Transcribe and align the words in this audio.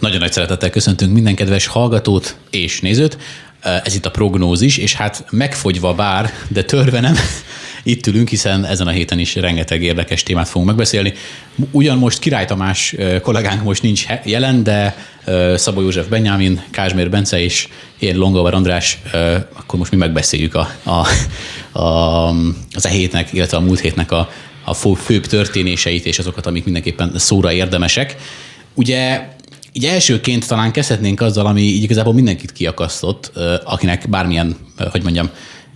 Nagyon 0.00 0.18
nagy 0.18 0.32
szeretettel 0.32 0.70
köszöntünk 0.70 1.12
minden 1.12 1.34
kedves 1.34 1.66
hallgatót 1.66 2.36
és 2.50 2.80
nézőt. 2.80 3.18
Ez 3.60 3.94
itt 3.94 4.06
a 4.06 4.10
prognózis, 4.10 4.76
és 4.76 4.94
hát 4.94 5.24
megfogyva 5.30 5.94
bár, 5.94 6.32
de 6.48 6.62
törve 6.62 7.00
nem, 7.00 7.14
itt 7.82 8.06
ülünk, 8.06 8.28
hiszen 8.28 8.64
ezen 8.64 8.86
a 8.86 8.90
héten 8.90 9.18
is 9.18 9.34
rengeteg 9.34 9.82
érdekes 9.82 10.22
témát 10.22 10.48
fogunk 10.48 10.68
megbeszélni. 10.68 11.12
Ugyan 11.70 11.98
most 11.98 12.18
Király 12.18 12.44
Tamás 12.44 12.96
kollégánk 13.22 13.62
most 13.62 13.82
nincs 13.82 14.06
jelen, 14.24 14.62
de 14.62 14.96
Szabó 15.54 15.80
József 15.80 16.06
Benyámin, 16.06 16.62
Kázsmér 16.70 17.10
Bence 17.10 17.42
és 17.42 17.68
én 17.98 18.16
Longovar 18.16 18.54
András, 18.54 18.98
akkor 19.52 19.78
most 19.78 19.90
mi 19.90 19.96
megbeszéljük 19.96 20.54
a, 20.54 20.70
a, 20.82 21.06
a, 21.78 22.28
az 22.72 22.86
e 22.86 22.88
hétnek, 22.88 23.32
illetve 23.32 23.56
a 23.56 23.60
múlt 23.60 23.80
hétnek 23.80 24.12
a, 24.12 24.30
a 24.64 24.74
főbb 24.74 25.26
történéseit 25.26 26.06
és 26.06 26.18
azokat, 26.18 26.46
amik 26.46 26.64
mindenképpen 26.64 27.12
szóra 27.16 27.52
érdemesek. 27.52 28.16
Ugye 28.74 29.28
így 29.72 29.84
elsőként 29.84 30.46
talán 30.46 30.72
kezdhetnénk 30.72 31.20
azzal, 31.20 31.46
ami 31.46 31.60
így 31.60 31.82
igazából 31.82 32.12
mindenkit 32.12 32.52
kiakasztott, 32.52 33.32
akinek 33.64 34.08
bármilyen, 34.08 34.56
hogy 34.90 35.02
mondjam, 35.02 35.30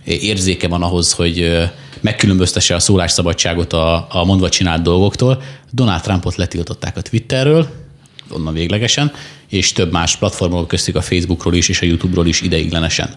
érzéke 0.05 0.67
van 0.67 0.83
ahhoz, 0.83 1.11
hogy 1.11 1.63
megkülönböztesse 2.01 2.75
a 2.75 2.79
szólásszabadságot 2.79 3.73
a, 3.73 4.07
a 4.09 4.23
mondva 4.25 4.49
csinált 4.49 4.81
dolgoktól. 4.81 5.41
Donald 5.71 6.01
Trumpot 6.01 6.35
letiltották 6.35 6.97
a 6.97 7.01
Twitterről, 7.01 7.69
onnan 8.29 8.53
véglegesen, 8.53 9.11
és 9.49 9.71
több 9.71 9.91
más 9.91 10.17
platformról, 10.17 10.65
köztük 10.65 10.95
a 10.95 11.01
Facebookról 11.01 11.53
is 11.53 11.69
és 11.69 11.81
a 11.81 11.85
YouTube-ról 11.85 12.27
is 12.27 12.41
ideiglenesen. 12.41 13.09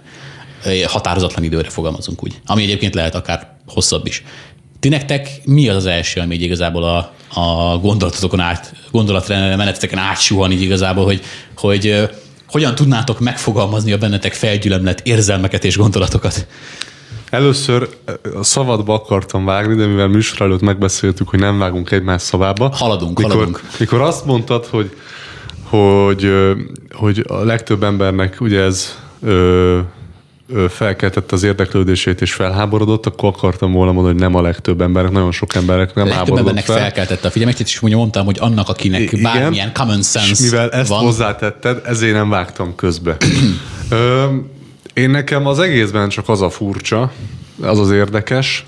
Határozatlan 0.87 1.45
időre 1.45 1.69
fogalmazunk 1.69 2.23
úgy, 2.23 2.41
ami 2.47 2.63
egyébként 2.63 2.95
lehet 2.95 3.15
akár 3.15 3.57
hosszabb 3.67 4.07
is. 4.07 4.23
Ti 4.81 4.89
nektek 4.89 5.29
mi 5.45 5.69
az 5.69 5.77
az 5.77 5.87
első, 5.87 6.21
ami 6.21 6.35
így 6.35 6.43
igazából 6.43 6.85
a, 6.85 7.13
a 7.41 7.79
gondolatokon 7.79 8.41
át, 8.41 8.75
gondolatmeneteken 8.91 9.99
átsuhan 9.99 10.53
így 10.53 10.63
igazából, 10.63 11.05
hogy, 11.05 11.21
hogy 11.57 12.09
hogyan 12.49 12.75
tudnátok 12.75 13.21
megfogalmazni 13.21 13.93
a 13.93 13.99
bennetek 13.99 14.33
felgyülemlet 14.33 15.01
érzelmeket 15.05 15.65
és 15.65 15.77
gondolatokat? 15.77 16.47
Először 17.31 17.89
a 18.35 18.43
szabadba 18.43 18.95
akartam 18.95 19.45
vágni, 19.45 19.75
de 19.75 19.87
mivel 19.87 20.09
műsor 20.09 20.41
előtt 20.41 20.61
megbeszéltük, 20.61 21.29
hogy 21.29 21.39
nem 21.39 21.59
vágunk 21.59 21.91
egymás 21.91 22.23
szavába. 22.23 22.69
Haladunk, 22.75 23.19
mikor, 23.19 23.33
haladunk. 23.33 23.63
Mikor 23.79 24.01
azt 24.01 24.25
mondtad, 24.25 24.67
hogy, 24.67 24.97
hogy, 25.63 26.33
hogy 26.93 27.25
a 27.29 27.45
legtöbb 27.45 27.83
embernek 27.83 28.41
ugye 28.41 28.61
ez 28.61 28.99
felkeltette 30.69 31.35
az 31.35 31.43
érdeklődését 31.43 32.21
és 32.21 32.33
felháborodott, 32.33 33.07
akkor 33.07 33.29
akartam 33.29 33.73
volna 33.73 33.93
mondani, 33.93 34.15
hogy 34.15 34.23
nem 34.23 34.35
a 34.35 34.43
legtöbb 34.43 34.81
embernek, 34.81 35.13
nagyon 35.13 35.33
sok 35.33 35.55
emberek 35.55 35.95
nem 35.95 36.05
legtöbb 36.05 36.17
háborodott 36.17 36.39
embernek 36.39 36.65
fel. 36.65 36.79
felkeltette 36.79 37.29
a 37.29 37.31
figyelmet, 37.31 37.61
és 37.61 37.83
úgy 37.83 37.95
mondtam, 37.95 38.25
hogy 38.25 38.37
annak, 38.41 38.69
akinek 38.69 39.01
Igen, 39.01 39.23
bármilyen 39.23 39.73
common 39.73 40.03
sense 40.03 40.31
és 40.31 40.39
mivel 40.41 40.71
ezt 40.71 40.89
van, 40.89 41.05
hozzátetted, 41.05 41.81
ezért 41.85 42.15
nem 42.15 42.29
vágtam 42.29 42.75
közbe. 42.75 43.17
Ö, 43.91 44.27
én 44.95 45.11
nekem 45.11 45.47
az 45.47 45.59
egészben 45.59 46.09
csak 46.09 46.29
az 46.29 46.43
a 46.43 46.51
furcsa, 46.51 47.13
az 47.63 47.79
az 47.79 47.91
érdekes, 47.91 48.65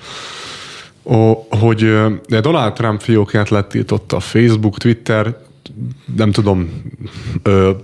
hogy 1.60 1.94
Donald 2.26 2.72
Trump 2.72 3.00
fiókját 3.00 3.48
letiltotta 3.48 4.16
a 4.16 4.20
Facebook, 4.20 4.78
Twitter, 4.78 5.36
nem 6.16 6.32
tudom, 6.32 6.82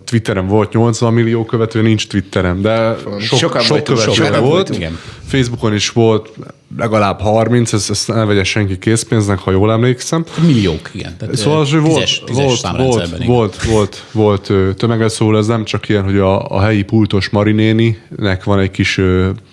Twitteren 0.04 0.46
volt 0.46 0.72
80 0.72 1.12
millió 1.12 1.44
követő, 1.44 1.82
nincs 1.82 2.06
Twitterem, 2.06 2.60
de 2.60 2.96
sok, 3.18 3.38
Sokan 3.38 3.62
sok 3.62 3.84
követő 3.84 4.40
volt. 4.40 4.68
Igen. 4.68 4.98
Facebookon 5.26 5.74
is 5.74 5.90
volt 5.90 6.32
legalább 6.78 7.20
30, 7.20 7.72
ezt, 7.72 7.90
ezt 7.90 8.08
ne 8.08 8.24
vegye 8.24 8.44
senki 8.44 8.78
készpénznek, 8.78 9.38
ha 9.38 9.50
jól 9.50 9.72
emlékszem. 9.72 10.24
Milliók, 10.46 10.90
igen. 10.92 11.16
Tehát 11.18 11.36
szóval 11.36 11.60
az, 11.60 11.72
volt, 11.72 11.84
tízes, 11.84 12.22
tízes 12.26 12.60
volt, 12.60 12.76
volt, 12.76 13.24
volt, 13.24 13.62
volt, 13.62 14.02
volt 14.12 14.76
tömeges, 14.76 15.12
szóval 15.12 15.38
ez 15.38 15.46
nem 15.46 15.64
csak 15.64 15.88
ilyen, 15.88 16.04
hogy 16.04 16.18
a, 16.18 16.48
a 16.48 16.60
helyi 16.60 16.82
pultos 16.82 17.28
marinéninek 17.28 18.44
van 18.44 18.58
egy 18.58 18.70
kis 18.70 19.00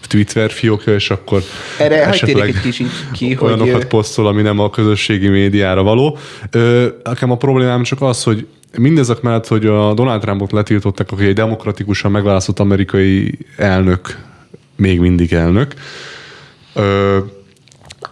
Twitter 0.07 0.51
fiókja, 0.51 0.93
és 0.93 1.09
akkor 1.09 1.43
Erre 1.79 2.05
esetleg 2.05 2.47
egy 2.47 2.61
kicsit 2.61 2.89
ki, 3.11 3.37
olyanokat 3.41 3.73
hogy... 3.73 3.85
posztol, 3.85 4.27
ami 4.27 4.41
nem 4.41 4.59
a 4.59 4.69
közösségi 4.69 5.27
médiára 5.27 5.83
való. 5.83 6.17
Nekem 7.03 7.31
a 7.31 7.37
problémám 7.37 7.83
csak 7.83 8.01
az, 8.01 8.23
hogy 8.23 8.47
mindezek 8.77 9.21
mellett, 9.21 9.47
hogy 9.47 9.65
a 9.65 9.93
Donald 9.93 10.21
Trumpot 10.21 10.51
letiltották, 10.51 11.11
aki 11.11 11.25
egy 11.25 11.33
demokratikusan 11.33 12.11
megválasztott 12.11 12.59
amerikai 12.59 13.37
elnök, 13.57 14.17
még 14.75 14.99
mindig 14.99 15.33
elnök, 15.33 15.73
ö, 16.73 17.19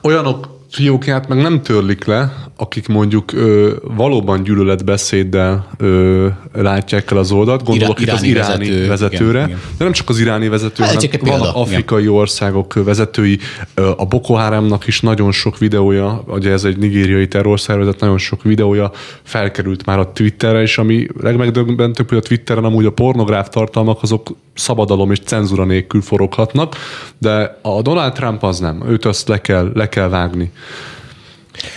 olyanok 0.02 0.60
fiókját 0.70 1.28
meg 1.28 1.42
nem 1.42 1.62
törlik 1.62 2.06
le, 2.06 2.34
akik 2.62 2.88
mondjuk 2.88 3.34
ö, 3.34 3.74
valóban 3.84 4.44
gyűlöletbeszéddel 4.44 5.68
ö, 5.78 6.28
látják 6.54 7.12
el 7.12 7.18
az 7.18 7.32
oldalt, 7.32 7.64
gondolok 7.64 8.02
Ira, 8.02 8.12
itt 8.12 8.18
az 8.18 8.24
iráni 8.24 8.68
vezető, 8.68 8.88
vezetőre, 8.88 9.38
igen, 9.38 9.48
igen. 9.48 9.60
de 9.78 9.84
nem 9.84 9.94
csak 9.94 10.10
az 10.10 10.20
iráni 10.20 10.48
vezető, 10.48 10.84
hát, 10.84 10.94
hanem 10.94 11.40
vannak 11.40 11.56
afrikai 11.56 12.02
igen. 12.02 12.14
országok 12.14 12.74
vezetői, 12.74 13.40
a 13.74 14.06
Boko 14.06 14.34
Haramnak 14.34 14.88
is 14.88 15.02
nagyon 15.02 15.32
sok 15.32 15.58
videója, 15.58 16.24
ugye 16.28 16.52
ez 16.52 16.64
egy 16.64 16.78
nigériai 16.78 17.28
terrorszervezet, 17.28 18.00
nagyon 18.00 18.18
sok 18.18 18.44
videója 18.44 18.92
felkerült 19.24 19.86
már 19.86 20.00
a 20.00 20.12
Twitterre, 20.12 20.62
és 20.62 20.78
ami 20.78 21.08
legmegdöbbentőbb, 21.22 22.10
hogy 22.10 22.18
a 22.18 22.22
Twitteren 22.22 22.64
amúgy 22.64 22.86
a 22.86 22.92
pornográf 22.92 23.50
tartalmak 23.50 24.02
azok 24.02 24.30
szabadalom 24.54 25.12
és 25.12 25.20
cenzura 25.20 25.66
nélkül 25.66 26.02
foroghatnak, 26.02 26.76
de 27.18 27.60
a 27.62 27.82
Donald 27.82 28.14
Trump 28.14 28.44
az 28.44 28.60
nem, 28.60 28.84
őt 28.90 29.06
azt 29.06 29.28
le 29.28 29.42
kell, 29.42 29.72
le 29.74 29.90
kell 29.90 30.08
vágni. 30.10 30.52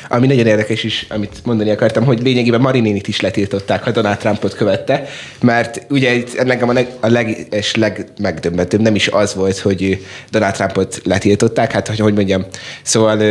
Ami 0.08 0.26
nagyon 0.26 0.46
érdekes 0.46 0.84
is, 0.84 1.06
amit 1.08 1.40
mondani 1.44 1.70
akartam, 1.70 2.04
hogy 2.04 2.22
lényegében 2.22 2.60
Marinénit 2.60 3.08
is 3.08 3.20
letiltották, 3.20 3.82
ha 3.82 3.90
Donald 3.90 4.16
Trumpot 4.16 4.54
követte, 4.54 5.08
mert 5.40 5.86
ugye 5.90 6.22
engem 6.36 6.68
a, 6.68 6.72
leg, 6.72 6.88
a 7.00 7.08
leg, 7.08 7.46
és 7.50 7.74
legmegdöbbentőbb 7.74 8.80
nem 8.80 8.94
is 8.94 9.08
az 9.08 9.34
volt, 9.34 9.58
hogy 9.58 10.04
Donald 10.30 10.54
Trumpot 10.54 11.00
letiltották, 11.04 11.72
hát 11.72 11.88
hogy, 11.88 11.98
hogy 11.98 12.14
mondjam, 12.14 12.44
szóval 12.82 13.22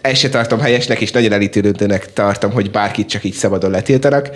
ezt 0.00 0.20
se 0.20 0.28
tartom 0.28 0.60
helyesnek, 0.60 1.00
és 1.00 1.10
nagyon 1.10 1.32
elítélődőnek 1.32 2.12
tartom, 2.12 2.52
hogy 2.52 2.70
bárkit 2.70 3.08
csak 3.08 3.24
így 3.24 3.32
szabadon 3.32 3.70
letiltanak, 3.70 4.30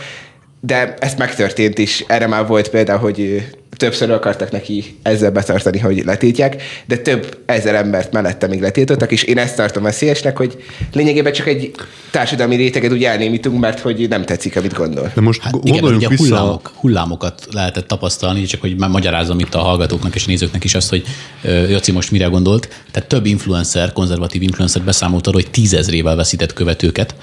de 0.61 0.95
ez 1.01 1.15
megtörtént 1.15 1.79
is. 1.79 2.05
Erre 2.07 2.27
már 2.27 2.47
volt 2.47 2.69
például, 2.69 2.99
hogy 2.99 3.49
többször 3.77 4.11
akartak 4.11 4.51
neki 4.51 4.99
ezzel 5.03 5.31
betartani, 5.31 5.79
hogy 5.79 6.03
letiltják, 6.05 6.63
de 6.87 6.97
több 6.97 7.39
ezer 7.47 7.75
embert 7.75 8.13
mellette 8.13 8.47
még 8.47 8.61
letiltottak, 8.61 9.13
és 9.13 9.23
én 9.23 9.39
ezt 9.39 9.57
tartom 9.57 9.83
veszélyesnek, 9.83 10.37
hogy 10.37 10.65
lényegében 10.93 11.33
csak 11.33 11.47
egy 11.47 11.71
társadalmi 12.11 12.57
réteget 12.57 12.93
úgy 12.93 13.05
elnémítunk, 13.05 13.61
mert 13.61 13.81
hogy 13.81 14.09
nem 14.09 14.25
tetszik, 14.25 14.57
amit 14.57 14.73
gondol. 14.73 15.13
De 15.15 15.21
most 15.21 15.43
hát 15.43 15.55
igen, 15.63 15.85
ugye 15.85 16.09
vissza... 16.09 16.25
hullámok, 16.25 16.73
hullámokat 16.75 17.47
lehetett 17.51 17.87
tapasztalni, 17.87 18.45
csak 18.45 18.61
hogy 18.61 18.77
már 18.77 18.91
magyarázom 18.91 19.39
itt 19.39 19.55
a 19.55 19.59
hallgatóknak 19.59 20.15
és 20.15 20.25
nézőknek 20.25 20.65
is 20.65 20.75
azt, 20.75 20.89
hogy 20.89 21.05
Jaci 21.43 21.93
most 21.93 22.11
mire 22.11 22.27
gondolt. 22.27 22.69
Tehát 22.91 23.09
több 23.09 23.27
influencer, 23.27 23.93
konzervatív 23.93 24.43
influencer 24.43 24.83
beszámolt 24.83 25.27
arról, 25.27 25.41
hogy 25.41 25.51
tízezrével 25.51 26.17
veszített 26.17 26.53
követőket 26.53 27.15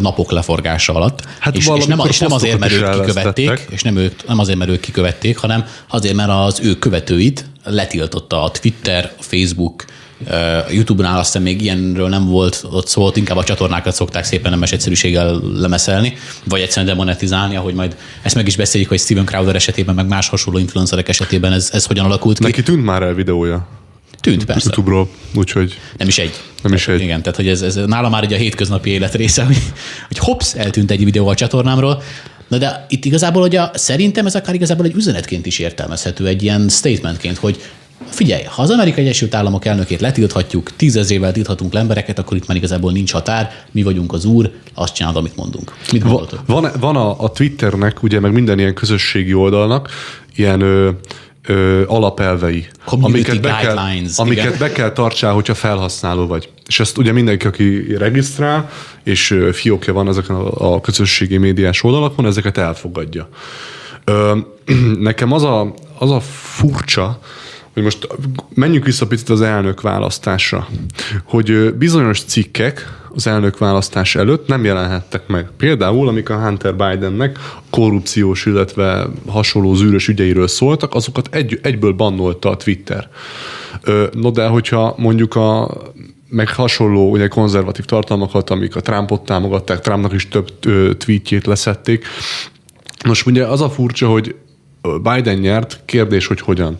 napok 0.00 0.30
leforgása 0.30 0.94
alatt. 0.94 1.22
Hát 1.38 1.56
és, 1.56 1.70
és, 1.76 1.86
nem, 1.86 2.00
és 2.08 2.18
nem 2.18 2.32
azért, 2.32 2.58
mert 2.58 2.72
ők 2.72 2.90
kikövették, 2.90 3.66
és 3.70 3.82
nem, 3.82 3.96
ők, 3.96 4.26
nem 4.26 4.38
azért, 4.38 4.58
mert 4.58 4.70
ők 4.70 4.80
kikövették, 4.80 5.36
hanem 5.36 5.64
azért, 5.88 6.14
mert 6.14 6.30
az 6.30 6.60
ő 6.62 6.78
követőit 6.78 7.44
letiltotta 7.64 8.42
a 8.42 8.50
Twitter, 8.50 9.12
a 9.18 9.22
Facebook, 9.22 9.84
YouTube-nál 10.70 11.18
aztán 11.18 11.42
még 11.42 11.62
ilyenről 11.62 12.08
nem 12.08 12.26
volt 12.26 12.64
ott 12.70 12.86
szó, 12.86 13.10
inkább 13.14 13.36
a 13.36 13.44
csatornákat 13.44 13.94
szokták 13.94 14.24
szépen 14.24 14.50
nemes 14.50 14.72
egyszerűséggel 14.72 15.40
lemeszelni, 15.54 16.14
vagy 16.44 16.60
egyszerűen 16.60 16.94
demonetizálni, 16.94 17.56
ahogy 17.56 17.74
majd 17.74 17.96
ezt 18.22 18.34
meg 18.34 18.46
is 18.46 18.56
beszéljük, 18.56 18.88
hogy 18.88 18.98
Steven 18.98 19.24
Crowder 19.24 19.54
esetében, 19.54 19.94
meg 19.94 20.06
más 20.06 20.28
hasonló 20.28 20.58
influencerek 20.58 21.08
esetében 21.08 21.52
ez, 21.52 21.70
ez 21.72 21.84
hogyan 21.84 22.04
alakult 22.04 22.38
ki. 22.38 22.44
Neki 22.44 22.62
tűnt 22.62 22.84
már 22.84 23.02
el 23.02 23.14
videója. 23.14 23.66
Tűnt, 24.20 24.44
persze. 24.44 24.62
YouTube-ról, 24.64 25.08
úgyhogy... 25.34 25.78
Nem 25.96 26.08
is 26.08 26.18
egy. 26.18 26.40
Nem 26.62 26.72
is 26.72 26.88
egy. 26.88 27.00
Igen, 27.00 27.22
tehát 27.22 27.36
hogy 27.36 27.48
ez, 27.48 27.62
ez 27.62 27.74
nálam 27.74 28.10
már 28.10 28.22
egy 28.22 28.32
a 28.32 28.36
hétköznapi 28.36 28.90
élet 28.90 29.14
része, 29.14 29.44
hogy, 29.44 29.58
hogy 30.08 30.18
hops, 30.18 30.54
eltűnt 30.54 30.90
egy 30.90 31.04
videó 31.04 31.28
a 31.28 31.34
csatornámról, 31.34 32.02
Na 32.54 32.60
de 32.60 32.86
itt 32.88 33.04
igazából, 33.04 33.42
hogy 33.42 33.56
a, 33.56 33.70
szerintem 33.74 34.26
ez 34.26 34.34
akár 34.34 34.54
igazából 34.54 34.86
egy 34.86 34.94
üzenetként 34.94 35.46
is 35.46 35.58
értelmezhető, 35.58 36.26
egy 36.26 36.42
ilyen 36.42 36.68
statementként, 36.68 37.36
hogy 37.36 37.62
Figyelj, 38.08 38.42
ha 38.42 38.62
az 38.62 38.70
Amerikai 38.70 39.04
Egyesült 39.04 39.34
Államok 39.34 39.64
elnökét 39.64 40.00
letilthatjuk, 40.00 40.76
tízezével 40.76 41.32
tilthatunk 41.32 41.72
le 41.72 41.80
embereket, 41.80 42.18
akkor 42.18 42.36
itt 42.36 42.46
már 42.46 42.56
igazából 42.56 42.92
nincs 42.92 43.12
határ, 43.12 43.50
mi 43.70 43.82
vagyunk 43.82 44.12
az 44.12 44.24
úr, 44.24 44.50
azt 44.74 44.94
csinálod, 44.94 45.16
amit 45.16 45.36
mondunk. 45.36 45.74
Mit 45.92 46.02
van, 46.02 46.26
van, 46.46 46.70
van 46.80 46.96
a, 46.96 47.20
a 47.20 47.30
Twitternek, 47.30 48.02
ugye, 48.02 48.20
meg 48.20 48.32
minden 48.32 48.58
ilyen 48.58 48.74
közösségi 48.74 49.34
oldalnak 49.34 49.90
ilyen 50.36 50.60
ö, 50.60 50.90
ö, 51.46 51.82
alapelvei, 51.86 52.66
amiket, 52.84 53.40
be 53.40 53.56
kell, 53.60 53.78
amiket 54.16 54.58
be 54.58 54.72
kell 54.72 54.92
tartsál, 54.92 55.32
hogyha 55.32 55.54
felhasználó 55.54 56.26
vagy. 56.26 56.48
És 56.66 56.80
ezt 56.80 56.98
ugye 56.98 57.12
mindenki, 57.12 57.46
aki 57.46 57.94
regisztrál, 57.96 58.70
és 59.02 59.38
fiókja 59.52 59.92
van 59.92 60.08
ezeken 60.08 60.36
a, 60.36 60.74
a 60.74 60.80
közösségi 60.80 61.36
médiás 61.36 61.82
oldalakon, 61.82 62.26
ezeket 62.26 62.58
elfogadja. 62.58 63.28
Ö, 64.04 64.36
nekem 64.98 65.32
az 65.32 65.42
a, 65.42 65.74
az 65.98 66.10
a 66.10 66.20
furcsa, 66.20 67.18
hogy 67.72 67.82
most 67.82 68.08
menjünk 68.54 68.84
vissza 68.84 69.06
picit 69.06 69.28
az 69.28 69.40
elnök 69.40 69.80
választásra, 69.80 70.68
hogy 71.24 71.74
bizonyos 71.74 72.20
cikkek, 72.22 73.02
az 73.14 73.26
elnök 73.26 73.58
választás 73.58 74.14
előtt 74.16 74.46
nem 74.46 74.64
jelenhettek 74.64 75.26
meg. 75.26 75.48
Például, 75.56 76.08
amik 76.08 76.30
a 76.30 76.44
Hunter 76.44 76.74
Bidennek 76.74 77.38
korrupciós, 77.70 78.46
illetve 78.46 79.06
hasonló 79.26 79.74
zűrös 79.74 80.08
ügyeiről 80.08 80.48
szóltak, 80.48 80.94
azokat 80.94 81.28
egy, 81.30 81.58
egyből 81.62 81.92
bannolta 81.92 82.50
a 82.50 82.56
Twitter. 82.56 83.08
No 84.12 84.30
de, 84.30 84.46
hogyha 84.46 84.94
mondjuk 84.98 85.34
a 85.34 85.76
meg 86.28 86.48
hasonló 86.48 87.10
ugye 87.10 87.28
konzervatív 87.28 87.84
tartalmakat, 87.84 88.50
amik 88.50 88.76
a 88.76 88.80
Trumpot 88.80 89.24
támogatták, 89.24 89.80
Trumpnak 89.80 90.12
is 90.12 90.28
több 90.28 90.58
tweetjét 90.96 91.46
leszették. 91.46 92.06
Most 93.04 93.26
ugye 93.26 93.46
az 93.46 93.60
a 93.60 93.70
furcsa, 93.70 94.08
hogy 94.08 94.34
Biden 95.02 95.38
nyert, 95.38 95.80
kérdés, 95.84 96.26
hogy 96.26 96.40
hogyan. 96.40 96.76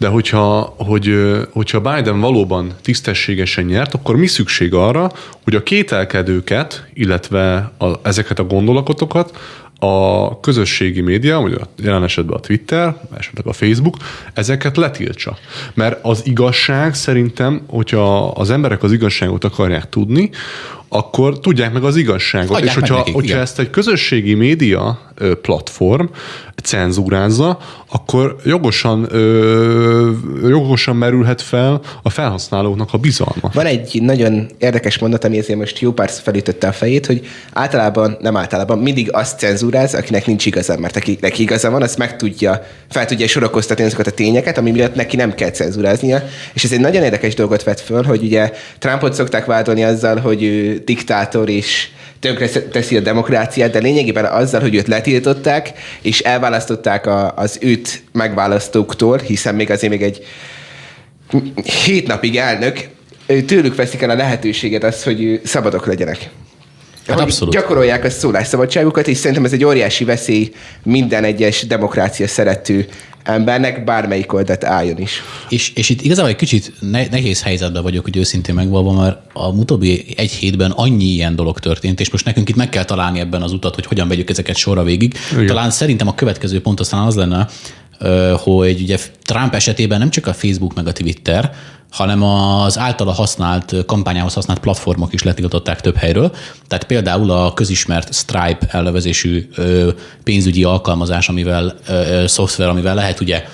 De 0.00 0.08
hogyha, 0.08 0.74
hogy, 0.78 1.14
hogyha 1.52 1.80
Biden 1.80 2.20
valóban 2.20 2.72
tisztességesen 2.82 3.64
nyert, 3.64 3.94
akkor 3.94 4.16
mi 4.16 4.26
szükség 4.26 4.74
arra, 4.74 5.12
hogy 5.44 5.54
a 5.54 5.62
kételkedőket, 5.62 6.84
illetve 6.92 7.72
a, 7.78 7.86
ezeket 8.02 8.38
a 8.38 8.44
gondolatokat 8.44 9.38
a 9.78 10.40
közösségi 10.40 11.00
média, 11.00 11.40
vagy 11.40 11.60
jelen 11.82 12.04
esetben 12.04 12.36
a 12.36 12.40
Twitter, 12.40 12.96
esetleg 13.16 13.46
a 13.46 13.52
Facebook, 13.52 13.96
ezeket 14.34 14.76
letiltsa. 14.76 15.36
Mert 15.74 16.04
az 16.04 16.26
igazság 16.26 16.94
szerintem, 16.94 17.62
hogyha 17.66 18.28
az 18.28 18.50
emberek 18.50 18.82
az 18.82 18.92
igazságot 18.92 19.44
akarják 19.44 19.88
tudni, 19.88 20.30
akkor 20.92 21.40
tudják 21.40 21.72
meg 21.72 21.84
az 21.84 21.96
igazságot. 21.96 22.50
Adják 22.50 22.68
és 22.68 22.74
hogyha, 22.74 22.96
nekik, 22.96 23.14
hogyha 23.14 23.30
igen. 23.30 23.42
ezt 23.42 23.58
egy 23.58 23.70
közösségi 23.70 24.34
média 24.34 24.98
platform 25.42 26.04
cenzúrázza, 26.62 27.58
akkor 27.92 28.36
jogosan, 28.44 29.06
ö, 29.10 30.10
jogosan 30.48 30.96
merülhet 30.96 31.42
fel 31.42 31.80
a 32.02 32.10
felhasználóknak 32.10 32.88
a 32.92 32.98
bizalma. 32.98 33.50
Van 33.52 33.66
egy 33.66 33.98
nagyon 34.02 34.46
érdekes 34.58 34.98
mondat, 34.98 35.24
ami 35.24 35.38
ezért 35.38 35.58
most 35.58 35.78
jó 35.78 35.92
pár 35.92 36.10
felütötte 36.10 36.66
a 36.66 36.72
fejét, 36.72 37.06
hogy 37.06 37.26
általában, 37.52 38.16
nem 38.20 38.36
általában, 38.36 38.78
mindig 38.78 39.12
azt 39.12 39.38
cenzúráz, 39.38 39.94
akinek 39.94 40.26
nincs 40.26 40.46
igaza, 40.46 40.78
mert 40.78 40.96
akinek 40.96 41.38
igaza 41.38 41.70
van, 41.70 41.82
azt 41.82 41.98
meg 41.98 42.16
tudja, 42.16 42.62
fel 42.88 43.06
tudja 43.06 43.26
sorokoztatni 43.26 43.84
azokat 43.84 44.06
a 44.06 44.10
tényeket, 44.10 44.58
ami 44.58 44.70
miatt 44.70 44.94
neki 44.94 45.16
nem 45.16 45.34
kell 45.34 45.50
cenzúráznia. 45.50 46.22
És 46.52 46.64
ez 46.64 46.72
egy 46.72 46.80
nagyon 46.80 47.02
érdekes 47.02 47.34
dolgot 47.34 47.62
vett 47.62 47.80
föl, 47.80 48.02
hogy 48.02 48.22
ugye 48.22 48.52
Trumpot 48.78 49.14
szokták 49.14 49.44
vádolni 49.44 49.84
azzal, 49.84 50.18
hogy 50.18 50.42
ő 50.42 50.79
diktátor 50.84 51.48
és 51.48 51.88
tönkre 52.20 52.48
teszi 52.48 52.96
a 52.96 53.00
demokráciát, 53.00 53.70
de 53.70 53.78
lényegében 53.78 54.24
azzal, 54.24 54.60
hogy 54.60 54.74
őt 54.74 54.86
letiltották, 54.86 55.72
és 56.02 56.20
elválasztották 56.20 57.06
a, 57.06 57.34
az 57.36 57.58
őt 57.60 58.02
megválasztóktól, 58.12 59.18
hiszen 59.18 59.54
még 59.54 59.70
azért 59.70 59.92
még 59.92 60.02
egy 60.02 60.26
hét 61.84 62.06
napig 62.06 62.36
elnök, 62.36 62.88
tőlük 63.46 63.74
veszik 63.74 64.02
el 64.02 64.10
a 64.10 64.14
lehetőséget 64.14 64.84
azt, 64.84 65.04
hogy 65.04 65.40
szabadok 65.44 65.86
legyenek. 65.86 66.30
Hát 67.06 67.18
Hogy 67.18 67.28
abszolút. 67.28 67.54
Gyakorolják 67.54 68.04
a 68.04 68.10
szólásszabadságukat, 68.10 69.08
és 69.08 69.16
szerintem 69.16 69.44
ez 69.44 69.52
egy 69.52 69.64
óriási 69.64 70.04
veszély 70.04 70.52
minden 70.82 71.24
egyes 71.24 71.66
demokrácia 71.66 72.28
szerető 72.28 72.86
embernek, 73.22 73.84
bármelyik 73.84 74.32
oldalt 74.32 74.64
álljon 74.64 74.98
is. 74.98 75.22
És, 75.48 75.72
és 75.74 75.88
itt 75.88 76.00
igazából 76.00 76.30
egy 76.30 76.36
kicsit 76.36 76.72
ne, 76.80 77.06
nehéz 77.06 77.42
helyzetben 77.42 77.82
vagyok, 77.82 78.04
hogy 78.04 78.16
őszintén 78.16 78.54
megvalva, 78.54 78.92
mert 78.92 79.18
a 79.32 79.48
utóbbi 79.48 80.04
egy 80.16 80.30
hétben 80.30 80.70
annyi 80.70 81.04
ilyen 81.04 81.36
dolog 81.36 81.58
történt, 81.58 82.00
és 82.00 82.10
most 82.10 82.24
nekünk 82.24 82.48
itt 82.48 82.56
meg 82.56 82.68
kell 82.68 82.84
találni 82.84 83.20
ebben 83.20 83.42
az 83.42 83.52
utat, 83.52 83.74
hogy 83.74 83.86
hogyan 83.86 84.08
vegyük 84.08 84.30
ezeket 84.30 84.56
sorra 84.56 84.82
végig. 84.82 85.14
Igen. 85.32 85.46
Talán 85.46 85.70
szerintem 85.70 86.08
a 86.08 86.14
következő 86.14 86.60
pont 86.60 86.80
aztán 86.80 87.06
az 87.06 87.14
lenne, 87.14 87.48
hogy 88.36 88.80
ugye 88.80 88.98
Trump 89.22 89.54
esetében 89.54 89.98
nem 89.98 90.10
csak 90.10 90.26
a 90.26 90.32
Facebook 90.32 90.74
meg 90.74 90.86
a 90.86 90.92
Twitter, 90.92 91.52
hanem 91.90 92.22
az 92.22 92.78
általa 92.78 93.12
használt, 93.12 93.74
kampányához 93.86 94.34
használt 94.34 94.58
platformok 94.58 95.12
is 95.12 95.22
letiltották 95.22 95.80
több 95.80 95.96
helyről. 95.96 96.32
Tehát 96.66 96.84
például 96.84 97.30
a 97.30 97.54
közismert 97.54 98.14
Stripe 98.14 98.66
elnevezésű 98.68 99.48
pénzügyi 100.24 100.64
alkalmazás, 100.64 101.28
amivel, 101.28 101.74
szoftver, 102.26 102.68
amivel 102.68 102.94
lehet 102.94 103.20
ugye 103.20 103.44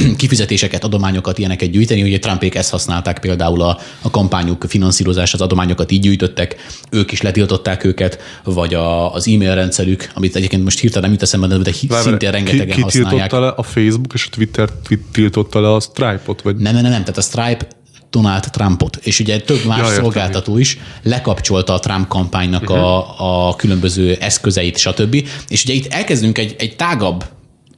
kifizetéseket, 0.16 0.84
adományokat, 0.84 1.38
ilyeneket 1.38 1.70
gyűjteni. 1.70 2.02
Ugye 2.02 2.18
Trumpék 2.18 2.54
ezt 2.54 2.70
használták 2.70 3.18
például 3.18 3.62
a, 3.62 3.78
a 4.02 4.10
kampányuk 4.10 4.64
finanszírozás, 4.68 5.34
az 5.34 5.40
adományokat 5.40 5.90
így 5.90 6.00
gyűjtöttek, 6.00 6.56
ők 6.90 7.12
is 7.12 7.20
letiltották 7.20 7.84
őket, 7.84 8.18
vagy 8.44 8.74
a, 8.74 9.14
az 9.14 9.28
e-mail 9.28 9.54
rendszerük, 9.54 10.10
amit 10.14 10.36
egyébként 10.36 10.64
most 10.64 10.78
hirtelen 10.78 11.02
nem 11.02 11.12
jut 11.12 11.22
eszembe, 11.22 11.46
de 11.46 11.70
hi- 11.80 11.92
szintén 11.92 12.30
rengetegen 12.30 12.66
ki, 12.66 12.74
ki 12.74 12.80
használják. 12.80 13.32
le 13.32 13.48
a 13.48 13.62
Facebook 13.62 14.12
és 14.14 14.26
a 14.26 14.34
Twitter 14.34 14.68
twi- 14.70 15.04
tiltotta 15.12 15.60
le 15.60 15.72
a 15.72 15.80
Stripe-ot? 15.80 16.42
Vagy? 16.42 16.56
Nem, 16.56 16.74
nem, 16.74 16.82
nem, 16.82 16.90
nem, 16.90 17.00
tehát 17.00 17.16
a 17.16 17.20
Stripe 17.20 17.66
Donald 18.10 18.44
Trumpot, 18.50 18.96
és 18.96 19.20
ugye 19.20 19.40
több 19.40 19.64
más 19.66 19.78
Ja, 19.78 19.86
szolgáltató 19.86 20.58
is 20.58 20.78
lekapcsolta 21.02 21.72
a 21.72 21.78
Trump 21.78 22.08
kampánynak 22.08 22.62
uh-huh. 22.62 22.78
a, 22.78 23.48
a 23.48 23.56
különböző 23.56 24.14
eszközeit, 24.20 24.78
stb. 24.78 25.28
És 25.48 25.64
ugye 25.64 25.72
itt 25.72 25.92
elkezdünk 25.92 26.38
egy, 26.38 26.54
egy 26.58 26.76
tágabb 26.76 27.24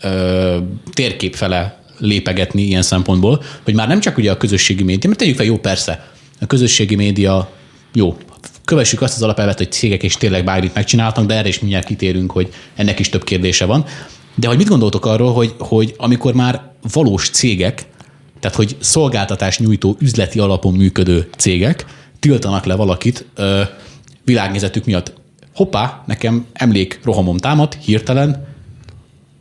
ö, 0.01 0.59
térkép 0.93 1.35
fele 1.35 1.84
lépegetni 1.99 2.63
ilyen 2.63 2.83
szempontból, 2.83 3.43
hogy 3.65 3.75
már 3.75 3.89
nem 3.89 4.01
csak 4.01 4.17
ugye 4.17 4.31
a 4.31 4.37
közösségi 4.37 4.83
média, 4.83 5.09
mert 5.09 5.21
tegyük 5.21 5.37
fel, 5.37 5.47
jó, 5.47 5.59
persze, 5.59 6.13
a 6.41 6.47
közösségi 6.47 6.95
média 6.95 7.51
jó, 7.93 8.17
kövessük 8.65 9.03
azt 9.03 9.17
az 9.17 9.23
alapelvet, 9.23 9.59
hogy 9.59 9.73
cégek 9.73 10.03
és 10.03 10.15
tényleg 10.15 10.45
bármit 10.45 10.75
megcsináltak, 10.75 11.27
de 11.27 11.35
erre 11.35 11.49
is 11.49 11.61
mindjárt 11.61 11.87
kitérünk, 11.87 12.31
hogy 12.31 12.53
ennek 12.75 12.99
is 12.99 13.09
több 13.09 13.25
kérdése 13.25 13.65
van. 13.65 13.85
De 14.35 14.49
hogy 14.49 14.57
mit 14.57 14.69
gondoltok 14.69 15.07
arról, 15.07 15.33
hogy, 15.33 15.55
hogy 15.59 15.95
amikor 15.97 16.35
már 16.35 16.73
valós 16.93 17.31
cégek, 17.31 17.87
tehát 18.41 18.57
hogy 18.57 18.77
szolgáltatás 18.81 19.59
nyújtó 19.59 19.97
üzleti 20.01 20.39
alapon 20.39 20.75
működő 20.75 21.29
cégek 21.37 21.85
tiltanak 22.19 22.65
le 22.65 22.75
valakit 22.75 23.27
ö, 23.35 23.63
világnézetük 24.25 24.85
miatt. 24.85 25.13
Hoppá, 25.55 26.03
nekem 26.07 26.47
emlék 26.53 27.01
rohamom 27.05 27.37
támad, 27.37 27.75
hirtelen, 27.75 28.54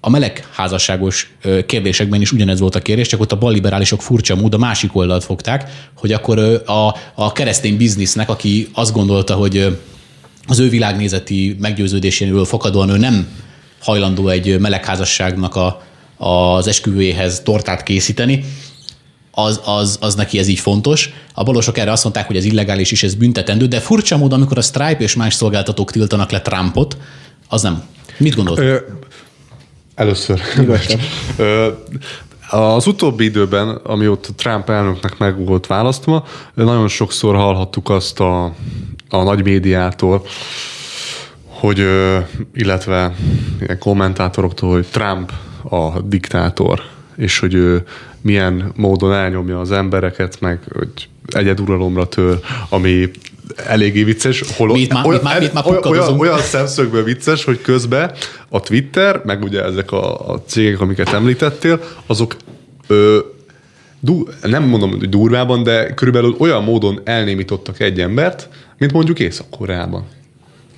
a 0.05 0.09
melegházasságos 0.09 1.33
ö, 1.41 1.65
kérdésekben 1.65 2.21
is 2.21 2.31
ugyanez 2.31 2.59
volt 2.59 2.75
a 2.75 2.79
kérdés, 2.79 3.07
csak 3.07 3.21
ott 3.21 3.31
a 3.31 3.37
balliberálisok 3.37 4.01
furcsa 4.01 4.35
mód 4.35 4.53
a 4.53 4.57
másik 4.57 4.95
oldalt 4.95 5.23
fogták, 5.23 5.89
hogy 5.97 6.11
akkor 6.11 6.39
a, 6.65 6.95
a 7.15 7.31
keresztény 7.31 7.77
biznisznek, 7.77 8.29
aki 8.29 8.69
azt 8.73 8.93
gondolta, 8.93 9.33
hogy 9.33 9.79
az 10.47 10.59
ő 10.59 10.69
világnézeti 10.69 11.57
meggyőződéséről 11.59 12.45
fakadóan 12.45 12.89
ő 12.89 12.97
nem 12.97 13.27
hajlandó 13.79 14.27
egy 14.27 14.59
melegházasságnak 14.59 15.55
a, 15.55 15.81
az 16.17 16.67
esküvőjéhez 16.67 17.41
tortát 17.43 17.83
készíteni, 17.83 18.43
az, 19.31 19.61
az, 19.65 19.97
az 20.01 20.15
neki 20.15 20.39
ez 20.39 20.47
így 20.47 20.59
fontos. 20.59 21.13
A 21.33 21.43
balosok 21.43 21.77
erre 21.77 21.91
azt 21.91 22.03
mondták, 22.03 22.27
hogy 22.27 22.37
ez 22.37 22.45
illegális 22.45 22.91
és 22.91 23.03
ez 23.03 23.15
büntetendő, 23.15 23.65
de 23.65 23.79
furcsa 23.79 24.17
módon, 24.17 24.39
amikor 24.39 24.57
a 24.57 24.61
Stripe 24.61 24.97
és 24.99 25.15
más 25.15 25.33
szolgáltatók 25.33 25.91
tiltanak 25.91 26.31
le 26.31 26.41
Trumpot, 26.41 26.97
az 27.49 27.61
nem. 27.61 27.83
Mit 28.17 28.35
gondolsz? 28.35 28.81
Először. 29.95 30.41
Ö, 31.37 31.67
az 32.49 32.87
utóbbi 32.87 33.23
időben, 33.23 33.69
amióta 33.69 34.29
Trump 34.35 34.69
elnöknek 34.69 35.17
meg 35.17 35.45
volt 35.45 35.67
választva, 35.67 36.25
nagyon 36.53 36.87
sokszor 36.87 37.35
hallhattuk 37.35 37.89
azt 37.89 38.19
a, 38.19 38.43
a 39.09 39.23
nagy 39.23 39.43
médiától, 39.43 40.25
hogy, 41.47 41.87
illetve 42.53 43.15
ilyen 43.59 43.79
kommentátoroktól, 43.79 44.71
hogy 44.71 44.85
Trump 44.91 45.31
a 45.69 46.01
diktátor, 46.01 46.81
és 47.15 47.39
hogy 47.39 47.53
ő 47.53 47.83
milyen 48.21 48.71
módon 48.75 49.13
elnyomja 49.13 49.59
az 49.59 49.71
embereket, 49.71 50.39
meg 50.39 50.59
hogy 50.73 51.09
egyeduralomra 51.27 52.07
tör, 52.07 52.39
ami 52.69 53.11
eléggé 53.55 54.03
vicces. 54.03 54.43
Hol, 54.55 54.67
Mi 54.71 54.79
itt 54.79 54.93
már- 54.93 55.05
mi 55.07 55.19
már- 55.23 55.39
mi 55.39 55.45
itt 55.45 55.53
már 55.53 55.63
olyan, 55.67 55.83
olyan, 55.85 56.19
olyan 56.19 56.39
szemszögből 56.39 57.03
vicces, 57.03 57.43
hogy 57.43 57.61
közben 57.61 58.11
a 58.49 58.59
Twitter, 58.59 59.21
meg 59.25 59.43
ugye 59.43 59.63
ezek 59.63 59.91
a, 59.91 60.31
a 60.33 60.43
cégek, 60.45 60.79
amiket 60.81 61.13
említettél, 61.13 61.81
azok 62.05 62.35
ö, 62.87 63.19
du, 63.99 64.23
nem 64.41 64.63
mondom, 64.63 64.89
hogy 64.89 65.09
durvában, 65.09 65.63
de 65.63 65.93
körülbelül 65.93 66.35
olyan 66.37 66.63
módon 66.63 67.01
elnémítottak 67.03 67.79
egy 67.79 67.99
embert, 68.01 68.49
mint 68.77 68.91
mondjuk 68.91 69.19
Észak-Koreában. 69.19 70.05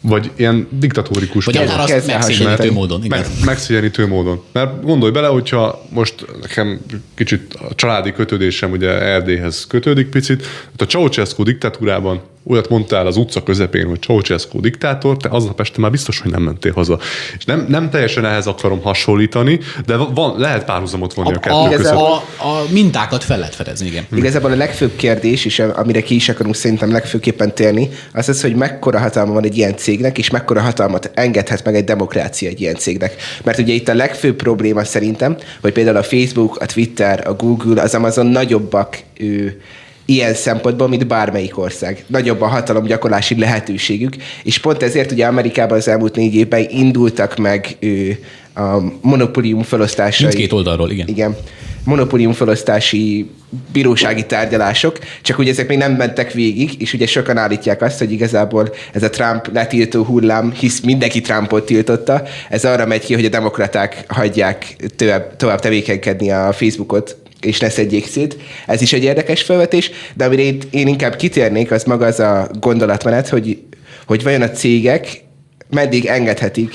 Vagy 0.02 0.32
ilyen 0.36 0.68
diktatórikus 0.72 1.46
Vagy 1.46 1.58
akár 1.58 1.80
azt 1.80 2.08
megszégyenítő 2.08 2.72
módon. 2.72 3.04
Igen. 3.04 3.20
Meg, 3.20 3.28
megszégyenítő 3.46 4.08
módon. 4.08 4.42
Mert 4.52 4.84
gondolj 4.84 5.12
bele, 5.12 5.28
hogyha 5.28 5.86
most 5.90 6.26
nekem 6.42 6.80
kicsit 7.16 7.54
a 7.54 7.76
családi 7.76 8.12
kötődésem 8.12 8.72
ugye 8.72 8.90
Erdélyhez 8.90 9.66
kötődik 9.68 10.10
picit, 10.10 10.46
hát 10.46 10.82
a 10.82 10.86
Ceausescu 10.86 11.44
diktatúrában 11.44 12.22
olyat 12.48 12.70
mondtál 12.70 13.08
az 13.08 13.18
utca 13.18 13.44
közepén, 13.44 13.88
hogy 13.88 14.02
Ceausescu 14.02 14.60
diktátor, 14.60 15.18
te 15.18 15.30
aznap 15.30 15.60
este 15.60 15.80
már 15.80 15.92
biztos, 15.92 16.20
hogy 16.20 16.32
nem 16.32 16.42
mentél 16.42 16.72
haza. 16.72 17.00
És 17.38 17.46
nem, 17.46 17.66
nem 17.70 17.90
teljesen 17.90 18.26
ehhez 18.26 18.48
akarom 18.48 18.82
hasonlítani, 18.82 19.60
de 19.86 19.96
van, 19.96 20.40
lehet 20.40 20.66
párhuzamot 20.66 21.14
vonni 21.14 21.34
a, 21.34 21.36
A, 21.36 21.40
kettő 21.40 21.56
a, 21.56 21.70
között. 21.70 21.94
A, 21.94 22.14
a 22.16 22.66
mintákat 22.70 23.24
fel 23.24 23.38
lehet 23.38 23.56
fedezni, 23.56 23.88
igen. 23.88 24.06
Igazából 24.16 24.52
a 24.52 24.56
legfőbb 24.56 24.96
kérdés, 24.96 25.46
és 25.46 25.60
amire 25.60 26.02
ki 26.02 26.16
is 26.16 26.30
akarunk 26.30 26.56
szerintem 26.56 26.92
legfőképpen 26.92 27.56
térni, 27.56 27.90
az 28.14 28.30
az, 28.30 28.42
hogy 28.42 28.56
mekkora 28.56 29.00
hatalma 29.00 29.34
van 29.34 29.44
egy 29.44 29.58
ilyen 29.58 29.76
cégnek, 29.76 30.18
és 30.18 30.30
mekkora 30.30 30.62
hatalmat 30.62 31.12
engedhet 31.14 31.64
meg 31.64 31.76
egy 31.76 31.84
demokrácia 31.84 32.50
egy 32.50 32.62
ilyen 32.62 32.76
cégnek. 32.76 33.16
Mert 33.44 33.60
ugye 33.60 33.74
itt 33.74 33.88
a 33.88 33.94
legfőbb 33.94 34.36
probléma 34.36 34.84
szerintem, 34.84 35.38
hogy 35.62 35.72
például 35.72 35.98
a 35.98 36.04
Facebook, 36.04 36.58
a 36.58 36.66
Twitter, 36.66 37.28
a 37.28 37.34
Google, 37.34 37.82
az 37.82 37.94
Amazon 37.96 38.26
nagyobbak 38.26 39.04
ő, 39.18 39.62
ilyen 40.06 40.34
szempontból, 40.34 40.88
mint 40.88 41.08
bármelyik 41.08 41.58
ország. 41.58 42.04
Nagyobb 42.08 42.42
a 42.42 42.48
hatalomgyakorlási 42.48 43.40
lehetőségük, 43.40 44.16
és 44.44 44.60
pont 44.60 44.84
ezért 44.84 45.12
ugye 45.12 45.26
Amerikában 45.26 45.78
az 45.78 45.88
elmúlt 45.88 46.16
négy 46.16 46.36
évben 46.36 46.66
indultak 46.70 47.38
meg 47.38 47.76
ő, 47.80 48.20
a 48.56 48.82
monopólium 49.02 49.62
felosztásai. 49.62 50.28
Mindkét 50.28 50.54
oldalról, 50.54 50.92
igen. 50.92 51.08
Igen. 51.08 51.36
Monopólium 51.84 52.34
felosztási 52.34 53.30
bírósági 53.72 54.26
tárgyalások, 54.26 55.00
csak 55.22 55.38
ugye 55.38 55.52
ezek 55.52 55.68
még 55.68 55.78
nem 55.78 55.92
mentek 55.94 56.32
végig, 56.32 56.82
és 56.82 56.94
ugye 56.94 57.08
sokan 57.08 57.38
állítják 57.38 57.82
azt, 57.82 58.00
hogy 58.00 58.12
igazából 58.12 58.74
ez 58.94 59.04
a 59.04 59.10
Trump 59.10 59.50
letiltó 59.54 60.04
hullám, 60.04 60.54
hisz 60.60 60.80
mindenki 60.80 61.22
Trumpot 61.22 61.66
tiltotta, 61.66 62.24
ez 62.50 62.66
arra 62.66 62.86
megy 62.86 63.06
ki, 63.06 63.14
hogy 63.14 63.26
a 63.26 63.30
demokraták 63.30 64.04
hagyják 64.08 64.76
tovább, 64.96 65.36
tovább 65.36 65.60
tevékenykedni 65.60 66.32
a 66.32 66.54
Facebookot, 66.54 67.18
és 67.46 67.60
ne 67.60 67.70
szedjék 67.70 68.08
szét. 68.08 68.38
Ez 68.66 68.82
is 68.82 68.94
egy 68.94 69.04
érdekes 69.04 69.42
felvetés, 69.42 69.92
de 70.14 70.26
amire 70.26 70.42
én, 70.42 70.62
én 70.70 70.88
inkább 70.88 71.16
kitérnék, 71.16 71.72
az 71.72 71.84
maga 71.84 72.06
az 72.06 72.20
a 72.20 72.50
gondolatmenet, 72.60 73.30
hogy, 73.30 73.64
hogy 74.06 74.24
vajon 74.24 74.42
a 74.42 74.52
cégek 74.52 75.24
meddig 75.70 76.06
engedhetik, 76.06 76.74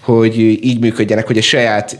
hogy 0.00 0.38
így 0.38 0.80
működjenek, 0.80 1.26
hogy 1.26 1.38
a 1.38 1.42
saját 1.42 1.98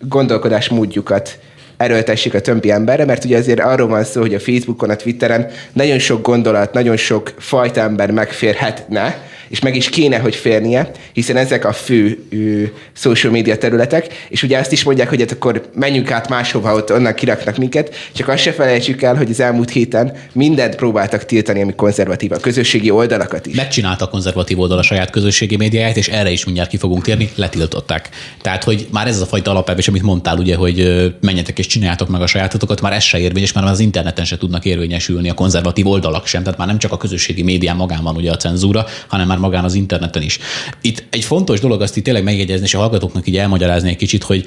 gondolkodásmódjukat 0.00 1.38
erőltessék 1.76 2.34
a 2.34 2.40
többi 2.40 2.70
emberre, 2.70 3.04
mert 3.04 3.24
ugye 3.24 3.38
azért 3.38 3.60
arról 3.60 3.88
van 3.88 4.04
szó, 4.04 4.20
hogy 4.20 4.34
a 4.34 4.40
Facebookon, 4.40 4.90
a 4.90 4.96
Twitteren 4.96 5.50
nagyon 5.72 5.98
sok 5.98 6.22
gondolat, 6.22 6.72
nagyon 6.72 6.96
sok 6.96 7.34
fajta 7.38 7.80
ember 7.80 8.10
megférhetne, 8.10 9.22
és 9.48 9.60
meg 9.60 9.76
is 9.76 9.88
kéne, 9.88 10.18
hogy 10.18 10.34
férnie, 10.34 10.90
hiszen 11.12 11.36
ezek 11.36 11.64
a 11.64 11.72
fő 11.72 12.18
ő, 12.28 12.72
social 12.92 13.32
media 13.32 13.58
területek, 13.58 14.26
és 14.28 14.42
ugye 14.42 14.58
azt 14.58 14.72
is 14.72 14.84
mondják, 14.84 15.08
hogy 15.08 15.20
hát 15.20 15.32
akkor 15.32 15.70
menjünk 15.74 16.10
át 16.10 16.28
máshova, 16.28 16.74
ott 16.74 16.92
onnan 16.92 17.14
kiraknak 17.14 17.56
minket, 17.56 17.94
csak 18.12 18.28
azt 18.28 18.42
se 18.42 18.52
felejtsük 18.52 19.02
el, 19.02 19.14
hogy 19.16 19.30
az 19.30 19.40
elmúlt 19.40 19.70
héten 19.70 20.12
mindent 20.32 20.74
próbáltak 20.74 21.24
tiltani, 21.24 21.62
ami 21.62 21.74
konzervatív, 21.74 22.32
a 22.32 22.36
közösségi 22.36 22.90
oldalakat 22.90 23.46
is. 23.46 23.56
Megcsinálta 23.56 24.04
a 24.04 24.08
konzervatív 24.08 24.60
oldal 24.60 24.78
a 24.78 24.82
saját 24.82 25.10
közösségi 25.10 25.56
médiáját, 25.56 25.96
és 25.96 26.08
erre 26.08 26.30
is 26.30 26.44
mindjárt 26.44 26.70
ki 26.70 26.76
fogunk 26.76 27.02
térni, 27.02 27.30
letiltották. 27.34 28.08
Tehát, 28.42 28.64
hogy 28.64 28.86
már 28.90 29.06
ez 29.06 29.14
az 29.14 29.22
a 29.22 29.26
fajta 29.26 29.50
alapelv, 29.50 29.78
és 29.78 29.88
amit 29.88 30.02
mondtál, 30.02 30.38
ugye, 30.38 30.56
hogy 30.56 31.14
menjetek 31.20 31.58
és 31.58 31.66
csináljátok 31.66 32.08
meg 32.08 32.20
a 32.20 32.26
sajátotokat, 32.26 32.80
már 32.80 32.92
ez 32.92 33.02
se 33.02 33.18
érvényes, 33.18 33.52
mert 33.52 33.66
az 33.66 33.80
interneten 33.80 34.24
se 34.24 34.36
tudnak 34.36 34.64
érvényesülni 34.64 35.28
a 35.28 35.34
konzervatív 35.34 35.86
oldalak 35.86 36.26
sem. 36.26 36.42
Tehát 36.42 36.58
már 36.58 36.66
nem 36.66 36.78
csak 36.78 36.92
a 36.92 36.96
közösségi 36.96 37.42
médián 37.42 37.76
van 37.76 38.16
ugye 38.16 38.30
a 38.30 38.36
cenzúra, 38.36 38.86
hanem 39.06 39.26
már 39.26 39.37
magán 39.38 39.64
az 39.64 39.74
interneten 39.74 40.22
is. 40.22 40.38
Itt 40.80 41.04
egy 41.10 41.24
fontos 41.24 41.60
dolog 41.60 41.82
azt 41.82 41.96
itt 41.96 42.04
tényleg 42.04 42.22
megjegyezni, 42.22 42.64
és 42.64 42.74
a 42.74 42.78
hallgatóknak 42.78 43.26
így 43.26 43.36
elmagyarázni 43.36 43.88
egy 43.88 43.96
kicsit, 43.96 44.22
hogy 44.22 44.46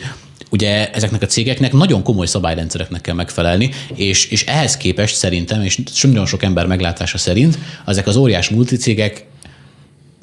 ugye 0.50 0.92
ezeknek 0.92 1.22
a 1.22 1.26
cégeknek 1.26 1.74
nagyon 1.74 2.04
komoly 2.04 2.26
szabályrendszereknek 2.26 3.02
kell 3.02 3.16
megfelelni, 3.16 3.72
és, 3.96 4.26
és 4.26 4.46
ehhez 4.46 4.78
képest 4.78 5.16
szerintem, 5.16 5.62
és 5.62 5.80
nagyon 6.02 6.26
sok 6.26 6.44
ember 6.44 6.66
meglátása 6.66 7.18
szerint, 7.18 7.58
ezek 7.86 8.08
az 8.08 8.16
óriás 8.16 8.50
multicégek 8.50 9.26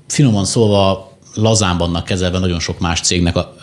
finoman 0.06 0.44
szólva 0.44 1.16
lazán 1.34 1.78
vannak 1.78 2.04
kezelve 2.04 2.38
nagyon 2.38 2.60
sok 2.60 2.78
más 2.78 3.00
cégnek 3.00 3.36
a, 3.36 3.54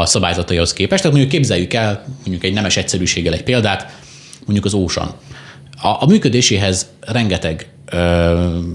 a 0.00 0.06
szabályzataihoz 0.06 0.72
képest. 0.72 1.02
Tehát 1.02 1.16
mondjuk 1.16 1.40
képzeljük 1.40 1.72
el, 1.72 2.04
mondjuk 2.16 2.44
egy 2.44 2.52
nemes 2.52 2.76
egyszerűséggel 2.76 3.32
egy 3.32 3.42
példát, 3.42 3.98
mondjuk 4.44 4.64
az 4.64 4.74
Ocean. 4.74 5.14
A, 5.82 5.88
a 5.88 6.06
működéséhez 6.06 6.86
rengeteg 7.00 7.68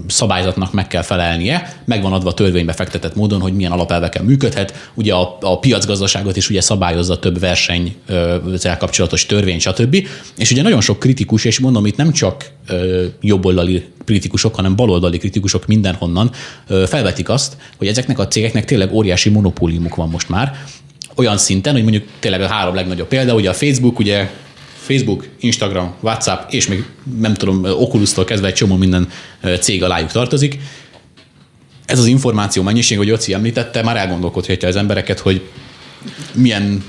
szabályzatnak 0.06 0.72
meg 0.72 0.86
kell 0.86 1.02
felelnie, 1.02 1.80
meg 1.84 2.02
van 2.02 2.12
adva 2.12 2.34
törvénybe 2.34 2.72
fektetett 2.72 3.14
módon, 3.14 3.40
hogy 3.40 3.52
milyen 3.52 3.72
alapelveken 3.72 4.24
működhet. 4.24 4.90
Ugye 4.94 5.14
a, 5.14 5.38
a 5.40 5.58
piacgazdaságot 5.58 6.36
is 6.36 6.50
ugye 6.50 6.60
szabályozza 6.60 7.18
több 7.18 7.38
verseny 7.38 7.96
kapcsolatos 8.78 9.26
törvény, 9.26 9.58
stb. 9.58 10.06
És 10.36 10.50
ugye 10.50 10.62
nagyon 10.62 10.80
sok 10.80 10.98
kritikus, 10.98 11.44
és 11.44 11.58
mondom 11.58 11.86
itt 11.86 11.96
nem 11.96 12.12
csak 12.12 12.50
jobboldali 13.20 13.84
kritikusok, 14.04 14.54
hanem 14.54 14.76
baloldali 14.76 15.18
kritikusok 15.18 15.66
mindenhonnan 15.66 16.30
felvetik 16.66 17.28
azt, 17.28 17.56
hogy 17.76 17.86
ezeknek 17.86 18.18
a 18.18 18.28
cégeknek 18.28 18.64
tényleg 18.64 18.92
óriási 18.92 19.30
monopóliumuk 19.30 19.94
van 19.94 20.08
most 20.08 20.28
már, 20.28 20.56
olyan 21.16 21.38
szinten, 21.38 21.72
hogy 21.72 21.82
mondjuk 21.82 22.04
tényleg 22.18 22.40
a 22.40 22.46
három 22.46 22.74
legnagyobb 22.74 23.08
példa, 23.08 23.34
ugye 23.34 23.48
a 23.48 23.54
Facebook, 23.54 23.98
ugye 23.98 24.30
Facebook, 24.86 25.28
Instagram, 25.40 25.94
WhatsApp, 26.00 26.52
és 26.52 26.66
még 26.66 26.84
nem 27.20 27.34
tudom, 27.34 27.64
Oculus-tól 27.64 28.24
kezdve 28.24 28.46
egy 28.46 28.54
csomó 28.54 28.76
minden 28.76 29.08
cég 29.60 29.82
alájuk 29.82 30.10
tartozik. 30.10 30.58
Ez 31.86 31.98
az 31.98 32.06
információ 32.06 32.62
mennyiség, 32.62 32.96
hogy 32.98 33.10
Oci 33.10 33.32
említette, 33.32 33.82
már 33.82 33.96
elgondolkodhatja 33.96 34.68
az 34.68 34.76
embereket, 34.76 35.18
hogy 35.18 35.42
milyen 36.32 36.84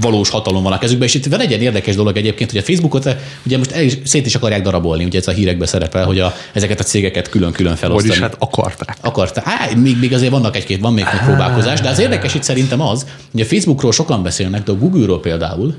valós 0.00 0.28
hatalom 0.28 0.62
van 0.62 0.72
a 0.72 0.78
kezükben, 0.78 1.08
és 1.08 1.14
itt 1.14 1.26
van 1.26 1.40
egy 1.40 1.48
ilyen 1.48 1.60
érdekes 1.60 1.94
dolog 1.94 2.16
egyébként, 2.16 2.50
hogy 2.50 2.60
a 2.60 2.62
Facebookot 2.62 3.16
ugye 3.46 3.58
most 3.58 3.70
el 3.70 3.82
is, 3.82 3.98
szét 4.04 4.26
is 4.26 4.34
akarják 4.34 4.62
darabolni, 4.62 5.04
ugye 5.04 5.18
ez 5.18 5.28
a 5.28 5.30
hírekben 5.30 5.66
szerepel, 5.66 6.04
hogy 6.04 6.18
a, 6.18 6.34
ezeket 6.52 6.80
a 6.80 6.82
cégeket 6.82 7.28
külön-külön 7.28 7.76
felosztani. 7.76 8.08
Vagyis 8.08 8.22
hát 8.22 8.36
akarták. 8.38 8.96
Akarták. 9.00 9.44
Á, 9.46 9.68
még, 9.76 9.98
még 9.98 10.12
azért 10.12 10.30
vannak 10.30 10.56
egy-két, 10.56 10.80
van 10.80 10.92
még 10.92 11.04
egy 11.12 11.20
próbálkozás, 11.20 11.80
de 11.80 11.88
az 11.88 11.98
érdekes 11.98 12.34
itt 12.34 12.42
szerintem 12.42 12.80
az, 12.80 13.06
hogy 13.30 13.40
a 13.40 13.44
Facebookról 13.44 13.92
sokan 13.92 14.22
beszélnek, 14.22 14.62
de 14.62 14.72
a 14.72 14.76
Google-ról 14.76 15.20
például, 15.20 15.74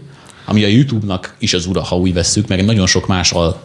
ami 0.46 0.64
a 0.64 0.68
YouTube-nak 0.68 1.36
is 1.40 1.54
az 1.54 1.66
ura, 1.66 1.82
ha 1.82 1.98
úgy 1.98 2.14
vesszük, 2.14 2.48
meg 2.48 2.66
nagyon 2.66 2.88
sok 2.88 3.08
más 3.08 3.32
al, 3.32 3.62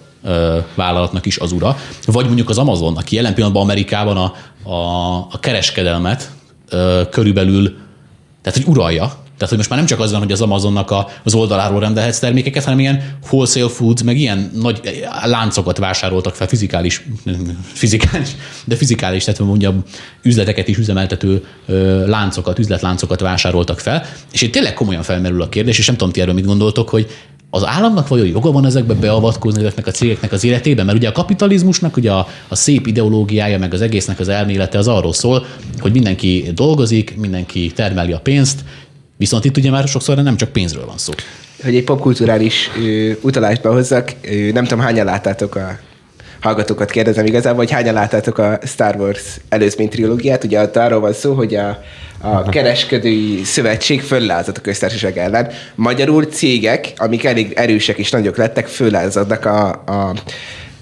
vállalatnak 0.74 1.26
is 1.26 1.38
az 1.38 1.52
ura, 1.52 1.76
vagy 2.06 2.26
mondjuk 2.26 2.48
az 2.48 2.58
Amazon, 2.58 2.96
aki 2.96 3.14
jelen 3.14 3.34
pillanatban 3.34 3.62
Amerikában 3.62 4.16
a, 4.16 4.32
a, 4.70 5.16
a 5.16 5.38
kereskedelmet 5.40 6.30
ö, 6.68 7.02
körülbelül, 7.10 7.76
tehát 8.42 8.58
hogy 8.58 8.68
uralja, 8.68 9.25
tehát, 9.36 9.48
hogy 9.48 9.56
most 9.56 9.68
már 9.68 9.78
nem 9.78 9.88
csak 9.88 10.00
az 10.00 10.10
van, 10.10 10.20
hogy 10.20 10.32
az 10.32 10.40
Amazonnak 10.40 10.90
a, 10.90 11.08
az 11.22 11.34
oldaláról 11.34 11.80
rendelhetsz 11.80 12.18
termékeket, 12.18 12.64
hanem 12.64 12.78
ilyen 12.78 13.18
wholesale 13.30 13.68
foods, 13.68 14.02
meg 14.02 14.18
ilyen 14.18 14.50
nagy 14.54 14.80
láncokat 15.24 15.78
vásároltak 15.78 16.34
fel, 16.34 16.46
fizikális, 16.46 17.06
fizikális 17.72 18.28
de 18.64 18.76
fizikális, 18.76 19.24
tehát 19.24 19.40
mondja, 19.40 19.74
üzleteket 20.22 20.68
is 20.68 20.78
üzemeltető 20.78 21.44
láncokat, 22.06 22.58
üzletláncokat 22.58 23.20
vásároltak 23.20 23.78
fel. 23.78 24.04
És 24.32 24.42
itt 24.42 24.52
tényleg 24.52 24.74
komolyan 24.74 25.02
felmerül 25.02 25.42
a 25.42 25.48
kérdés, 25.48 25.78
és 25.78 25.86
nem 25.86 25.96
tudom, 25.96 26.12
ti 26.12 26.20
erről 26.20 26.34
mit 26.34 26.46
gondoltok, 26.46 26.88
hogy 26.88 27.06
az 27.50 27.66
államnak 27.66 28.08
vajon 28.08 28.26
joga 28.26 28.52
van 28.52 28.66
ezekbe 28.66 28.94
beavatkozni 28.94 29.60
ezeknek 29.60 29.86
a 29.86 29.90
cégeknek 29.90 30.32
az 30.32 30.44
életében? 30.44 30.84
Mert 30.84 30.98
ugye 30.98 31.08
a 31.08 31.12
kapitalizmusnak 31.12 31.96
ugye 31.96 32.12
a, 32.12 32.28
a 32.48 32.54
szép 32.54 32.86
ideológiája, 32.86 33.58
meg 33.58 33.74
az 33.74 33.80
egésznek 33.80 34.20
az 34.20 34.28
elmélete 34.28 34.78
az 34.78 34.88
arról 34.88 35.12
szól, 35.12 35.46
hogy 35.78 35.92
mindenki 35.92 36.50
dolgozik, 36.54 37.16
mindenki 37.16 37.72
termeli 37.74 38.12
a 38.12 38.20
pénzt, 38.20 38.64
Viszont 39.16 39.44
itt 39.44 39.56
ugye 39.56 39.70
már 39.70 39.88
sokszor 39.88 40.16
nem 40.16 40.36
csak 40.36 40.48
pénzről 40.48 40.86
van 40.86 40.98
szó. 40.98 41.12
Hogy 41.62 41.76
egy 41.76 41.84
popkulturális 41.84 42.70
utalásba 43.20 43.72
hozzak, 43.72 44.12
ö, 44.22 44.52
nem 44.52 44.64
tudom, 44.64 44.84
hányan 44.84 45.04
láttátok 45.04 45.54
a 45.54 45.78
hallgatókat 46.40 46.90
kérdezem 46.90 47.26
igazából, 47.26 47.58
hogy 47.58 47.70
hányan 47.70 47.94
láttátok 47.94 48.38
a 48.38 48.58
Star 48.62 48.96
Wars 48.96 49.22
előzmény 49.48 49.88
trilógiát. 49.88 50.44
Ugye 50.44 50.62
ott 50.62 50.76
arról 50.76 51.00
van 51.00 51.12
szó, 51.12 51.34
hogy 51.34 51.54
a, 51.54 51.82
a 52.20 52.42
kereskedői 52.48 53.44
szövetség 53.44 54.02
föllázott 54.02 54.56
a 54.56 54.60
köztársaság 54.60 55.18
ellen. 55.18 55.50
Magyarul 55.74 56.24
cégek, 56.24 56.92
amik 56.96 57.24
elég 57.24 57.52
erősek 57.52 57.98
és 57.98 58.10
nagyok 58.10 58.36
lettek, 58.36 58.66
föllázadnak 58.66 59.44
a, 59.44 59.68
a 59.68 60.14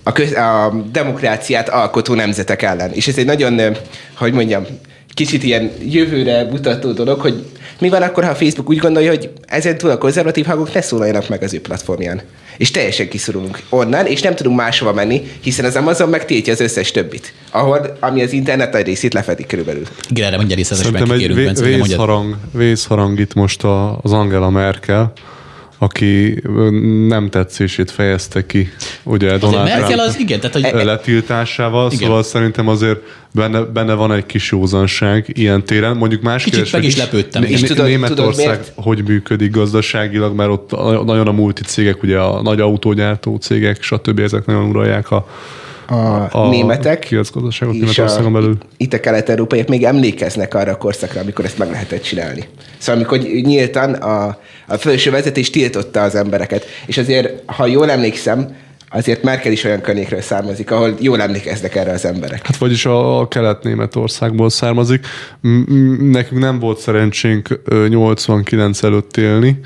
a, 0.06 0.12
köz, 0.12 0.32
a 0.32 0.74
demokráciát 0.92 1.68
alkotó 1.68 2.14
nemzetek 2.14 2.62
ellen. 2.62 2.92
És 2.92 3.08
ez 3.08 3.18
egy 3.18 3.24
nagyon, 3.24 3.76
hogy 4.16 4.32
mondjam, 4.32 4.64
kicsit 5.14 5.42
ilyen 5.42 5.70
jövőre 5.88 6.44
mutató 6.44 6.92
dolog, 6.92 7.20
hogy 7.20 7.44
mi 7.78 7.88
van 7.88 8.02
akkor, 8.02 8.24
ha 8.24 8.30
a 8.30 8.34
Facebook 8.34 8.68
úgy 8.68 8.78
gondolja, 8.78 9.10
hogy 9.10 9.30
ezen 9.46 9.78
túl 9.78 9.90
a 9.90 9.98
konzervatív 9.98 10.44
hangok 10.44 10.74
ne 10.74 10.80
szólaljanak 10.80 11.28
meg 11.28 11.42
az 11.42 11.54
ő 11.54 11.60
platformján. 11.60 12.22
És 12.56 12.70
teljesen 12.70 13.08
kiszorulunk 13.08 13.58
onnan, 13.68 14.06
és 14.06 14.20
nem 14.20 14.34
tudunk 14.34 14.56
máshova 14.56 14.92
menni, 14.92 15.22
hiszen 15.40 15.64
az 15.64 15.76
Amazon 15.76 16.08
megtiltja 16.08 16.52
az 16.52 16.60
összes 16.60 16.90
többit, 16.90 17.32
ahol, 17.50 17.96
ami 18.00 18.22
az 18.22 18.32
internet 18.32 18.72
nagy 18.72 18.86
részét 18.86 19.14
lefedik 19.14 19.46
körülbelül. 19.46 19.82
Igen, 20.08 20.26
erre 20.26 20.36
mondja 20.36 20.64
Szerintem 20.64 21.10
egy 21.10 21.34
vészharang, 21.60 22.36
vészharang 22.52 23.20
itt 23.20 23.34
most 23.34 23.64
az 24.02 24.12
Angela 24.12 24.50
Merkel, 24.50 25.12
aki 25.78 26.42
nem 27.08 27.30
tetszését 27.30 27.90
fejezte 27.90 28.46
ki, 28.46 28.68
ugye 29.02 29.38
Donald 29.38 29.68
Trump 29.68 29.98
az, 29.98 30.18
igen, 30.18 30.40
tehát, 30.40 30.72
hogy... 30.72 30.84
letiltásával, 30.84 31.90
igen. 31.92 32.06
szóval 32.06 32.22
szerintem 32.22 32.68
azért 32.68 32.98
benne, 33.34 33.60
benne 33.60 33.94
van 33.94 34.12
egy 34.12 34.26
kis 34.26 34.50
józanság 34.50 35.26
ilyen 35.32 35.64
téren. 35.64 35.96
Mondjuk 35.96 36.22
más 36.22 36.44
Kicsit 36.44 36.54
kérdés, 36.54 36.72
meg 36.72 36.84
is 36.84 36.96
lepődtem. 36.96 37.42
Né- 37.42 37.50
és 37.50 37.60
tudod, 37.60 37.86
Németország 37.86 38.58
tudod, 38.58 38.84
hogy 38.84 39.04
működik 39.04 39.50
gazdaságilag, 39.50 40.34
mert 40.34 40.50
ott 40.50 40.70
nagyon 41.04 41.28
a 41.28 41.32
multi 41.32 41.62
cégek, 41.62 42.02
ugye 42.02 42.18
a 42.18 42.42
nagy 42.42 42.60
autógyártó 42.60 43.36
cégek, 43.36 43.82
stb. 43.82 44.18
ezek 44.18 44.46
nagyon 44.46 44.64
uralják 44.64 45.10
a, 45.10 45.26
a, 45.86 46.28
a 46.30 46.48
németek 46.48 47.10
és 47.10 47.30
Németországon 47.60 48.32
belül. 48.32 48.58
Itt 48.76 48.92
a 48.92 49.00
kelet-európaiak 49.00 49.68
még 49.68 49.84
emlékeznek 49.84 50.54
arra 50.54 50.72
a 50.72 50.76
korszakra, 50.76 51.20
amikor 51.20 51.44
ezt 51.44 51.58
meg 51.58 51.70
lehetett 51.70 52.02
csinálni. 52.02 52.48
Szóval 52.78 53.00
amikor 53.00 53.18
nyíltan 53.18 53.92
a, 53.92 54.38
a 54.66 54.76
felső 54.76 55.10
vezetés 55.10 55.50
tiltotta 55.50 56.02
az 56.02 56.14
embereket. 56.14 56.64
És 56.86 56.98
azért, 56.98 57.42
ha 57.46 57.66
jól 57.66 57.90
emlékszem, 57.90 58.56
azért 58.90 59.22
Merkel 59.22 59.52
is 59.52 59.64
olyan 59.64 59.80
környékről 59.80 60.20
származik, 60.20 60.70
ahol 60.70 60.94
jól 61.00 61.20
emlékeznek 61.20 61.74
erre 61.74 61.92
az 61.92 62.04
emberek. 62.04 62.46
Hát 62.46 62.56
vagyis 62.56 62.86
a, 62.86 63.20
a 63.20 63.28
kelet-németországból 63.28 64.50
származik. 64.50 65.06
Nekünk 66.00 66.40
nem 66.40 66.58
volt 66.58 66.78
szerencsénk 66.78 67.60
89 67.88 68.82
előtt 68.82 69.16
élni, 69.16 69.60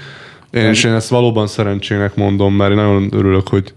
és 0.50 0.84
én 0.84 0.92
ezt 0.92 1.08
valóban 1.08 1.46
szerencsének 1.46 2.14
mondom, 2.14 2.54
mert 2.54 2.70
én 2.70 2.76
nagyon 2.76 3.08
örülök, 3.12 3.48
hogy 3.48 3.72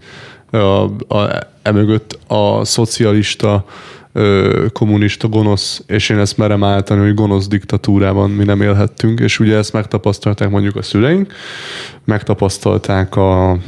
a, 0.58 0.82
a, 1.08 1.48
emögött 1.62 2.18
a 2.26 2.64
szocialista, 2.64 3.64
kommunista 4.72 5.28
gonosz, 5.28 5.82
és 5.86 6.08
én 6.08 6.18
ezt 6.18 6.36
merem 6.36 6.64
állítani, 6.64 7.00
hogy 7.00 7.14
gonosz 7.14 7.48
diktatúrában 7.48 8.30
mi 8.30 8.44
nem 8.44 8.60
élhettünk, 8.60 9.20
és 9.20 9.40
ugye 9.40 9.56
ezt 9.56 9.72
megtapasztalták 9.72 10.50
mondjuk 10.50 10.76
a 10.76 10.82
szüleink, 10.82 11.32
megtapasztalták 12.04 13.16
a 13.16 13.58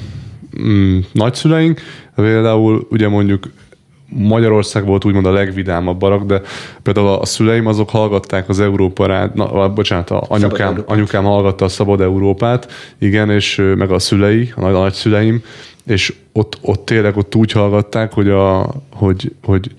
mm, 0.63 0.99
nagyszüleink, 1.13 1.81
például 2.15 2.87
ugye 2.91 3.09
mondjuk 3.09 3.51
Magyarország 4.09 4.85
volt 4.85 5.05
úgymond 5.05 5.27
a 5.27 5.33
legvidámabb 5.33 5.99
barak, 5.99 6.25
de 6.25 6.41
például 6.83 7.09
a 7.09 7.25
szüleim 7.25 7.67
azok 7.67 7.91
hallgatták 7.91 8.49
az 8.49 8.61
Európa 8.61 9.07
rád, 9.07 9.35
na, 9.35 9.73
bocsánat, 9.73 10.11
a 10.11 10.25
anyukám, 10.29 10.83
anyukám 10.87 11.25
hallgatta 11.25 11.65
a 11.65 11.69
Szabad 11.69 12.01
Európát, 12.01 12.73
igen, 12.99 13.31
és 13.31 13.63
meg 13.77 13.91
a 13.91 13.99
szülei, 13.99 14.53
a 14.57 14.61
nagy- 14.61 14.75
a 14.75 14.79
nagyszüleim, 14.79 15.43
és 15.87 16.15
ott, 16.33 16.59
ott 16.61 16.85
tényleg 16.85 17.17
ott 17.17 17.35
úgy 17.35 17.53
hallgatták, 17.53 18.13
hogy, 18.13 18.29
a, 18.29 18.75
hogy, 18.93 19.33
hogy 19.43 19.71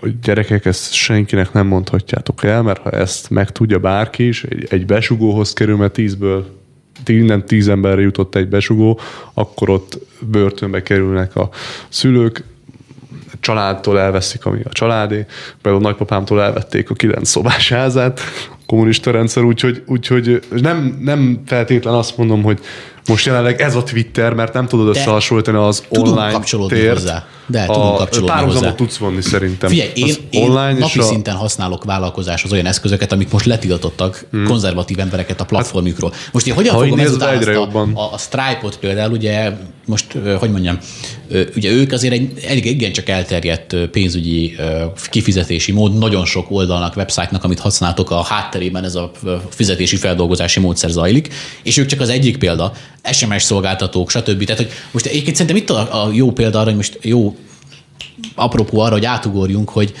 hogy 0.00 0.20
gyerekek, 0.20 0.64
ezt 0.64 0.92
senkinek 0.92 1.52
nem 1.52 1.66
mondhatjátok 1.66 2.44
el, 2.44 2.62
mert 2.62 2.80
ha 2.80 2.90
ezt 2.90 3.30
megtudja 3.30 3.78
bárki 3.78 4.26
is, 4.26 4.44
egy, 4.44 4.66
egy 4.70 4.86
besugóhoz 4.86 5.52
kerül, 5.52 5.76
mert 5.76 5.92
tízből 5.92 6.46
innen 7.06 7.46
tíz 7.46 7.68
emberre 7.68 8.00
jutott 8.00 8.34
egy 8.34 8.48
besugó, 8.48 9.00
akkor 9.34 9.70
ott 9.70 9.98
börtönbe 10.20 10.82
kerülnek 10.82 11.36
a 11.36 11.48
szülők, 11.88 12.44
családtól 13.46 13.98
elveszik, 14.00 14.44
ami 14.46 14.60
a 14.64 14.68
családé. 14.72 15.26
Például 15.62 15.84
a 15.84 15.88
nagypapámtól 15.88 16.42
elvették 16.42 16.90
a 16.90 16.94
kilenc 16.94 17.28
szobás 17.28 17.68
házát, 17.68 18.20
a 18.50 18.56
kommunista 18.66 19.10
rendszer, 19.10 19.42
úgyhogy, 19.42 19.82
úgyhogy 19.86 20.42
nem, 20.50 20.98
nem 21.00 21.42
feltétlen 21.46 21.94
azt 21.94 22.16
mondom, 22.16 22.42
hogy 22.42 22.58
most 23.08 23.26
jelenleg 23.26 23.60
ez 23.60 23.74
a 23.74 23.82
Twitter, 23.82 24.32
mert 24.32 24.52
nem 24.52 24.66
tudod 24.66 24.92
De 24.92 24.98
összehasonlítani 24.98 25.56
az 25.56 25.84
tudunk 25.90 26.16
online 26.16 26.32
kapcsolódni 26.32 26.78
tért. 26.78 26.92
hozzá. 26.92 27.26
De 27.46 27.66
tudunk 27.66 27.96
kapcsolódni 27.96 28.30
párhuzamot 28.34 28.62
hozzá. 28.62 28.74
tudsz 28.74 28.96
vonni 28.96 29.20
szerintem. 29.20 29.68
Figyelj, 29.68 29.90
én, 29.94 30.04
Az 30.04 30.20
én 30.30 30.42
online 30.42 30.78
napi 30.78 30.98
a- 30.98 31.02
szinten 31.02 31.34
használok 31.34 31.84
vállalkozáshoz 31.84 32.52
olyan 32.52 32.66
eszközöket, 32.66 33.12
amik 33.12 33.30
most 33.30 33.44
letiltottak 33.44 34.24
hmm. 34.30 34.44
konzervatív 34.44 34.98
embereket 34.98 35.40
a 35.40 35.44
platformjukról. 35.44 36.12
Most 36.32 36.46
én 36.46 36.54
hogyan 36.54 36.74
Ha 36.74 36.80
fogom 36.82 36.98
ezután 36.98 37.36
azt 37.36 37.46
a, 37.46 37.50
jobban. 37.50 37.92
a, 37.94 38.12
a 38.12 38.18
Stripe-ot 38.18 38.78
például, 38.78 39.12
ugye 39.12 39.50
most, 39.86 40.06
hogy 40.38 40.50
mondjam, 40.50 40.78
ugye 41.56 41.70
ők 41.70 41.92
azért 41.92 42.12
egy 42.12 42.30
elég 42.46 42.66
igencsak 42.66 43.08
elterjedt 43.08 43.76
pénzügyi 43.90 44.56
kifizetési 45.10 45.72
mód, 45.72 45.98
nagyon 45.98 46.24
sok 46.24 46.50
oldalnak, 46.50 46.96
website-nak, 46.96 47.44
amit 47.44 47.58
használtok 47.58 48.10
a 48.10 48.22
hátterében 48.22 48.84
ez 48.84 48.94
a 48.94 49.10
fizetési 49.48 49.96
feldolgozási 49.96 50.60
módszer 50.60 50.90
zajlik, 50.90 51.34
és 51.62 51.76
ők 51.76 51.86
csak 51.86 52.00
az 52.00 52.08
egyik 52.08 52.38
példa, 52.38 52.72
SMS 53.12 53.42
szolgáltatók, 53.42 54.10
stb. 54.10 54.44
Tehát, 54.44 54.62
hogy 54.62 54.70
most 54.90 55.06
egyébként 55.06 55.36
szerintem 55.36 55.62
itt 55.62 55.70
a, 55.70 56.04
a 56.04 56.10
jó 56.12 56.32
példa 56.32 56.58
arra, 56.58 56.66
hogy 56.66 56.76
most 56.76 56.98
jó 57.02 57.36
apropó 58.34 58.80
arra, 58.80 58.92
hogy 58.92 59.04
átugorjunk, 59.04 59.68
hogy 59.68 59.94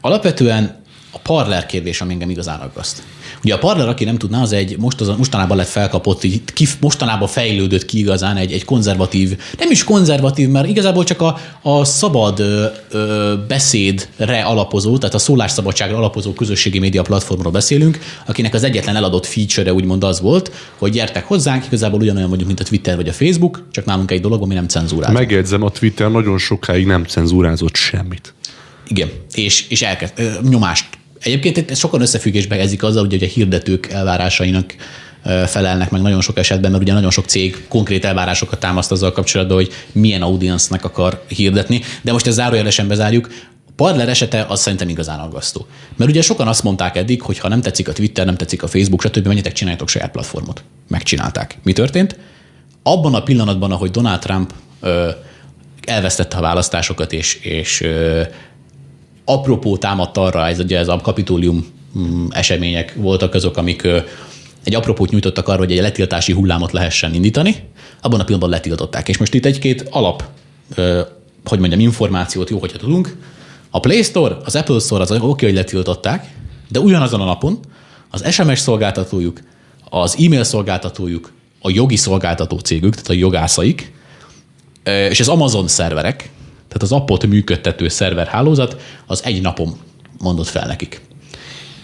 alapvetően 0.00 0.80
a 1.10 1.18
parler 1.18 1.66
kérdés, 1.66 2.00
ami 2.00 2.12
engem 2.12 2.30
igazán 2.30 2.60
aggaszt. 2.60 3.02
Ugye 3.44 3.54
a 3.54 3.58
parler, 3.58 3.88
aki 3.88 4.04
nem 4.04 4.18
tudná, 4.18 4.42
az 4.42 4.52
egy 4.52 4.78
most 4.78 5.00
az, 5.00 5.08
mostanában 5.08 5.56
lett 5.56 5.68
felkapott, 5.68 6.24
így 6.24 6.42
ki, 6.44 6.66
mostanában 6.80 7.28
fejlődött 7.28 7.84
ki 7.84 7.98
igazán 7.98 8.36
egy, 8.36 8.52
egy 8.52 8.64
konzervatív, 8.64 9.38
nem 9.58 9.70
is 9.70 9.84
konzervatív, 9.84 10.48
mert 10.48 10.68
igazából 10.68 11.04
csak 11.04 11.20
a, 11.20 11.38
a 11.62 11.84
szabad 11.84 12.40
ö, 12.40 12.64
ö, 12.90 13.34
beszédre 13.48 14.42
alapozó, 14.42 14.98
tehát 14.98 15.14
a 15.14 15.18
szólásszabadságra 15.18 15.96
alapozó 15.96 16.32
közösségi 16.32 16.78
média 16.78 17.02
platformról 17.02 17.52
beszélünk, 17.52 17.98
akinek 18.26 18.54
az 18.54 18.64
egyetlen 18.64 18.96
eladott 18.96 19.26
feature 19.26 19.72
úgymond 19.72 20.04
az 20.04 20.20
volt, 20.20 20.52
hogy 20.78 20.92
gyertek 20.92 21.24
hozzánk, 21.24 21.66
igazából 21.66 22.00
ugyanolyan 22.00 22.28
vagyunk, 22.28 22.46
mint 22.46 22.60
a 22.60 22.64
Twitter 22.64 22.96
vagy 22.96 23.08
a 23.08 23.12
Facebook, 23.12 23.66
csak 23.70 23.84
nálunk 23.84 24.10
egy 24.10 24.20
dolog, 24.20 24.42
ami 24.42 24.54
nem 24.54 24.66
cenzúrál. 24.68 25.12
Megjegyzem, 25.12 25.62
a 25.62 25.70
Twitter 25.70 26.10
nagyon 26.10 26.38
sokáig 26.38 26.86
nem 26.86 27.04
cenzúrázott 27.04 27.76
semmit. 27.76 28.34
Igen, 28.88 29.10
és, 29.34 29.68
és 29.68 29.82
elkezd, 29.82 30.12
nyomást. 30.48 30.86
Egyébként 31.22 31.70
ez 31.70 31.78
sokan 31.78 32.00
összefüggésbe 32.00 32.58
ezik 32.58 32.82
azzal, 32.82 33.04
ugye, 33.04 33.18
hogy 33.18 33.28
a 33.28 33.30
hirdetők 33.30 33.86
elvárásainak 33.86 34.74
felelnek 35.46 35.90
meg 35.90 36.00
nagyon 36.00 36.20
sok 36.20 36.38
esetben, 36.38 36.70
mert 36.70 36.82
ugye 36.82 36.92
nagyon 36.92 37.10
sok 37.10 37.24
cég 37.24 37.64
konkrét 37.68 38.04
elvárásokat 38.04 38.60
támaszt 38.60 38.92
azzal 38.92 39.12
kapcsolatban, 39.12 39.56
hogy 39.56 39.72
milyen 39.92 40.22
audience-nek 40.22 40.84
akar 40.84 41.22
hirdetni. 41.28 41.80
De 42.02 42.12
most 42.12 42.26
ezt 42.26 42.36
zárójelesen 42.36 42.88
bezárjuk. 42.88 43.28
A 43.68 43.72
Parler 43.76 44.08
esete 44.08 44.46
az 44.48 44.60
szerintem 44.60 44.88
igazán 44.88 45.18
aggasztó. 45.18 45.66
Mert 45.96 46.10
ugye 46.10 46.22
sokan 46.22 46.48
azt 46.48 46.62
mondták 46.62 46.96
eddig, 46.96 47.22
hogy 47.22 47.38
ha 47.38 47.48
nem 47.48 47.60
tetszik 47.60 47.88
a 47.88 47.92
Twitter, 47.92 48.26
nem 48.26 48.36
tetszik 48.36 48.62
a 48.62 48.66
Facebook, 48.66 49.02
stb., 49.02 49.26
menjetek, 49.26 49.52
csináljátok 49.52 49.88
saját 49.88 50.10
platformot. 50.10 50.64
Megcsinálták. 50.88 51.58
Mi 51.62 51.72
történt? 51.72 52.18
Abban 52.82 53.14
a 53.14 53.22
pillanatban, 53.22 53.72
ahogy 53.72 53.90
Donald 53.90 54.20
Trump 54.20 54.52
ö, 54.80 55.10
elvesztette 55.84 56.36
a 56.36 56.40
választásokat, 56.40 57.12
és, 57.12 57.34
és 57.34 57.80
ö, 57.80 58.22
apropó 59.32 59.76
támadt 59.76 60.16
arra, 60.16 60.46
ez 60.46 60.58
ugye 60.58 60.78
ez 60.78 60.88
a 60.88 60.96
kapitólium 60.96 61.66
mm, 61.98 62.26
események 62.30 62.94
voltak 62.96 63.34
azok, 63.34 63.56
amik 63.56 63.88
egy 64.64 64.74
apropót 64.74 65.10
nyújtottak 65.10 65.48
arra, 65.48 65.58
hogy 65.58 65.72
egy 65.72 65.80
letiltási 65.80 66.32
hullámot 66.32 66.72
lehessen 66.72 67.14
indítani, 67.14 67.68
abban 68.00 68.20
a 68.20 68.24
pillanatban 68.24 68.50
letiltották. 68.50 69.08
És 69.08 69.18
most 69.18 69.34
itt 69.34 69.44
egy-két 69.44 69.88
alap, 69.90 70.24
hogy 71.44 71.58
mondjam, 71.58 71.80
információt 71.80 72.50
jó, 72.50 72.58
hogyha 72.58 72.78
tudunk. 72.78 73.16
A 73.70 73.80
Play 73.80 74.02
Store, 74.02 74.36
az 74.44 74.56
Apple 74.56 74.78
Store 74.78 75.02
az 75.02 75.10
oké, 75.10 75.24
okay, 75.24 75.48
hogy 75.48 75.58
letiltották, 75.58 76.34
de 76.68 76.80
ugyanazon 76.80 77.20
a 77.20 77.24
napon 77.24 77.58
az 78.10 78.32
SMS 78.32 78.58
szolgáltatójuk, 78.58 79.40
az 79.90 80.16
e-mail 80.18 80.44
szolgáltatójuk, 80.44 81.32
a 81.60 81.70
jogi 81.70 81.96
szolgáltató 81.96 82.58
cégük, 82.58 82.94
tehát 82.94 83.08
a 83.08 83.12
jogászaik, 83.12 83.92
és 84.84 85.20
az 85.20 85.28
Amazon 85.28 85.68
szerverek, 85.68 86.30
tehát 86.72 86.82
az 86.82 86.92
appot 86.92 87.26
működtető 87.26 87.88
szerverhálózat, 87.88 88.76
az 89.06 89.24
egy 89.24 89.40
napon 89.40 89.76
mondott 90.18 90.46
fel 90.46 90.66
nekik. 90.66 91.00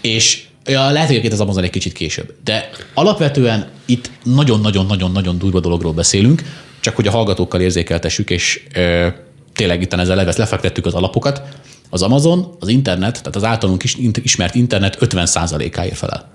És 0.01 0.47
ja, 0.65 0.89
lehet, 0.89 1.07
hogy 1.07 1.31
az 1.31 1.39
Amazon 1.39 1.63
egy 1.63 1.69
kicsit 1.69 1.93
később, 1.93 2.33
de 2.43 2.69
alapvetően 2.93 3.67
itt 3.85 4.11
nagyon-nagyon-nagyon-nagyon 4.23 5.37
durva 5.37 5.59
dologról 5.59 5.93
beszélünk, 5.93 6.43
csak 6.79 6.95
hogy 6.95 7.07
a 7.07 7.11
hallgatókkal 7.11 7.61
érzékeltessük, 7.61 8.29
és 8.29 8.63
ö, 8.73 9.07
tényleg 9.53 9.81
itt 9.81 9.93
ezzel 9.93 10.15
levesz, 10.15 10.37
lefektettük 10.37 10.85
az 10.85 10.93
alapokat. 10.93 11.41
Az 11.89 12.01
Amazon, 12.01 12.55
az 12.59 12.67
internet, 12.67 13.17
tehát 13.17 13.35
az 13.35 13.43
általunk 13.43 13.83
is, 13.83 13.97
ismert 14.23 14.55
internet 14.55 14.97
50%-áért 15.01 15.97
felel. 15.97 16.31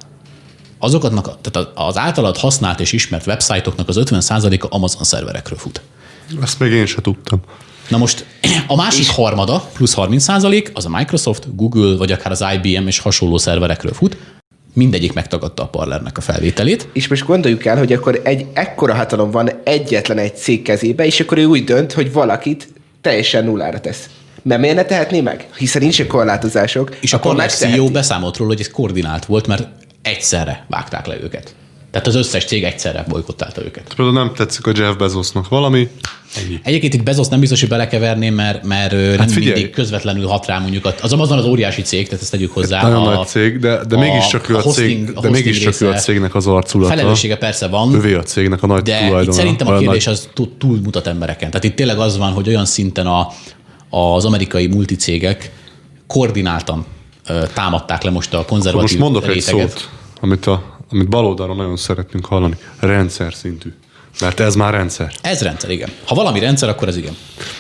Azokatnak, 0.79 1.39
tehát 1.41 1.71
az 1.75 1.97
általad 1.97 2.37
használt 2.37 2.81
és 2.81 2.93
ismert 2.93 3.27
websájtoknak 3.27 3.89
az 3.89 3.97
50%-a 4.01 4.67
Amazon 4.71 5.05
szerverekről 5.05 5.59
fut. 5.59 5.81
Ezt 6.43 6.59
még 6.59 6.73
én 6.73 6.87
se 6.87 7.01
tudtam. 7.01 7.41
Na 7.89 7.97
most 7.97 8.27
a 8.67 8.77
másik 8.77 9.09
harmada, 9.09 9.71
plusz 9.73 9.95
30% 9.97 10.73
az 10.73 10.85
a 10.85 10.89
Microsoft, 10.89 11.57
Google, 11.57 11.97
vagy 11.97 12.13
akár 12.13 12.31
az 12.31 12.45
IBM 12.55 12.87
és 12.87 12.99
hasonló 12.99 13.39
szerverekről 13.39 13.93
fut. 13.93 14.17
Mindegyik 14.73 15.13
megtagadta 15.13 15.63
a 15.63 15.67
parlernek 15.67 16.19
a 16.19 16.21
felvételét. 16.21 16.89
És 16.93 17.09
most 17.09 17.25
gondoljuk 17.25 17.65
el, 17.65 17.79
hogy 17.79 17.93
akkor 17.93 18.21
egy 18.25 18.47
ekkora 18.53 18.95
hatalom 18.95 19.31
van 19.31 19.51
egyetlen 19.65 20.19
egy 20.19 20.37
cég 20.37 20.63
kezébe, 20.63 21.07
és 21.07 21.21
akkor 21.21 21.39
ő 21.39 21.45
úgy 21.45 21.65
dönt, 21.65 21.93
hogy 21.93 22.13
valakit 22.13 22.69
teljesen 23.01 23.45
nullára 23.45 23.81
tesz. 23.81 24.09
Mert 24.43 24.61
miért 24.61 24.77
ne 24.77 24.85
tehetné 24.85 25.21
meg? 25.21 25.49
Hiszen 25.57 25.83
nincs 25.83 26.07
korlátozások. 26.07 26.97
És 27.01 27.13
a 27.13 27.19
parler. 27.19 27.51
CEO 27.51 27.89
beszámolt 27.89 28.37
róla, 28.37 28.51
hogy 28.51 28.61
ez 28.61 28.71
koordinált 28.71 29.25
volt, 29.25 29.47
mert 29.47 29.69
egyszerre 30.03 30.65
vágták 30.69 31.07
le 31.07 31.17
őket. 31.23 31.55
Tehát 31.95 32.09
az 32.09 32.15
összes 32.15 32.45
cég 32.45 32.65
egyszerre 32.65 33.05
bolykottálta 33.09 33.65
őket. 33.65 33.95
Például 33.97 34.17
nem 34.17 34.33
tetszik 34.35 34.67
a 34.67 34.73
Jeff 34.77 34.95
Bezosnak 34.97 35.49
valami, 35.49 35.89
ennyi. 36.37 36.61
Egyébként 36.63 36.95
itt 36.95 37.03
Bezos 37.03 37.29
nem 37.29 37.41
biztos, 37.41 37.61
hogy 37.61 37.69
belekeverném, 37.69 38.35
mert, 38.35 38.65
mert 38.65 38.93
hát 38.93 39.17
nem 39.19 39.29
figyelj. 39.29 39.53
mindig 39.55 39.71
közvetlenül 39.71 40.27
hat 40.27 40.47
rá 40.47 40.59
mondjuk. 40.59 40.89
Az 41.03 41.13
Amazon 41.13 41.39
az 41.39 41.45
óriási 41.45 41.83
cég, 41.83 42.05
tehát 42.07 42.23
ezt 42.23 42.31
tegyük 42.31 42.53
hozzá. 42.53 42.83
Nagyon 42.83 43.03
nagy 43.03 43.27
cég, 43.27 43.59
de, 43.59 43.85
de 43.85 43.97
mégiscsak 43.97 44.49
ő 44.49 44.57
a, 44.57 44.61
hosting- 44.61 45.07
cég, 45.07 45.17
a 45.17 45.21
de 45.21 45.31
mégiscsak 45.31 45.81
ő 45.81 45.89
a 45.89 45.95
cégnek 45.95 46.35
az 46.35 46.47
arculata. 46.47 46.95
Felelőssége 46.95 47.37
persze 47.37 47.67
van, 47.69 47.95
Övé 47.95 48.15
a 48.15 48.23
cégnek 48.23 48.63
a 48.63 48.67
nagy 48.67 48.83
de 48.83 48.97
tulajdona. 48.97 49.23
itt 49.23 49.33
szerintem 49.33 49.67
a 49.67 49.79
kérdés 49.79 50.07
az 50.07 50.29
túl, 50.35 50.49
túlmutat 50.59 51.07
embereken. 51.07 51.51
Tehát 51.51 51.65
itt 51.65 51.77
tényleg 51.77 51.99
az 51.99 52.19
van, 52.19 52.33
hogy 52.33 52.49
olyan 52.49 52.67
szinten 52.67 53.07
a, 53.07 53.29
az 53.91 54.25
amerikai 54.25 54.67
multicégek 54.67 55.53
koordináltan 56.07 56.87
támadták 57.55 58.03
le 58.03 58.11
most 58.11 58.33
a 58.33 58.37
Akkor 58.37 58.49
konzervatív 58.49 58.99
most 58.99 59.03
mondok 59.13 59.29
egy 59.29 59.35
réteget. 59.35 59.71
szót, 59.71 59.89
amit, 60.21 60.47
a, 60.47 60.74
amit 60.91 61.09
baloldalon 61.09 61.57
nagyon 61.57 61.77
szeretünk 61.77 62.27
hallani. 62.27 62.57
Rendszer 62.81 63.35
szintű. 63.35 63.73
Mert 64.21 64.41
ez 64.41 64.55
már 64.55 64.73
rendszer. 64.73 65.13
Ez 65.23 65.43
rendszer, 65.43 65.71
igen. 65.71 65.89
Ha 66.05 66.15
valami 66.15 66.39
rendszer, 66.41 66.69
akkor 66.69 66.89
ez 66.89 66.97
igen. 66.97 67.17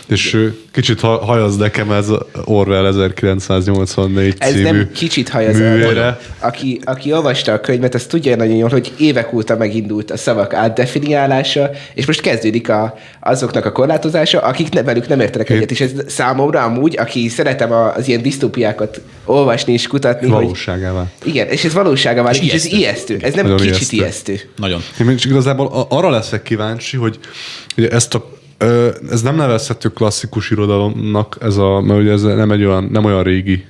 És 0.06 0.50
kicsit 0.72 1.00
ha- 1.00 1.24
hajaz 1.24 1.56
nekem 1.56 1.90
ez 1.92 2.06
Orwell 2.44 2.86
1984 2.86 4.34
Ez 4.38 4.50
című 4.52 4.62
nem 4.62 4.90
kicsit 4.94 5.28
haj 5.28 5.46
az 5.46 5.58
művére. 5.58 6.18
aki, 6.38 6.80
aki 6.84 7.12
olvasta 7.12 7.52
a 7.52 7.60
könyvet, 7.60 7.94
az 7.94 8.04
tudja 8.06 8.36
nagyon 8.36 8.56
jól, 8.56 8.68
hogy 8.68 8.92
évek 8.98 9.32
óta 9.32 9.56
megindult 9.56 10.10
a 10.10 10.16
szavak 10.16 10.54
átdefiniálása, 10.54 11.70
és 11.94 12.06
most 12.06 12.20
kezdődik 12.20 12.68
a, 12.68 12.98
azoknak 13.20 13.64
a 13.64 13.72
korlátozása, 13.72 14.40
akik 14.40 14.68
ne, 14.72 14.82
velük 14.82 15.08
nem 15.08 15.20
értenek 15.20 15.50
egyet. 15.50 15.70
És 15.70 15.80
ez 15.80 15.90
számomra 16.06 16.62
amúgy, 16.62 16.96
aki 16.98 17.28
szeretem 17.28 17.72
az 17.72 18.08
ilyen 18.08 18.22
disztópiákat 18.22 19.00
olvasni 19.24 19.72
és 19.72 19.86
kutatni, 19.86 20.28
hogy 20.28 20.42
Valóságává. 20.42 21.04
igen, 21.24 21.48
és 21.48 21.64
ez 21.64 21.72
valósága 21.72 22.22
válik, 22.22 22.42
És 22.42 22.46
és, 22.46 22.54
ez 22.54 22.64
ijesztő. 22.72 23.18
Ez 23.20 23.34
nem 23.34 23.44
Nagyon 23.46 23.56
kicsit 23.66 23.92
ijesztő. 23.92 23.96
ijesztő. 24.32 24.50
Nagyon. 24.56 24.80
Én 25.00 25.06
még 25.06 25.16
csak 25.18 25.30
igazából 25.30 25.86
arra 25.88 26.10
leszek 26.10 26.43
kíváncsi, 26.44 26.96
hogy 26.96 27.18
ugye 27.76 27.88
ezt 27.88 28.14
a 28.14 28.32
ez 29.10 29.22
nem 29.22 29.36
nevezhető 29.36 29.88
klasszikus 29.88 30.50
irodalomnak, 30.50 31.36
ez 31.40 31.56
a, 31.56 31.80
mert 31.80 32.00
ugye 32.00 32.12
ez 32.12 32.22
nem, 32.22 32.50
egy 32.50 32.64
olyan, 32.64 32.84
nem 32.84 33.04
olyan 33.04 33.22
régi 33.22 33.64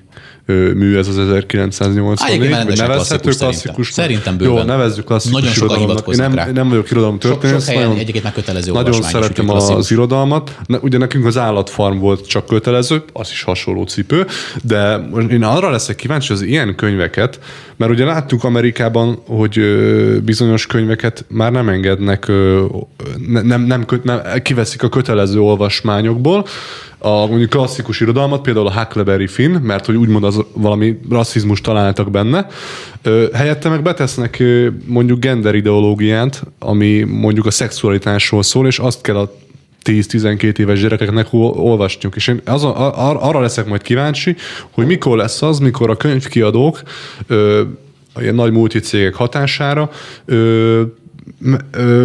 mű 0.47 0.97
ez 0.97 1.09
az 1.09 1.19
1984, 1.19 2.53
Á, 2.53 2.65
vagy 2.65 2.79
nevezhető 2.79 3.31
klasszikus. 3.31 3.93
Szerintem 3.93 4.37
Jó, 4.41 4.51
bőven. 4.51 4.67
nevezzük 4.67 5.05
klasszikus 5.05 5.41
Nagyon 5.41 5.55
sokan 5.55 5.79
hivatkoznak 5.79 6.27
nem, 6.27 6.37
rá. 6.37 6.53
nem 6.53 6.69
vagyok 6.69 6.91
irodalom 6.91 7.19
Sok, 7.21 7.31
történet, 7.31 7.61
sok 7.61 7.75
helyen 7.75 7.91
egyébként 7.91 8.25
már 8.25 8.33
kötelező 8.33 8.73
nagyon 8.73 9.03
szeretem 9.03 9.51
az 9.51 9.91
irodalmat. 9.91 10.59
Ne, 10.67 10.79
ugye 10.79 10.99
nekünk 10.99 11.27
az 11.27 11.39
állatfarm 11.39 11.99
volt 11.99 12.27
csak 12.27 12.47
kötelező, 12.47 13.03
az 13.13 13.31
is 13.31 13.43
hasonló 13.43 13.85
cipő, 13.85 14.27
de 14.63 15.09
én 15.31 15.43
arra 15.43 15.71
leszek 15.71 15.97
kíváncsi, 15.97 16.33
hogy 16.33 16.37
az 16.37 16.43
ilyen 16.43 16.75
könyveket, 16.75 17.39
mert 17.77 17.93
ugye 17.93 18.05
láttuk 18.05 18.45
Amerikában, 18.45 19.19
hogy 19.27 19.61
bizonyos 20.25 20.67
könyveket 20.67 21.25
már 21.29 21.53
nem 21.53 21.69
engednek, 21.69 22.27
nem, 23.29 23.63
nem, 23.63 23.85
köt, 23.85 24.05
nem 24.05 24.21
kiveszik 24.43 24.83
a 24.83 24.89
kötelező 24.89 25.41
olvasmányokból, 25.41 26.47
a 27.05 27.27
mondjuk 27.27 27.51
klasszikus 27.51 28.01
irodalmat, 28.01 28.41
például 28.41 28.67
a 28.67 28.73
Huckleberry 28.73 29.27
Finn, 29.27 29.57
mert 29.57 29.87
hogy 29.87 29.97
úgymond 29.97 30.25
az 30.25 30.41
valami 30.53 30.99
rasszizmus 31.11 31.61
találtak 31.61 32.11
benne, 32.11 32.47
helyette 33.33 33.69
meg 33.69 33.83
betesznek 33.83 34.43
mondjuk 34.87 35.19
gender 35.19 35.55
ideológiát, 35.55 36.43
ami 36.59 37.03
mondjuk 37.03 37.47
a 37.47 37.51
szexualitásról 37.51 38.43
szól, 38.43 38.67
és 38.67 38.79
azt 38.79 39.01
kell 39.01 39.17
a 39.17 39.35
10-12 39.85 40.59
éves 40.59 40.81
gyerekeknek 40.81 41.27
ol- 41.31 41.57
olvasniuk. 41.57 42.17
És 42.17 42.29
én 42.29 42.41
az 42.45 42.65
ar- 42.65 43.23
arra 43.23 43.41
leszek 43.41 43.67
majd 43.67 43.83
kíváncsi, 43.83 44.37
hogy 44.71 44.87
mikor 44.87 45.17
lesz 45.17 45.43
az, 45.43 45.59
mikor 45.59 45.91
a 45.91 45.97
könyvkiadók 45.97 46.83
ö, 47.27 47.63
ilyen 48.21 48.35
nagy 48.35 48.53
multicégek 48.53 49.15
hatására 49.15 49.91
ö, 50.25 50.35
me- 50.37 50.39
ö, 50.39 50.83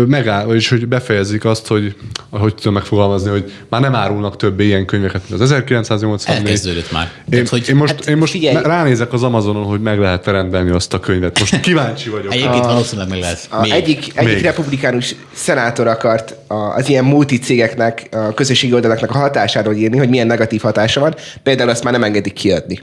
megáll, 0.07 0.45
vagyis 0.45 0.69
hogy 0.69 0.87
befejezik 0.87 1.45
azt, 1.45 1.67
hogy 1.67 1.95
hogy 2.29 2.55
tudom 2.55 2.73
megfogalmazni, 2.73 3.29
hogy 3.29 3.51
már 3.69 3.81
nem 3.81 3.95
árulnak 3.95 4.35
többé 4.35 4.65
ilyen 4.65 4.85
könyveket, 4.85 5.21
mint 5.29 5.41
az 5.41 5.51
1984. 5.51 6.37
Elkezdődött 6.37 6.91
már. 6.91 7.03
Én, 7.03 7.23
Tehát, 7.29 7.49
hogy 7.49 7.69
én 7.69 7.75
most, 7.75 7.93
hát 7.95 8.07
én 8.07 8.17
most 8.17 8.31
figyelj. 8.31 8.63
ránézek 8.63 9.13
az 9.13 9.23
Amazonon, 9.23 9.63
hogy 9.63 9.81
meg 9.81 9.99
lehet 9.99 10.25
rendelni 10.25 10.69
azt 10.69 10.93
a 10.93 10.99
könyvet. 10.99 11.39
Most 11.39 11.59
kíváncsi 11.59 12.09
vagyok. 12.09 12.33
Egyébként 12.33 12.65
valószínűleg 12.65 13.09
meg 13.09 13.19
lesz. 13.19 13.47
A 13.49 13.63
egyik, 13.71 14.11
egyik 14.13 14.33
Még. 14.33 14.43
republikánus 14.43 15.15
szenátor 15.33 15.87
akart 15.87 16.35
az 16.75 16.89
ilyen 16.89 17.05
multicégeknek, 17.05 18.07
a 18.11 18.33
közösségi 18.33 18.73
oldalaknak 18.73 19.09
a 19.09 19.17
hatásáról 19.17 19.73
írni, 19.73 19.97
hogy 19.97 20.09
milyen 20.09 20.27
negatív 20.27 20.61
hatása 20.61 20.99
van. 20.99 21.15
Például 21.43 21.69
azt 21.69 21.83
már 21.83 21.93
nem 21.93 22.03
engedik 22.03 22.33
kiadni. 22.33 22.79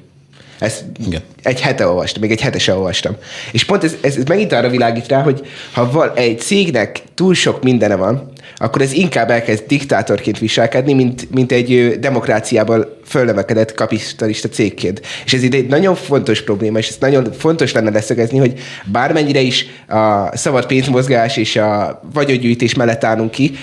Ezt 0.58 0.84
Igen. 1.06 1.20
egy 1.42 1.60
hete 1.60 1.86
olvastam, 1.86 2.22
még 2.22 2.30
egy 2.30 2.40
hete 2.40 2.58
se 2.58 2.74
olvastam. 2.74 3.16
És 3.52 3.64
pont 3.64 3.84
ez, 3.84 3.96
ez, 4.00 4.16
ez 4.16 4.24
megint 4.24 4.52
arra 4.52 4.68
világít 4.68 5.08
rá, 5.08 5.22
hogy 5.22 5.46
ha 5.72 5.90
val, 5.90 6.12
egy 6.14 6.40
cégnek 6.40 7.02
túl 7.14 7.34
sok 7.34 7.62
mindene 7.62 7.94
van, 7.94 8.32
akkor 8.56 8.82
ez 8.82 8.92
inkább 8.92 9.30
elkezd 9.30 9.64
diktátorként 9.66 10.38
viselkedni, 10.38 10.92
mint, 10.92 11.30
mint 11.34 11.52
egy 11.52 11.72
ö, 11.72 11.96
demokráciából 11.96 12.98
fölnevekedett 13.04 13.74
kapitalista 13.74 14.48
cégként. 14.48 15.00
És 15.24 15.32
ez 15.32 15.42
egy 15.42 15.66
nagyon 15.66 15.94
fontos 15.94 16.42
probléma, 16.42 16.78
és 16.78 16.88
ez 16.88 16.96
nagyon 17.00 17.32
fontos 17.32 17.72
lenne 17.72 17.90
leszögezni, 17.90 18.38
hogy 18.38 18.58
bármennyire 18.84 19.40
is 19.40 19.66
a 19.88 20.36
szabad 20.36 20.66
pénzmozgás 20.66 21.36
és 21.36 21.56
a 21.56 22.00
vagyongyűjtés 22.12 22.74
mellett 22.74 23.04
állunk 23.04 23.30
ki, 23.30 23.56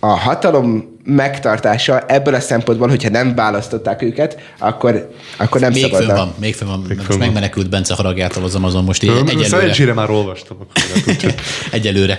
a 0.00 0.06
hatalom 0.06 0.95
megtartása 1.06 2.00
ebből 2.06 2.34
a 2.34 2.40
szempontból, 2.40 2.88
hogyha 2.88 3.08
nem 3.08 3.34
választották 3.34 4.02
őket, 4.02 4.36
akkor, 4.58 5.10
akkor 5.36 5.60
nem 5.60 5.72
Még 5.72 5.82
fönn 5.82 5.92
szabadna. 5.92 6.14
van, 6.14 6.34
még 6.38 6.54
fönn 6.54 6.68
van. 6.68 6.78
Most 6.78 6.94
fönn 6.94 7.06
van. 7.08 7.18
megmenekült 7.18 7.68
Bence 7.68 7.94
haragjától 7.94 8.44
az 8.44 8.54
Amazon 8.54 8.84
most 8.84 9.02
így 9.02 9.10
egyelőre. 9.10 9.48
Szerencsére 9.48 9.92
már 9.92 10.10
olvastam. 10.10 10.56
Egyelőre. 11.70 12.18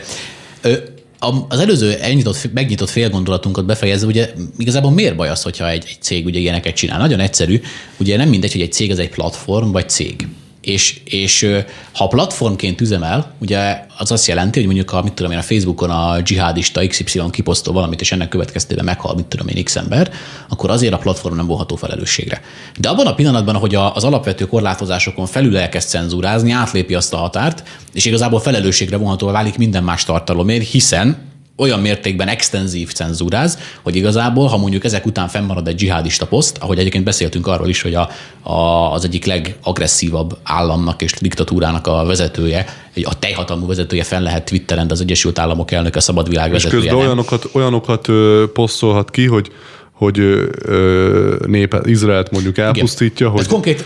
Az 1.47 1.59
előző 1.59 1.93
elnyitott, 1.93 2.53
megnyitott 2.53 2.89
félgondolatunkat 2.89 3.65
befejezve, 3.65 4.07
ugye 4.07 4.29
igazából 4.57 4.91
miért 4.91 5.15
baj 5.15 5.29
az, 5.29 5.41
hogyha 5.41 5.69
egy, 5.69 5.85
egy 5.87 5.97
cég 6.01 6.25
ugye 6.25 6.39
ilyeneket 6.39 6.75
csinál? 6.75 6.99
Nagyon 6.99 7.19
egyszerű, 7.19 7.61
ugye 7.97 8.17
nem 8.17 8.29
mindegy, 8.29 8.51
hogy 8.51 8.61
egy 8.61 8.71
cég 8.71 8.91
az 8.91 8.99
egy 8.99 9.09
platform 9.09 9.71
vagy 9.71 9.89
cég. 9.89 10.27
És, 10.67 10.99
és 11.03 11.47
ha 11.93 12.07
platformként 12.07 12.81
üzemel, 12.81 13.33
ugye 13.39 13.85
az 13.97 14.11
azt 14.11 14.27
jelenti, 14.27 14.57
hogy 14.57 14.67
mondjuk 14.67 14.91
a, 14.91 15.01
mit 15.01 15.13
tudom 15.13 15.31
én, 15.31 15.37
a 15.37 15.41
Facebookon 15.41 15.89
a 15.89 16.21
dzsihádista 16.21 16.87
XY 16.87 17.21
kiposztol 17.31 17.73
valamit, 17.73 18.01
és 18.01 18.11
ennek 18.11 18.29
következtében 18.29 18.85
meghal, 18.85 19.15
mit 19.15 19.25
tudom 19.25 19.47
én, 19.47 19.63
X 19.63 19.75
ember, 19.75 20.11
akkor 20.49 20.69
azért 20.69 20.93
a 20.93 20.97
platform 20.97 21.35
nem 21.35 21.45
vonható 21.45 21.75
felelősségre. 21.75 22.41
De 22.79 22.89
abban 22.89 23.07
a 23.07 23.13
pillanatban, 23.13 23.55
hogy 23.55 23.75
az 23.75 24.03
alapvető 24.03 24.47
korlátozásokon 24.47 25.25
felül 25.25 25.57
elkezd 25.57 25.87
cenzúrázni, 25.87 26.51
átlépi 26.51 26.93
azt 26.93 27.13
a 27.13 27.17
határt, 27.17 27.63
és 27.93 28.05
igazából 28.05 28.39
felelősségre 28.39 28.97
vonható 28.97 29.27
válik 29.27 29.57
minden 29.57 29.83
más 29.83 30.03
tartalomért, 30.05 30.69
hiszen 30.69 31.17
olyan 31.57 31.79
mértékben 31.79 32.27
extenzív 32.27 32.93
cenzúráz, 32.93 33.57
hogy 33.81 33.95
igazából, 33.95 34.47
ha 34.47 34.57
mondjuk 34.57 34.83
ezek 34.83 35.05
után 35.05 35.27
fennmarad 35.27 35.67
egy 35.67 35.75
dzsihádista 35.75 36.25
poszt, 36.25 36.57
ahogy 36.57 36.79
egyébként 36.79 37.03
beszéltünk 37.03 37.47
arról 37.47 37.67
is, 37.67 37.81
hogy 37.81 37.93
a, 37.93 38.09
a, 38.41 38.91
az 38.93 39.03
egyik 39.05 39.25
legagresszívabb 39.25 40.37
államnak 40.43 41.01
és 41.01 41.11
diktatúrának 41.11 41.87
a 41.87 42.05
vezetője, 42.05 42.65
egy, 42.93 43.05
a 43.05 43.19
teljhatalmú 43.19 43.67
vezetője 43.67 44.03
fenn 44.03 44.23
lehet 44.23 44.45
Twitteren, 44.45 44.87
de 44.87 44.93
az 44.93 45.01
Egyesült 45.01 45.39
Államok 45.39 45.71
elnöke, 45.71 45.97
a 45.97 46.01
szabad 46.01 46.29
világ 46.29 46.47
És 46.47 46.51
vezetője. 46.51 46.81
közben 46.81 46.97
nem. 46.97 47.07
olyanokat, 47.07 47.49
olyanokat 47.51 48.07
ö, 48.07 48.43
posztolhat 48.53 49.11
ki, 49.11 49.25
hogy 49.25 49.51
hogy 49.97 50.19
ö, 50.19 51.35
népe, 51.47 51.81
Izraelt 51.83 52.31
mondjuk 52.31 52.57
elpusztítja, 52.57 53.29
hogy 53.29 53.35
Tehát 53.35 53.51
konkrét 53.51 53.85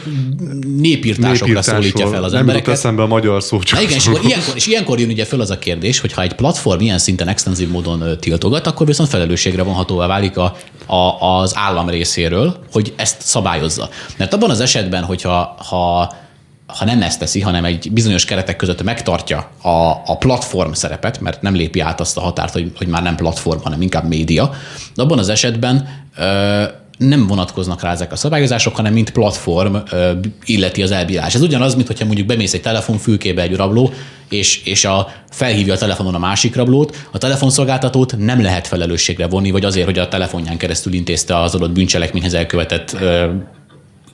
népírtásokra 0.78 1.62
szólítja 1.62 2.08
fel 2.08 2.24
az 2.24 2.32
nem 2.32 2.42
embereket. 2.42 2.74
eszembe 2.74 3.02
a 3.02 3.08
magyar 3.08 3.44
szó, 3.44 3.60
csak 3.60 3.80
Na 3.80 3.86
igen, 3.86 3.98
és, 3.98 4.08
akkor 4.08 4.26
ilyenkor, 4.26 4.56
és 4.56 4.68
ilyenkor 4.68 5.00
jön 5.00 5.10
ugye 5.10 5.26
föl 5.26 5.42
az 5.42 5.50
a 5.50 5.60
kérdés, 5.60 6.00
hogy 6.00 6.14
ha 6.14 6.22
egy 6.22 6.34
platform 6.34 6.82
ilyen 6.82 6.98
szinten 6.98 7.28
extenzív 7.28 7.70
módon 7.70 8.18
tiltogat, 8.20 8.68
akkor 8.68 8.88
viszont 8.88 9.10
felelősségre 9.10 9.64
vonhatóvá 9.64 10.08
válik 10.08 10.38
a, 10.38 10.56
a, 10.86 11.40
az 11.40 11.52
állam 11.56 11.90
részéről, 11.90 12.58
hogy 12.72 12.94
ezt 12.96 13.22
szabályozza. 13.22 13.90
Mert 14.18 14.34
abban 14.34 14.50
az 14.50 14.60
esetben, 14.60 15.04
hogyha 15.04 15.56
ha, 15.70 16.14
ha 16.74 16.86
nem 16.86 17.02
ezt 17.02 17.20
teszi, 17.20 17.42
hanem 17.42 17.66
egy 17.66 17.92
bizonyos 17.92 18.26
keretek 18.26 18.56
között 18.56 18.84
megtartja 18.84 19.50
a, 19.62 19.70
a 20.06 20.18
platform 20.20 20.72
szerepet, 20.72 21.20
mert 21.20 21.42
nem 21.42 21.56
lépi 21.56 21.80
át 21.80 22.00
azt 22.00 22.18
a 22.18 22.22
határt, 22.22 22.54
hogy, 22.54 22.72
hogy 22.78 22.88
már 22.88 23.04
nem 23.04 23.16
platform, 23.16 23.62
hanem 23.62 23.82
inkább 23.82 24.08
média, 24.08 24.54
de 24.96 25.02
abban 25.02 25.20
az 25.20 25.30
esetben 25.30 25.88
ö, 26.18 26.64
nem 26.98 27.28
vonatkoznak 27.28 27.82
rá 27.82 27.92
ezek 27.92 28.12
a 28.12 28.16
szabályozások, 28.16 28.76
hanem 28.76 28.94
mint 28.94 29.10
platform 29.10 29.76
ö, 29.92 30.12
illeti 30.46 30.84
az 30.84 30.92
elbírás. 30.92 31.36
Ez 31.36 31.42
ugyanaz, 31.42 31.76
mint 31.76 31.88
hogyha 31.88 32.06
mondjuk 32.06 32.28
bemész 32.28 32.54
egy 32.54 32.62
telefonfülkébe 32.62 33.42
egy 33.42 33.56
rabló, 33.56 33.92
és, 34.30 34.64
és 34.64 34.86
a, 34.86 35.08
felhívja 35.30 35.74
a 35.74 35.78
telefonon 35.78 36.16
a 36.16 36.20
másik 36.20 36.56
rablót, 36.56 37.08
a 37.12 37.18
telefonszolgáltatót 37.18 38.18
nem 38.18 38.42
lehet 38.42 38.68
felelősségre 38.68 39.28
vonni, 39.28 39.52
vagy 39.52 39.66
azért, 39.66 39.86
hogy 39.86 40.00
a 40.00 40.08
telefonján 40.08 40.58
keresztül 40.58 40.94
intézte 40.94 41.38
az 41.38 41.56
adott 41.56 41.72
bűncselekményhez 41.72 42.34
elkövetett 42.34 42.94
ö, 43.00 43.30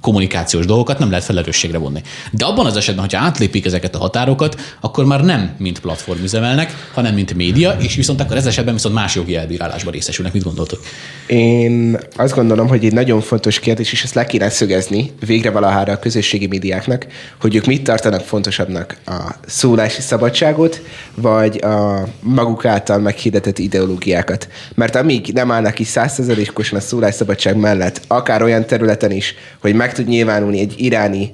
kommunikációs 0.01 0.65
dolgokat 0.65 0.99
nem 0.99 1.09
lehet 1.09 1.25
felelősségre 1.25 1.77
vonni. 1.77 2.01
De 2.31 2.45
abban 2.45 2.65
az 2.65 2.77
esetben, 2.77 3.03
hogyha 3.03 3.23
átlépik 3.23 3.65
ezeket 3.65 3.95
a 3.95 3.97
határokat, 3.97 4.61
akkor 4.81 5.05
már 5.05 5.23
nem 5.23 5.55
mint 5.57 5.79
platform 5.79 6.23
üzemelnek, 6.23 6.89
hanem 6.93 7.13
mint 7.13 7.33
média, 7.33 7.71
és 7.79 7.95
viszont 7.95 8.21
akkor 8.21 8.37
ez 8.37 8.45
esetben 8.45 8.73
viszont 8.73 8.95
más 8.95 9.15
jogi 9.15 9.35
elbírálásban 9.35 9.93
részesülnek. 9.93 10.33
Mit 10.33 10.43
gondoltok? 10.43 10.79
Én 11.27 11.97
azt 12.15 12.33
gondolom, 12.33 12.67
hogy 12.67 12.85
egy 12.85 12.93
nagyon 12.93 13.21
fontos 13.21 13.59
kérdés, 13.59 13.91
és 13.91 14.03
ezt 14.03 14.13
le 14.13 14.25
kéne 14.25 14.49
szögezni 14.49 15.11
végre 15.25 15.49
valahára 15.49 15.93
a 15.93 15.99
közösségi 15.99 16.47
médiáknak, 16.47 17.07
hogy 17.41 17.55
ők 17.55 17.65
mit 17.65 17.83
tartanak 17.83 18.21
fontosabbnak, 18.21 18.97
a 19.05 19.35
szólási 19.45 20.01
szabadságot, 20.01 20.81
vagy 21.15 21.63
a 21.63 22.07
maguk 22.19 22.65
által 22.65 22.99
meghirdetett 22.99 23.59
ideológiákat. 23.59 24.47
Mert 24.75 24.95
amíg 24.95 25.33
nem 25.33 25.51
állnak 25.51 25.73
ki 25.73 25.83
százszerzelékosan 25.83 26.77
a 26.77 26.81
szólásszabadság 26.81 27.55
mellett, 27.55 28.01
akár 28.07 28.43
olyan 28.43 28.65
területen 28.65 29.11
is, 29.11 29.35
hogy 29.61 29.73
meg 29.73 29.86
tud 29.93 30.07
nyilvánulni 30.07 30.59
egy 30.59 30.73
iráni 30.77 31.33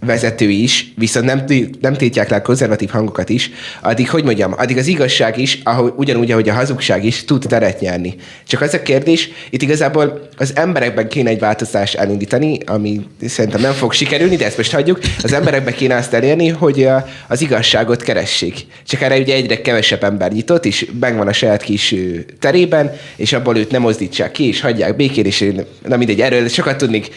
vezető 0.00 0.48
is, 0.48 0.92
viszont 0.96 1.26
nem, 1.26 1.44
nem 1.80 1.94
tétják 1.94 2.28
le 2.28 2.36
a 2.36 2.42
konzervatív 2.42 2.88
hangokat 2.88 3.28
is, 3.28 3.50
addig, 3.82 4.10
hogy 4.10 4.24
mondjam, 4.24 4.54
addig 4.56 4.76
az 4.76 4.86
igazság 4.86 5.38
is, 5.38 5.60
ahogy, 5.64 5.92
ugyanúgy, 5.96 6.30
ahogy 6.30 6.48
a 6.48 6.52
hazugság 6.52 7.04
is 7.04 7.24
tud 7.24 7.44
teret 7.48 7.80
nyerni. 7.80 8.14
Csak 8.46 8.60
az 8.60 8.74
a 8.74 8.82
kérdés, 8.82 9.30
itt 9.50 9.62
igazából 9.62 10.28
az 10.36 10.52
emberekben 10.56 11.08
kéne 11.08 11.30
egy 11.30 11.38
változást 11.38 11.94
elindítani, 11.94 12.58
ami 12.66 13.00
szerintem 13.26 13.60
nem 13.60 13.72
fog 13.72 13.92
sikerülni, 13.92 14.36
de 14.36 14.44
ezt 14.44 14.56
most 14.56 14.72
hagyjuk. 14.72 14.98
Az 15.22 15.32
emberekben 15.32 15.74
kéne 15.74 15.96
azt 15.96 16.14
elérni, 16.14 16.48
hogy 16.48 16.88
az 17.28 17.40
igazságot 17.40 18.02
keressék. 18.02 18.66
Csak 18.86 19.00
erre 19.00 19.18
ugye 19.18 19.34
egyre 19.34 19.60
kevesebb 19.60 20.04
ember 20.04 20.32
nyitott, 20.32 20.64
és 20.64 20.90
megvan 21.00 21.28
a 21.28 21.32
saját 21.32 21.62
kis 21.62 21.94
terében, 22.38 22.92
és 23.16 23.32
abból 23.32 23.56
őt 23.56 23.70
nem 23.70 23.80
mozdítsák 23.80 24.32
ki, 24.32 24.48
és 24.48 24.60
hagyják 24.60 24.96
békén, 24.96 25.24
és 25.24 25.52
na 25.88 25.96
mindegy, 25.96 26.20
erről 26.20 26.48
sokat 26.48 26.76
tudnék 26.76 27.08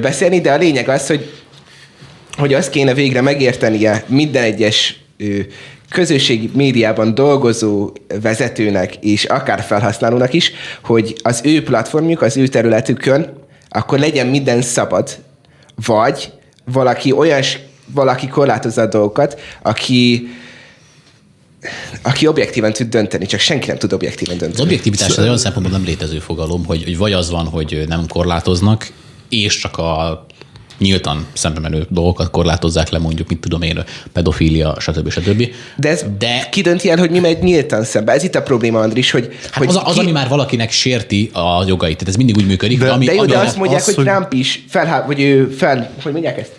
beszélni, 0.00 0.40
de 0.40 0.52
a 0.52 0.56
lényeg 0.56 0.88
az, 0.88 1.06
hogy 1.06 1.32
hogy 2.36 2.54
azt 2.54 2.70
kéne 2.70 2.94
végre 2.94 3.20
megértenie 3.20 4.04
minden 4.06 4.42
egyes 4.42 5.00
közösségi 5.90 6.50
médiában 6.54 7.14
dolgozó 7.14 7.92
vezetőnek 8.22 8.96
és 8.96 9.24
akár 9.24 9.62
felhasználónak 9.62 10.32
is, 10.32 10.52
hogy 10.82 11.16
az 11.22 11.40
ő 11.44 11.62
platformjuk, 11.62 12.22
az 12.22 12.36
ő 12.36 12.46
területükön, 12.46 13.44
akkor 13.68 13.98
legyen 13.98 14.26
minden 14.26 14.62
szabad, 14.62 15.16
vagy 15.86 16.32
valaki 16.72 17.12
olyan, 17.12 17.42
valaki 17.86 18.28
korlátozza 18.28 18.82
a 18.82 18.86
dolgokat, 18.86 19.40
aki 19.62 20.28
aki 22.02 22.26
objektíven 22.26 22.72
tud 22.72 22.88
dönteni, 22.88 23.26
csak 23.26 23.40
senki 23.40 23.66
nem 23.66 23.78
tud 23.78 23.92
objektíven 23.92 24.38
dönteni. 24.38 24.60
Az 24.60 24.66
objektivitás 24.66 25.08
az 25.08 25.18
olyan 25.18 25.38
szempontból 25.38 25.76
nem 25.76 25.86
létező 25.86 26.18
fogalom, 26.18 26.64
hogy, 26.64 26.84
hogy 26.84 26.96
vagy 26.96 27.12
az 27.12 27.30
van, 27.30 27.46
hogy 27.46 27.84
nem 27.88 28.06
korlátoznak, 28.08 28.92
és 29.28 29.58
csak 29.58 29.78
a 29.78 30.26
nyíltan 30.78 31.26
szembe 31.32 31.60
menő 31.60 31.86
dolgokat 31.88 32.30
korlátozzák 32.30 32.88
le, 32.88 32.98
mondjuk, 32.98 33.28
mit 33.28 33.38
tudom 33.38 33.62
én, 33.62 33.84
pedofília, 34.12 34.76
stb. 34.80 35.10
stb. 35.10 35.48
De 35.76 35.88
ez 35.88 36.04
de... 36.18 36.48
ki 36.50 36.60
dönti 36.60 36.90
el, 36.90 36.98
hogy 36.98 37.10
mi 37.10 37.18
megy 37.18 37.42
nyíltan 37.42 37.84
szembe? 37.84 38.12
Ez 38.12 38.22
itt 38.22 38.34
a 38.34 38.42
probléma, 38.42 38.80
Andris, 38.80 39.10
hogy... 39.10 39.28
Hát 39.42 39.54
hogy 39.54 39.68
az, 39.68 39.80
az 39.84 39.94
ki... 39.94 40.00
ami 40.00 40.10
már 40.10 40.28
valakinek 40.28 40.70
sérti 40.70 41.30
a 41.32 41.64
jogait, 41.66 41.96
tehát 41.96 42.08
ez 42.08 42.16
mindig 42.16 42.36
úgy 42.36 42.46
működik. 42.46 42.78
De, 42.78 42.90
ami, 42.90 43.04
de 43.04 43.12
jó, 43.12 43.18
ami 43.18 43.28
de 43.28 43.38
azt 43.38 43.56
mondják, 43.56 43.80
az, 43.80 43.86
hogy 43.86 43.94
hogy- 43.94 44.04
Trump 44.04 44.32
is 44.32 44.64
felhá... 44.68 45.06
vagy 45.06 45.20
ő 45.20 45.48
fel... 45.48 45.90
Hogy 46.02 46.12
mondják 46.12 46.38
ezt? 46.38 46.52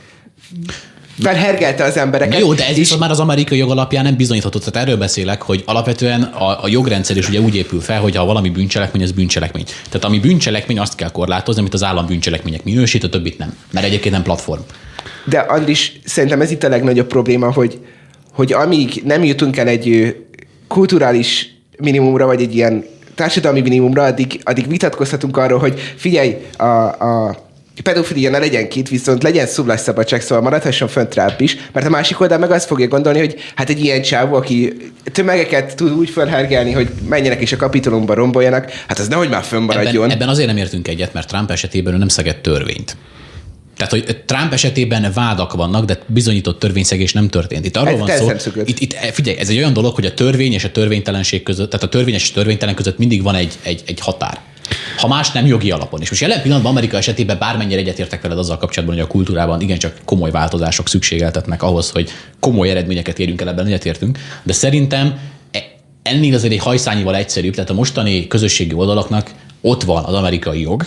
Felhergelte 1.19 1.84
az 1.84 1.97
embereket. 1.97 2.39
Jó, 2.39 2.53
de 2.53 2.63
ez 2.63 2.71
és- 2.71 2.77
viszont 2.77 2.99
már 3.01 3.12
az 3.12 3.19
amerikai 3.19 3.58
jog 3.58 3.69
alapján 3.71 4.03
nem 4.03 4.15
bizonyítható. 4.15 4.60
Tehát 4.60 4.75
erről 4.88 4.97
beszélek, 4.97 5.41
hogy 5.41 5.63
alapvetően 5.65 6.21
a, 6.21 6.63
a 6.63 6.67
jogrendszer 6.67 7.17
is 7.17 7.30
ugye 7.30 7.39
úgy 7.39 7.56
épül 7.56 7.82
fel, 7.82 8.01
hogy 8.01 8.15
ha 8.15 8.25
valami 8.25 8.49
bűncselekmény, 8.49 9.03
az 9.03 9.12
bűncselekmény. 9.12 9.63
Tehát 9.63 10.03
ami 10.03 10.19
bűncselekmény, 10.19 10.80
azt 10.80 10.95
kell 10.95 11.12
korlátozni, 11.12 11.62
amit 11.62 11.73
az 11.73 11.84
állam 11.84 12.06
bűncselekmények 12.06 12.63
minősít, 12.63 13.03
a 13.03 13.10
többit 13.10 13.38
nem. 13.38 13.58
Mert 13.71 13.86
egyébként 13.86 14.13
nem 14.13 14.23
platform. 14.23 14.62
De 15.25 15.39
Andris, 15.39 15.99
szerintem 16.06 16.41
ez 16.41 16.51
itt 16.51 16.63
a 16.63 16.69
legnagyobb 16.69 17.08
probléma, 17.08 17.51
hogy, 17.51 17.80
hogy 18.34 18.53
amíg 18.53 19.01
nem 19.06 19.23
jutunk 19.23 19.58
el 19.58 19.67
egy 19.67 20.15
kulturális 20.67 21.56
minimumra, 21.77 22.25
vagy 22.25 22.41
egy 22.41 22.56
ilyen 22.56 22.86
társadalmi 23.15 23.62
minimumra, 23.62 24.03
addig, 24.03 24.39
addig 24.43 24.67
vitatkozhatunk 24.67 25.38
arról, 25.38 25.60
hogy 25.60 25.80
figyelj, 25.95 26.36
a, 26.58 26.63
a 26.63 27.46
pedofilia 27.81 28.29
ne 28.29 28.37
legyen 28.37 28.69
két, 28.69 28.89
viszont 28.89 29.23
legyen 29.23 29.47
szólásszabadság, 29.47 30.21
szóval 30.21 30.43
maradhasson 30.43 30.87
fönt 30.87 31.09
Trump 31.09 31.41
is, 31.41 31.57
mert 31.71 31.85
a 31.85 31.89
másik 31.89 32.19
oldal 32.19 32.37
meg 32.37 32.51
azt 32.51 32.67
fogja 32.67 32.87
gondolni, 32.87 33.19
hogy 33.19 33.35
hát 33.55 33.69
egy 33.69 33.83
ilyen 33.83 34.01
csávó, 34.01 34.35
aki 34.35 34.73
tömegeket 35.11 35.75
tud 35.75 35.91
úgy 35.91 36.09
felhergelni, 36.09 36.71
hogy 36.71 36.89
menjenek 37.09 37.41
és 37.41 37.51
a 37.51 37.57
kapitolumba 37.57 38.13
romboljanak, 38.13 38.71
hát 38.87 38.99
az 38.99 39.07
nehogy 39.07 39.29
már 39.29 39.43
fönnmaradjon. 39.43 40.03
Ebben, 40.03 40.15
ebben 40.15 40.29
azért 40.29 40.47
nem 40.47 40.57
értünk 40.57 40.87
egyet, 40.87 41.13
mert 41.13 41.27
Trump 41.27 41.51
esetében 41.51 41.93
ő 41.93 41.97
nem 41.97 42.07
szegett 42.07 42.41
törvényt. 42.41 42.97
Tehát, 43.77 43.91
hogy 43.91 44.23
Trump 44.25 44.53
esetében 44.53 45.11
vádak 45.13 45.53
vannak, 45.53 45.85
de 45.85 45.99
bizonyított 46.05 46.59
törvényszegés 46.59 47.13
nem 47.13 47.29
történt. 47.29 47.65
Itt 47.65 47.77
arról 47.77 48.09
Ez 48.09 48.19
van 48.19 48.39
szó, 48.39 48.51
itt, 48.65 48.79
itt, 48.79 48.93
figyelj, 48.93 49.37
ez 49.37 49.49
egy 49.49 49.57
olyan 49.57 49.73
dolog, 49.73 49.95
hogy 49.95 50.05
a 50.05 50.13
törvény 50.13 50.53
és 50.53 50.63
a 50.63 50.71
törvénytelenség 50.71 51.43
között, 51.43 51.69
tehát 51.69 51.85
a 51.85 51.89
törvényes 51.89 52.23
és 52.23 52.29
a 52.29 52.33
törvénytelen 52.33 52.75
között 52.75 52.97
mindig 52.97 53.23
van 53.23 53.35
egy, 53.35 53.53
egy, 53.63 53.83
egy 53.85 53.99
határ. 53.99 54.39
Ha 54.97 55.08
más 55.08 55.32
nem 55.32 55.45
jogi 55.45 55.71
alapon. 55.71 56.01
És 56.01 56.10
most 56.10 56.21
jelen 56.21 56.41
pillanatban 56.41 56.71
Amerika 56.71 56.97
esetében 56.97 57.38
bármennyire 57.39 57.80
egyetértek 57.80 58.21
veled 58.21 58.38
azzal 58.38 58.58
kapcsolatban, 58.58 58.97
hogy 58.97 59.06
a 59.06 59.12
kultúrában 59.12 59.62
igencsak 59.62 59.97
komoly 60.06 60.32
változások 60.32 60.89
szükségeltetnek 60.89 61.63
ahhoz, 61.63 61.89
hogy 61.89 62.10
komoly 62.39 62.69
eredményeket 62.69 63.19
érjünk 63.19 63.41
el, 63.41 63.49
ebben 63.49 63.65
egyetértünk. 63.65 64.17
De 64.43 64.53
szerintem 64.53 65.19
e- 65.51 65.63
ennél 66.01 66.34
azért 66.34 66.53
egy 66.53 66.60
hajszányival 66.60 67.15
egyszerűbb, 67.15 67.53
tehát 67.53 67.69
a 67.69 67.73
mostani 67.73 68.27
közösségi 68.27 68.73
oldalaknak 68.73 69.32
ott 69.62 69.84
van 69.84 70.03
az 70.03 70.13
amerikai 70.13 70.62
jog, 70.62 70.86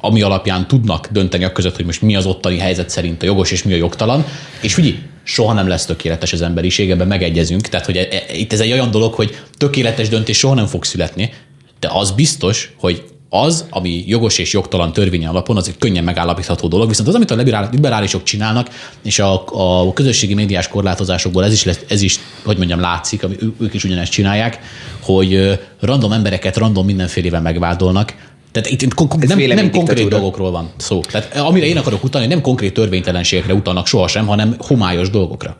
ami 0.00 0.22
alapján 0.22 0.66
tudnak 0.66 1.08
dönteni 1.12 1.44
a 1.44 1.52
között, 1.52 1.76
hogy 1.76 1.84
most 1.84 2.02
mi 2.02 2.16
az 2.16 2.26
ottani 2.26 2.58
helyzet 2.58 2.90
szerint 2.90 3.22
a 3.22 3.26
jogos 3.26 3.50
és 3.50 3.62
mi 3.62 3.72
a 3.72 3.76
jogtalan. 3.76 4.24
És 4.60 4.74
figyelj, 4.74 4.98
soha 5.22 5.52
nem 5.52 5.68
lesz 5.68 5.84
tökéletes 5.84 6.32
az 6.32 6.42
emberiség, 6.42 6.90
ebben 6.90 7.06
megegyezünk. 7.06 7.68
Tehát, 7.68 7.86
hogy 7.86 7.96
e- 7.96 8.08
e- 8.10 8.34
itt 8.34 8.52
ez 8.52 8.60
egy 8.60 8.72
olyan 8.72 8.90
dolog, 8.90 9.14
hogy 9.14 9.38
tökéletes 9.56 10.08
döntés 10.08 10.38
soha 10.38 10.54
nem 10.54 10.66
fog 10.66 10.84
születni, 10.84 11.32
de 11.80 11.88
az 11.92 12.10
biztos, 12.10 12.72
hogy 12.76 13.04
az, 13.30 13.66
ami 13.70 14.04
jogos 14.06 14.38
és 14.38 14.52
jogtalan 14.52 14.92
törvény 14.92 15.26
alapon, 15.26 15.56
az 15.56 15.68
egy 15.68 15.78
könnyen 15.78 16.04
megállapítható 16.04 16.68
dolog, 16.68 16.88
viszont 16.88 17.08
az, 17.08 17.14
amit 17.14 17.30
a 17.30 17.34
liberál- 17.34 17.72
liberálisok 17.72 18.22
csinálnak, 18.22 18.68
és 19.02 19.18
a, 19.18 19.42
a 19.46 19.92
közösségi 19.92 20.34
médiás 20.34 20.68
korlátozásokból 20.68 21.44
ez 21.44 21.52
is, 21.52 21.64
lesz, 21.64 21.80
ez 21.88 22.02
is, 22.02 22.18
hogy 22.44 22.56
mondjam, 22.56 22.80
látszik, 22.80 23.22
ami 23.24 23.36
ők 23.60 23.74
is 23.74 23.84
ugyanezt 23.84 24.12
csinálják, 24.12 24.58
hogy 25.00 25.58
random 25.80 26.12
embereket 26.12 26.56
random 26.56 26.86
mindenfélevel 26.86 27.40
megvádolnak, 27.40 28.14
tehát 28.52 28.70
itt, 28.70 28.94
kon- 28.94 29.26
nem, 29.26 29.38
nem 29.38 29.70
konkrét 29.70 30.08
dolgokról 30.08 30.50
van 30.50 30.70
szó. 30.76 31.00
Tehát 31.00 31.36
amire 31.36 31.66
én 31.66 31.76
akarok 31.76 32.04
utalni, 32.04 32.26
nem 32.26 32.40
konkrét 32.40 32.74
törvénytelenségekre 32.74 33.54
utalnak 33.54 33.86
sohasem, 33.86 34.26
hanem 34.26 34.54
homályos 34.58 35.10
dolgokra. 35.10 35.56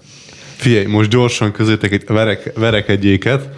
Figyelj, 0.57 0.85
most 0.85 1.11
gyorsan 1.11 1.53
közétek 1.53 1.93
egy 1.93 2.05
verek, 2.07 2.53
verek 2.55 2.89
egyéket. 2.89 3.49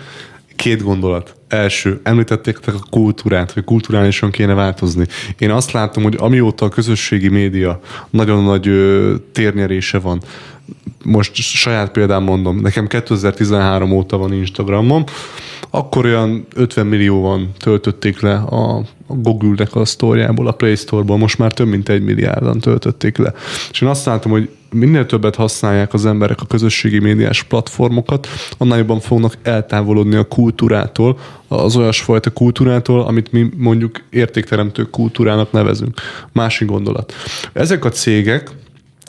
Két 0.56 0.82
gondolat. 0.82 1.34
Első, 1.52 2.00
említettétek 2.02 2.74
a 2.74 2.86
kultúrát, 2.90 3.52
hogy 3.52 3.64
kulturálisan 3.64 4.30
kéne 4.30 4.54
változni. 4.54 5.06
Én 5.38 5.50
azt 5.50 5.72
látom, 5.72 6.02
hogy 6.02 6.16
amióta 6.18 6.64
a 6.64 6.68
közösségi 6.68 7.28
média 7.28 7.80
nagyon 8.10 8.44
nagy 8.44 8.68
ö, 8.68 9.14
térnyerése 9.32 9.98
van, 9.98 10.22
most 11.04 11.34
saját 11.34 11.90
példám 11.90 12.22
mondom, 12.22 12.60
nekem 12.60 12.86
2013 12.86 13.92
óta 13.92 14.16
van 14.16 14.32
Instagramom, 14.32 15.04
akkor 15.70 16.04
olyan 16.04 16.46
50 16.54 16.86
millióan 16.86 17.50
töltötték 17.58 18.20
le 18.20 18.34
a, 18.34 18.82
Google-nek 19.06 19.74
a 19.74 19.84
sztoriából, 19.84 20.46
a 20.46 20.52
Play 20.52 20.74
Store-ból, 20.74 21.18
most 21.18 21.38
már 21.38 21.52
több 21.52 21.66
mint 21.66 21.88
egy 21.88 22.02
milliárdan 22.02 22.58
töltötték 22.58 23.16
le. 23.16 23.32
És 23.70 23.80
én 23.80 23.88
azt 23.88 24.04
látom, 24.04 24.32
hogy 24.32 24.48
minél 24.70 25.06
többet 25.06 25.34
használják 25.34 25.94
az 25.94 26.06
emberek 26.06 26.40
a 26.40 26.46
közösségi 26.46 26.98
médiás 26.98 27.42
platformokat, 27.42 28.28
annál 28.58 28.78
jobban 28.78 29.00
fognak 29.00 29.36
eltávolodni 29.42 30.16
a 30.16 30.24
kultúrától, 30.24 31.18
az 31.48 31.76
olyasfajta 31.76 32.30
kultúrától, 32.30 33.00
amit 33.00 33.32
mi 33.32 33.48
mondjuk 33.56 34.02
értékteremtő 34.10 34.82
kultúrának 34.82 35.52
nevezünk. 35.52 36.00
Másik 36.32 36.68
gondolat. 36.68 37.12
Ezek 37.52 37.84
a 37.84 37.88
cégek, 37.88 38.50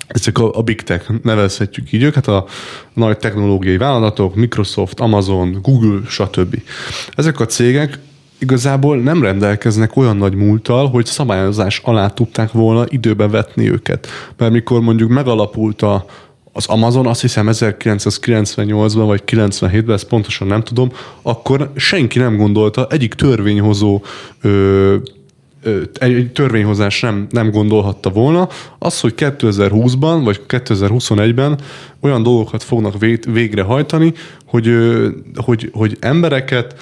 ezek 0.07 0.37
a, 0.37 0.57
a 0.57 0.61
big 0.61 0.81
tech, 0.81 1.11
nevezhetjük 1.23 1.91
így 1.91 2.03
őket, 2.03 2.27
a 2.27 2.45
nagy 2.93 3.17
technológiai 3.17 3.77
vállalatok, 3.77 4.35
Microsoft, 4.35 4.99
Amazon, 4.99 5.59
Google, 5.61 5.99
stb. 6.07 6.61
Ezek 7.15 7.39
a 7.39 7.45
cégek 7.45 7.99
igazából 8.39 8.97
nem 8.97 9.21
rendelkeznek 9.21 9.95
olyan 9.95 10.17
nagy 10.17 10.35
múlttal, 10.35 10.89
hogy 10.89 11.05
szabályozás 11.05 11.81
alá 11.83 12.07
tudták 12.07 12.51
volna 12.51 12.85
időbe 12.89 13.27
vetni 13.27 13.69
őket. 13.71 14.07
Mert 14.37 14.51
mikor 14.51 14.81
mondjuk 14.81 15.09
megalapult 15.09 15.81
a, 15.81 16.05
az 16.51 16.67
Amazon, 16.67 17.07
azt 17.07 17.21
hiszem 17.21 17.47
1998-ban 17.51 19.03
vagy 19.05 19.23
97-ben, 19.25 19.95
ezt 19.95 20.07
pontosan 20.07 20.47
nem 20.47 20.63
tudom, 20.63 20.91
akkor 21.21 21.71
senki 21.75 22.19
nem 22.19 22.37
gondolta, 22.37 22.87
egyik 22.89 23.13
törvényhozó 23.13 24.01
ö, 24.41 24.95
egy 25.99 26.31
törvényhozás 26.33 26.99
nem, 26.99 27.27
nem 27.29 27.51
gondolhatta 27.51 28.09
volna, 28.09 28.49
az, 28.79 28.99
hogy 28.99 29.13
2020-ban 29.17 30.21
vagy 30.23 30.41
2021-ben 30.47 31.59
olyan 31.99 32.23
dolgokat 32.23 32.63
fognak 32.63 32.95
végrehajtani, 33.25 34.13
hogy, 34.45 34.71
hogy, 35.35 35.69
hogy 35.73 35.97
embereket 35.99 36.75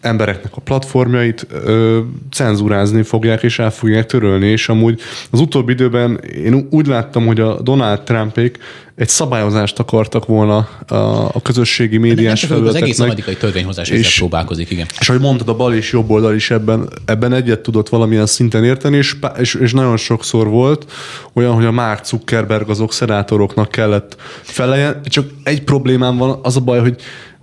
embereknek 0.00 0.52
a 0.56 0.60
platformjait 0.60 1.46
ö, 1.50 2.00
cenzúrázni 2.30 3.02
fogják, 3.02 3.42
és 3.42 3.58
el 3.58 3.70
fogják 3.70 4.06
törölni, 4.06 4.46
és 4.46 4.68
amúgy 4.68 5.00
az 5.30 5.40
utóbbi 5.40 5.72
időben 5.72 6.16
én 6.16 6.66
úgy 6.70 6.86
láttam, 6.86 7.26
hogy 7.26 7.40
a 7.40 7.60
Donald 7.60 8.00
Trumpék 8.00 8.58
egy 8.96 9.08
szabályozást 9.08 9.78
akartak 9.78 10.26
volna 10.26 10.56
a, 10.86 10.94
a 11.32 11.42
közösségi 11.42 11.96
Nem 11.96 12.08
médiás 12.08 12.40
csak 12.40 12.50
ők, 12.50 12.56
az 12.56 12.74
egész 12.74 12.96
felületeknek. 12.96 13.06
amerikai 13.06 13.36
törvényhozás 13.36 13.88
ezzel 13.90 14.02
És- 14.02 14.18
próbálkozik, 14.18 14.70
igen. 14.70 14.86
És 15.00 15.08
ahogy 15.08 15.20
mondtad, 15.20 15.48
a 15.48 15.54
bal 15.54 15.74
és 15.74 15.92
jobb 15.92 16.10
oldal 16.10 16.34
is 16.34 16.50
ebben, 16.50 16.88
ebben 17.04 17.32
egyet 17.32 17.60
tudott 17.60 17.88
valamilyen 17.88 18.26
szinten 18.26 18.64
érteni, 18.64 18.96
és, 18.96 19.16
és, 19.38 19.54
és 19.54 19.72
nagyon 19.72 19.96
sokszor 19.96 20.48
volt 20.48 20.92
olyan, 21.32 21.54
hogy 21.54 21.64
a 21.64 21.70
Mark 21.72 22.04
Zuckerberg 22.04 22.70
azok 22.70 22.92
szenátoroknak 22.92 23.70
kellett 23.70 24.16
feleljen. 24.42 25.00
Csak 25.04 25.26
egy 25.42 25.62
problémám 25.62 26.16
van, 26.16 26.38
az 26.42 26.56
a 26.56 26.60
baj, 26.60 26.80
hogy 26.80 26.96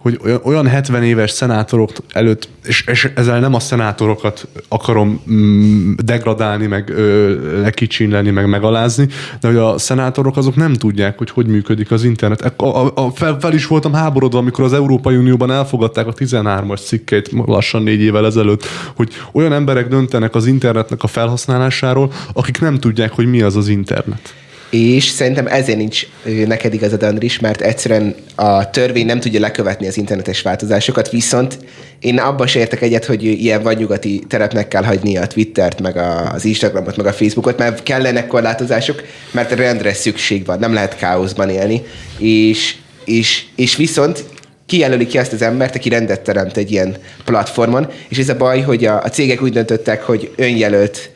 hogy 0.06 0.20
olyan- 0.24 0.42
olyan 0.44 0.68
70 0.68 1.04
éves 1.04 1.32
szenátorok 1.32 1.92
előtt, 2.12 2.50
és, 2.64 2.84
és 2.88 3.12
ezzel 3.16 3.40
nem 3.40 3.54
a 3.54 3.60
szenátorokat 3.60 4.48
akarom 4.68 5.22
mm, 5.32 5.92
degradálni, 6.04 6.68
meg 6.68 6.90
ö, 6.90 7.62
lekicsinleni, 7.62 8.30
meg 8.30 8.50
megalázni, 8.50 9.08
de 9.40 9.48
hogy 9.48 9.58
a 9.58 9.78
szenátorok 9.78 10.38
azok 10.38 10.56
nem 10.56 10.74
tudják, 10.74 11.18
hogy 11.18 11.30
hogy 11.30 11.48
működik 11.48 11.92
az 11.92 12.04
internet. 12.04 12.42
A, 12.42 12.86
a, 12.86 12.92
a, 12.96 13.10
fel, 13.10 13.38
fel 13.40 13.54
is 13.54 13.68
voltam 13.68 13.94
háborodva, 13.94 14.38
amikor 14.38 14.64
az 14.64 14.74
Európai 14.74 15.16
Unióban 15.16 15.52
elfogadták 15.52 16.08
a 16.08 16.14
13-as 16.14 16.86
cikkeit 16.86 17.32
lassan 17.46 17.84
négy 17.84 18.02
évvel 18.02 18.26
ezelőtt, 18.26 18.66
hogy 18.96 19.10
olyan 19.32 19.54
emberek 19.54 19.88
döntenek 19.88 20.36
az 20.36 20.46
internetnek 20.46 21.04
a 21.04 21.08
felhasználásáról, 21.08 22.12
akik 22.34 22.62
nem 22.62 22.80
tudják, 22.80 23.12
hogy 23.12 23.26
mi 23.26 23.42
az 23.42 23.56
az 23.56 23.68
internet. 23.68 24.34
És 24.70 25.04
szerintem 25.04 25.48
ezért 25.48 25.78
nincs 25.78 26.08
neked 26.48 26.74
igazad, 26.74 27.04
Andris, 27.04 27.40
mert 27.40 27.62
egyszerűen 27.62 28.16
a 28.36 28.70
törvény 28.70 29.06
nem 29.06 29.20
tudja 29.20 29.40
lekövetni 29.40 29.88
az 29.88 29.98
internetes 29.98 30.42
változásokat, 30.42 31.10
viszont 31.10 31.58
én 32.00 32.20
abban 32.20 32.48
se 32.48 32.60
értek 32.60 32.82
egyet, 32.82 33.06
hogy 33.06 33.24
ilyen 33.24 33.62
vadnyugati 33.62 34.24
terepnek 34.28 34.68
kell 34.68 34.84
hagyni 34.84 35.18
a 35.18 35.28
Twittert, 35.28 35.82
meg 35.82 35.98
az 36.34 36.46
Instagramot, 36.46 36.98
meg 36.98 37.06
a 37.06 37.14
Facebookot, 37.14 37.58
mert 37.58 37.84
kellenek 37.84 38.28
korlátozások, 38.28 39.04
mert 39.32 39.52
rendre 39.52 39.94
szükség 39.94 40.46
van, 40.46 40.60
nem 40.60 40.74
lehet 40.74 40.98
káoszban 40.98 41.50
élni, 41.50 41.82
és, 42.18 42.76
és, 43.06 43.44
és 43.56 43.76
viszont 43.76 44.24
kijelöli 44.66 45.08
ki 45.08 45.18
azt 45.18 45.34
az 45.34 45.42
embert, 45.42 45.76
aki 45.76 45.90
rendet 45.90 46.22
teremt 46.22 46.58
egy 46.58 46.72
ilyen 46.72 46.98
platformon, 47.26 47.88
és 48.08 48.18
ez 48.18 48.30
a 48.30 48.38
baj, 48.38 48.62
hogy 48.62 48.86
a, 48.86 49.02
a 49.04 49.10
cégek 49.10 49.42
úgy 49.42 49.54
döntöttek, 49.54 50.04
hogy 50.04 50.32
önjelölt 50.36 51.10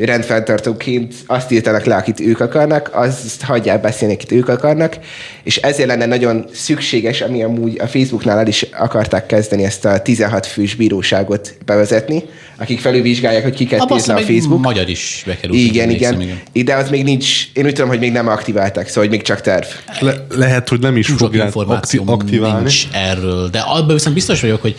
rendfenntartóként 0.00 1.14
azt 1.26 1.50
írtanak 1.50 1.84
le, 1.84 1.94
akit 1.94 2.20
ők 2.20 2.40
akarnak, 2.40 2.90
azt 2.92 3.42
hagyják 3.42 3.80
beszélni, 3.80 4.14
akit 4.14 4.32
ők 4.32 4.48
akarnak, 4.48 4.98
és 5.42 5.56
ezért 5.56 5.88
lenne 5.88 6.06
nagyon 6.06 6.44
szükséges, 6.52 7.20
ami 7.20 7.42
amúgy 7.42 7.78
a 7.78 7.86
Facebooknál 7.86 8.38
el 8.38 8.46
is 8.46 8.62
akarták 8.62 9.26
kezdeni 9.26 9.64
ezt 9.64 9.84
a 9.84 9.98
16 9.98 10.46
fős 10.46 10.74
bíróságot 10.74 11.54
bevezetni, 11.64 12.22
akik 12.56 12.80
felülvizsgálják, 12.80 13.42
hogy 13.42 13.54
kiket 13.54 13.80
Abba 13.80 13.94
a 13.94 13.98
Facebook. 13.98 14.62
magyar 14.62 14.88
is 14.88 15.22
bekerült. 15.26 15.58
Igen, 15.58 15.82
emlékszem, 15.82 16.20
igen. 16.20 16.38
De 16.64 16.74
az 16.74 16.90
még 16.90 17.04
nincs, 17.04 17.48
én 17.52 17.64
úgy 17.64 17.72
tudom, 17.72 17.88
hogy 17.88 17.98
még 17.98 18.12
nem 18.12 18.28
aktiválták, 18.28 18.88
szóval 18.88 19.02
hogy 19.02 19.12
még 19.12 19.22
csak 19.22 19.40
terv. 19.40 19.66
Le, 20.00 20.26
lehet, 20.28 20.68
hogy 20.68 20.80
nem 20.80 20.96
is 20.96 21.06
fogják 21.06 21.44
információ 21.44 22.02
akti- 22.06 22.12
aktiválni. 22.12 22.58
nincs 22.58 22.86
erről, 22.92 23.48
de 23.48 23.58
abban 23.58 23.94
viszont 23.94 24.14
biztos 24.14 24.40
vagyok, 24.40 24.60
hogy 24.60 24.76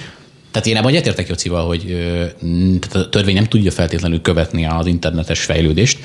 tehát 0.57 0.71
én 0.71 0.77
ebben 0.77 0.89
egyetértek 0.89 1.27
Jocival, 1.27 1.67
hogy 1.67 1.97
a 2.93 3.09
törvény 3.09 3.35
nem 3.35 3.45
tudja 3.45 3.71
feltétlenül 3.71 4.21
követni 4.21 4.65
az 4.65 4.85
internetes 4.85 5.43
fejlődést. 5.43 5.99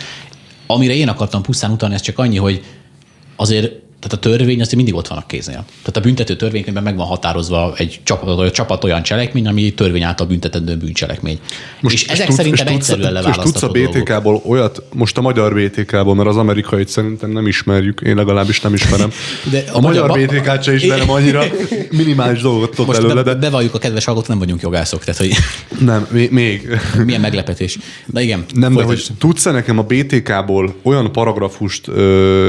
Amire 0.67 0.95
én 0.95 1.09
akartam 1.09 1.43
pusztán 1.43 1.71
utalni, 1.71 1.95
ez 1.95 2.01
csak 2.01 2.19
annyi, 2.19 2.37
hogy 2.37 2.63
azért 3.37 3.73
tehát 4.03 4.17
a 4.25 4.29
törvény 4.29 4.61
azért 4.61 4.77
mindig 4.77 4.95
ott 4.95 5.09
van 5.09 5.19
a 5.19 5.27
kéznél. 5.27 5.65
Tehát 5.79 5.97
a 5.97 6.01
büntető 6.01 6.37
törvénykönyvben 6.37 6.83
meg 6.83 6.97
van 6.97 7.07
határozva 7.07 7.75
egy 7.77 8.01
csapat, 8.03 8.53
csapat 8.53 8.85
olyan 8.85 9.03
cselekmény, 9.03 9.47
ami 9.47 9.75
törvény 9.75 10.03
által 10.03 10.27
büntetendő 10.27 10.77
bűncselekmény. 10.77 11.39
Most, 11.81 11.95
és 11.95 12.07
ezek 12.07 12.27
tudsz- 12.27 12.37
szerintem 12.39 12.67
és 12.67 12.73
egyszerűen 12.75 13.07
És 13.07 13.13
tudsz 13.15 13.27
a 13.27 13.31
leválasztható. 13.31 13.73
BTK-ból 13.73 14.43
olyat, 14.47 14.83
most 14.95 15.19
a 15.19 15.21
magyar 15.21 15.55
BTK-ból, 15.55 16.15
mert 16.15 16.29
az 16.29 16.37
amerikait 16.37 16.89
szerintem 16.89 17.31
nem 17.31 17.47
ismerjük, 17.47 18.01
én 18.01 18.17
legalábbis 18.17 18.61
nem 18.61 18.75
ismerem. 18.75 19.11
De 19.51 19.65
a 19.73 19.77
a, 19.77 19.81
magyar 19.81 20.09
magyar- 20.09 20.27
BTK-t 20.29 20.63
se 20.63 20.75
ismerem 20.75 21.11
annyira, 21.17 21.45
minimális 21.91 22.41
dolgot 22.41 22.71
tudok 22.71 22.87
Most 22.87 22.99
előle, 22.99 23.15
be, 23.23 23.23
de 23.23 23.35
bevalljuk 23.39 23.75
a 23.75 23.79
kedves 23.79 24.05
hallgatók, 24.05 24.29
nem 24.29 24.39
vagyunk 24.39 24.61
jogászok, 24.61 25.05
tehát 25.05 25.21
hogy 25.21 25.33
nem, 25.91 26.07
még, 26.31 26.79
milyen 27.05 27.21
meglepetés. 27.21 27.79
De 28.07 28.23
igen, 28.23 28.45
Nem, 28.55 28.75
de 28.75 28.83
hogy 28.83 29.07
tudsz-e 29.19 29.51
nekem 29.51 29.79
a 29.79 29.83
BTK-ból 29.83 30.75
olyan 30.83 31.13
paragrafust 31.13 31.87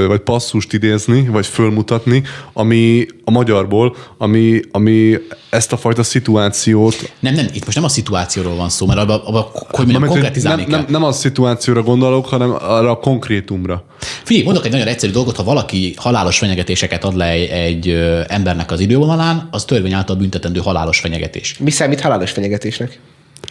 vagy 0.08 0.20
passzust 0.20 0.74
idézni, 0.74 1.28
vagy 1.28 1.43
fölmutatni, 1.48 2.24
ami 2.54 3.06
a 3.24 3.32
magyarból, 3.32 3.96
ami, 4.18 4.60
ami 4.72 5.18
ezt 5.50 5.72
a 5.72 5.78
fajta 5.78 6.04
szituációt 6.04 7.14
Nem, 7.20 7.34
nem, 7.34 7.46
itt 7.54 7.66
most 7.66 7.76
nem 7.76 7.86
a 7.86 7.90
szituációról 7.90 8.56
van 8.56 8.70
szó, 8.70 8.86
mert 8.86 9.00
abban, 9.00 9.20
abba, 9.20 9.52
hogy 9.54 9.86
mondjam, 9.86 10.06
konkretizálni 10.06 10.62
nem, 10.62 10.70
kell. 10.70 10.80
nem, 10.80 10.88
nem 10.90 11.04
a 11.04 11.12
szituációra 11.12 11.84
gondolok, 11.84 12.26
hanem 12.26 12.52
arra 12.52 12.90
a 12.90 13.00
konkrétumra. 13.00 13.86
Figyelj, 14.24 14.46
mondok 14.46 14.66
egy 14.66 14.72
nagyon 14.72 14.88
egyszerű 14.88 15.12
dolgot, 15.12 15.36
ha 15.36 15.44
valaki 15.44 15.94
halálos 15.98 16.38
fenyegetéseket 16.38 17.04
ad 17.04 17.16
le 17.16 17.30
egy, 17.30 17.50
egy 17.50 17.90
embernek 18.28 18.72
az 18.72 18.80
idővonalán, 18.80 19.48
az 19.52 19.66
törvény 19.66 19.94
által 19.94 20.16
büntetendő 20.16 20.60
halálos 20.60 21.00
fenyegetés. 21.00 21.58
Mi 21.60 21.72
számít 21.72 22.02
halálos 22.02 22.32
fenyegetésnek? 22.32 23.00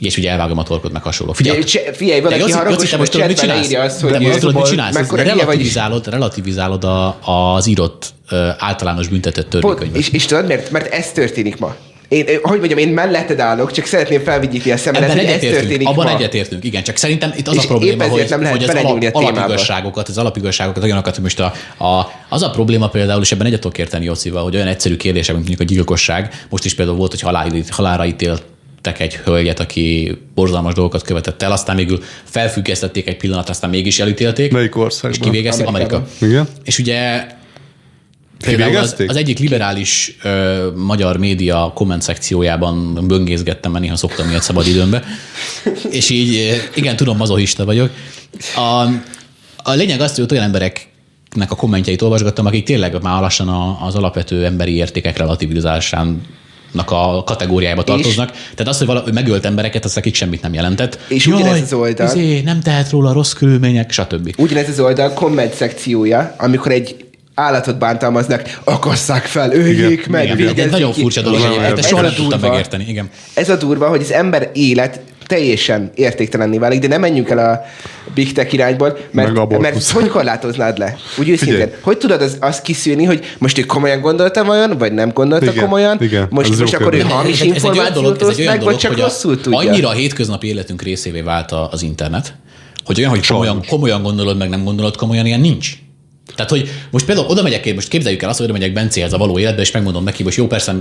És 0.03 0.17
ugye 0.17 0.31
elvágom 0.31 0.59
a 0.59 0.63
torkod, 0.63 0.93
meg 0.93 1.03
hasonló. 1.03 1.33
Figyelj, 1.33 1.63
Figyelj, 1.63 1.95
figyelj 1.95 2.21
de 2.21 2.25
valaki 2.25 2.41
Joci, 2.41 2.53
haragos, 2.53 2.79
most 2.79 2.97
hogy 2.97 3.11
tudod, 3.11 3.27
mit 3.27 3.39
csinálsz? 3.39 3.59
leírja 3.59 3.83
azt, 3.83 4.01
de 4.01 4.17
hogy 4.17 4.27
most 4.27 4.39
tudod, 4.39 4.55
mit 4.55 4.65
csinálsz? 4.65 4.97
Ezt 4.97 5.11
hülye 5.11 5.25
vagy 5.25 5.37
relativizálod, 5.37 6.09
relativizálod 6.09 6.85
a, 6.85 7.19
az 7.55 7.67
írott 7.67 8.15
általános 8.59 9.09
büntetett 9.09 9.49
törvénykönyvet. 9.49 9.97
és, 9.97 10.09
és 10.09 10.25
tudod 10.25 10.47
miért? 10.47 10.71
Mert 10.71 10.93
ez 10.93 11.13
történik 11.13 11.59
ma. 11.59 11.77
Én, 12.09 12.25
hogy 12.43 12.59
mondjam, 12.59 12.79
én 12.79 12.89
melletted 12.89 13.41
állok, 13.41 13.73
csak 13.73 13.85
szeretném 13.85 14.23
felvigyítni 14.23 14.71
a 14.71 14.77
szemedet, 14.77 15.11
Ebben 15.11 15.25
hogy 15.25 15.35
ez 15.35 15.41
történik 15.41 15.89
abban 15.89 16.05
ma. 16.05 16.17
egyetértünk, 16.17 16.65
igen. 16.65 16.83
Csak 16.83 16.97
szerintem 16.97 17.33
itt 17.37 17.49
az 17.49 17.57
És 17.57 17.65
a 17.65 17.67
probléma, 17.67 18.05
hogy, 18.05 18.27
nem 18.29 18.43
lehet 18.43 18.57
hogy 18.57 18.69
az 18.69 18.85
alap, 18.85 19.15
alapigazságokat, 19.15 20.09
az 20.09 20.19
alapigazságokat, 20.19 20.83
olyanokat, 20.83 21.15
hogy 21.15 21.23
most 21.23 21.41
a, 21.41 21.53
a, 21.85 22.11
az 22.29 22.43
a 22.43 22.51
probléma 22.51 22.89
például, 22.89 23.23
és 23.23 23.33
ebben 23.33 23.47
egyet 23.47 23.61
tudok 23.61 23.79
érteni 23.79 24.05
Jocival, 24.05 24.43
hogy 24.43 24.55
olyan 24.55 24.67
egyszerű 24.67 24.97
kérdések, 24.97 25.35
mint 25.35 25.49
mondjuk 25.49 25.71
a 25.71 25.73
gyilkosság, 25.75 26.47
most 26.49 26.65
is 26.65 26.75
például 26.75 26.97
volt, 26.97 27.11
hogy 27.11 27.21
halál, 27.21 27.51
halálra 27.71 28.05
ítélt 28.05 28.43
egy 28.87 29.15
hölgyet, 29.15 29.61
aki 29.61 30.19
borzalmas 30.35 30.75
dolgokat 30.75 31.03
követett 31.03 31.43
el, 31.43 31.53
aztán 31.53 31.77
végül 31.77 32.03
felfüggesztették 32.25 33.09
egy 33.09 33.17
pillanat, 33.17 33.49
aztán 33.49 33.71
mégis 33.71 33.99
elítélték. 33.99 34.53
Melyik 34.53 34.77
országban? 34.77 35.21
És 35.21 35.27
kivégezték 35.27 35.67
Amerika. 35.67 36.07
Igen? 36.21 36.49
És 36.65 36.79
ugye 36.79 37.27
például 38.45 38.77
az, 38.77 38.95
az 39.07 39.17
egyik 39.17 39.39
liberális 39.39 40.17
ö, 40.23 40.67
magyar 40.77 41.17
média 41.17 41.73
komment 41.75 42.03
szekciójában 42.03 43.07
böngészgettem, 43.07 43.71
mert 43.71 43.85
néha 43.85 43.97
szoktam 43.97 44.29
ilyet 44.29 44.43
szabad 44.43 44.67
időmbe. 44.67 45.05
És 45.91 46.11
így, 46.11 46.61
igen, 46.75 46.97
tudom, 46.97 47.17
mazohista 47.17 47.65
vagyok. 47.65 47.91
A, 48.57 48.85
a 49.57 49.73
lényeg 49.73 50.01
az, 50.01 50.15
hogy 50.15 50.27
olyan 50.31 50.45
embereknek 50.45 51.51
a 51.51 51.55
kommentjeit 51.55 52.03
olvasgattam, 52.03 52.47
akik 52.47 52.65
tényleg 52.65 53.03
már 53.03 53.21
lassan 53.21 53.77
az 53.81 53.95
alapvető 53.95 54.45
emberi 54.45 54.75
értékek 54.75 55.17
relativizásának 55.17 56.17
a 56.75 57.25
kategóriájába 57.25 57.85
tartoznak. 57.85 58.31
Tehát 58.31 58.67
az, 58.67 58.79
hogy, 58.79 58.87
vala, 58.87 59.01
hogy 59.01 59.13
megölt 59.15 59.45
embereket, 59.45 59.85
az 59.85 59.95
nekik 59.95 60.15
semmit 60.15 60.43
nem 60.43 60.55
jelentett. 60.55 60.99
És 61.09 61.27
ugyanez 61.27 61.61
az 61.63 61.73
oldal- 61.73 62.17
Izé, 62.17 62.41
nem 62.41 62.61
tehet 62.61 62.91
róla 62.91 63.13
rossz 63.13 63.33
körülmények, 63.33 63.91
stb. 63.91 64.35
Ugyanez 64.39 64.69
az 64.69 64.81
oldal 64.81 65.13
komment 65.13 65.55
szekciója, 65.55 66.35
amikor 66.39 66.73
egy 66.73 66.97
állatot 67.35 67.79
bántalmaznak, 67.79 68.61
akasszák 68.65 69.25
fel, 69.25 69.53
öljék 69.53 69.91
Igen, 69.91 70.11
meg, 70.11 70.25
igen. 70.25 70.39
Igen, 70.39 70.53
ez 70.59 70.65
egy 70.65 70.71
nagyon 70.71 70.93
ki. 70.93 71.01
furcsa 71.01 71.21
dolog 71.21 71.41
a 71.41 71.65
ezt 71.65 71.89
soha 71.89 72.03
nem 72.03 72.15
tudtam 72.15 72.41
megérteni. 72.41 72.85
Igen. 72.89 73.11
Ez 73.35 73.49
a 73.49 73.57
durva, 73.57 73.89
hogy 73.89 74.01
az 74.01 74.13
ember 74.13 74.51
élet 74.55 75.01
teljesen 75.33 75.91
értéktelenné 75.95 76.59
válik, 76.59 76.81
de 76.81 76.87
nem 76.89 77.01
menjünk 77.01 77.31
el 77.31 77.39
a 77.39 77.61
big 78.15 78.33
tech 78.33 78.55
irányból, 78.55 78.99
Meg 79.11 79.33
mert, 79.33 79.59
mert 79.59 79.91
hogy 79.91 80.09
korlátoznád 80.09 80.79
le? 80.79 80.97
Úgy 81.19 81.29
őszintén. 81.29 81.55
Figyelj. 81.55 81.73
Hogy 81.81 81.99
tudod 81.99 82.23
az, 82.23 82.37
azt 82.41 82.63
kiszűrni, 82.63 83.05
hogy 83.05 83.25
most 83.39 83.59
ő 83.59 83.63
komolyan 83.63 84.01
gondolta 84.01 84.45
vajon, 84.45 84.79
vagy 84.79 84.93
nem 84.93 85.11
gondolta 85.15 85.51
Igen, 85.51 85.65
komolyan? 85.65 85.97
igen, 86.01 86.27
most 86.31 86.59
most 86.61 86.75
akkor 86.75 86.95
ő 86.95 86.97
kérdés. 86.97 87.13
hamis 87.13 87.41
Ez 87.41 87.47
egy- 87.47 87.49
ez 87.55 87.63
információt 87.65 88.23
oszt 88.23 88.45
meg, 88.45 88.63
vagy 88.63 88.77
csak 88.77 88.99
rosszul 88.99 89.41
tudja? 89.41 89.59
annyira 89.59 89.89
a 89.89 89.93
hétköznapi 89.93 90.47
életünk 90.47 90.83
részévé 90.83 91.21
vált 91.21 91.53
az 91.71 91.83
internet, 91.83 92.35
hogy 92.85 92.99
olyan, 92.99 93.11
hogy 93.11 93.27
komolyan, 93.27 93.65
komolyan 93.69 94.03
gondolod, 94.03 94.37
meg 94.39 94.49
nem 94.49 94.65
gondolod 94.65 94.97
komolyan, 94.97 95.27
ilyen 95.27 95.41
nincs. 95.41 95.73
Tehát, 96.35 96.51
hogy 96.51 96.71
most 96.91 97.05
például 97.05 97.27
oda 97.27 97.43
megyek, 97.43 97.67
én 97.67 97.75
most 97.75 97.89
képzeljük 97.89 98.23
el 98.23 98.29
azt, 98.29 98.39
hogy 98.39 98.49
oda 98.49 98.59
megyek 98.59 98.73
Bencéhez 98.73 99.13
a 99.13 99.19
való 99.19 99.39
életbe, 99.39 99.61
és 99.61 99.71
megmondom 99.71 100.05
neki, 100.05 100.23
hogy 100.23 100.35
jó, 100.37 100.47
persze, 100.47 100.75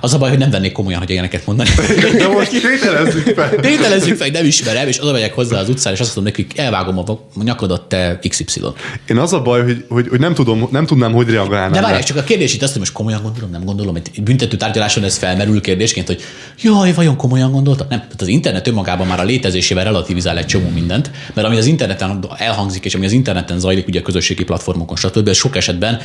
az 0.00 0.14
a 0.14 0.18
baj, 0.18 0.28
hogy 0.28 0.38
nem 0.38 0.50
vennék 0.50 0.72
komolyan, 0.72 0.98
hogy 0.98 1.10
ilyeneket 1.10 1.46
mondani. 1.46 1.68
De 2.18 2.28
most 2.28 2.50
tételezzük 2.50 3.34
fel. 3.34 3.50
Tételezzük 3.60 4.16
fel, 4.16 4.26
hogy 4.26 4.36
nem 4.36 4.44
ismerem, 4.46 4.88
és 4.88 5.02
oda 5.02 5.12
megyek 5.12 5.34
hozzá 5.34 5.60
az 5.60 5.68
utcán, 5.68 5.92
és 5.92 6.00
azt 6.00 6.16
mondom 6.16 6.34
neki, 6.36 6.60
elvágom 6.60 6.98
a 6.98 7.42
nyakadat, 7.42 7.88
te 7.88 8.18
XY. 8.28 8.60
Én 9.08 9.16
az 9.16 9.32
a 9.32 9.42
baj, 9.42 9.62
hogy, 9.62 9.84
hogy, 9.88 10.08
hogy 10.08 10.20
nem, 10.20 10.34
tudom, 10.34 10.68
nem 10.70 10.86
tudnám, 10.86 11.12
hogy 11.12 11.30
reagálnám. 11.30 11.72
De 11.72 11.80
várják, 11.80 12.04
csak 12.04 12.16
a 12.16 12.22
kérdés 12.22 12.54
itt 12.54 12.62
azt, 12.62 12.70
hogy 12.70 12.80
most 12.80 12.92
komolyan 12.92 13.22
gondolom, 13.22 13.50
nem 13.50 13.64
gondolom, 13.64 13.96
egy 13.96 14.22
büntető 14.22 14.56
tárgyaláson 14.56 15.04
ez 15.04 15.16
felmerül 15.16 15.60
kérdésként, 15.60 16.06
hogy 16.06 16.22
jaj, 16.62 16.92
vajon 16.92 17.16
komolyan 17.16 17.52
gondolta? 17.52 17.86
Nem, 17.88 17.98
tehát 17.98 18.20
az 18.20 18.28
internet 18.28 18.66
önmagában 18.66 19.06
már 19.06 19.20
a 19.20 19.24
létezésével 19.24 19.84
relativizál 19.84 20.38
egy 20.38 20.46
csomó 20.46 20.68
mindent, 20.68 21.10
mert 21.34 21.46
ami 21.46 21.56
az 21.56 21.66
interneten 21.66 22.24
elhangzik, 22.36 22.84
és 22.84 22.94
ami 22.94 23.06
az 23.06 23.12
interneten 23.12 23.58
zajlik, 23.58 23.86
ugye 23.86 24.00
a 24.00 24.02
közösségi 24.02 24.44
platformokon, 24.44 24.95
stb. 24.96 25.28
ez 25.28 25.36
sok 25.36 25.56
esetben 25.56 26.00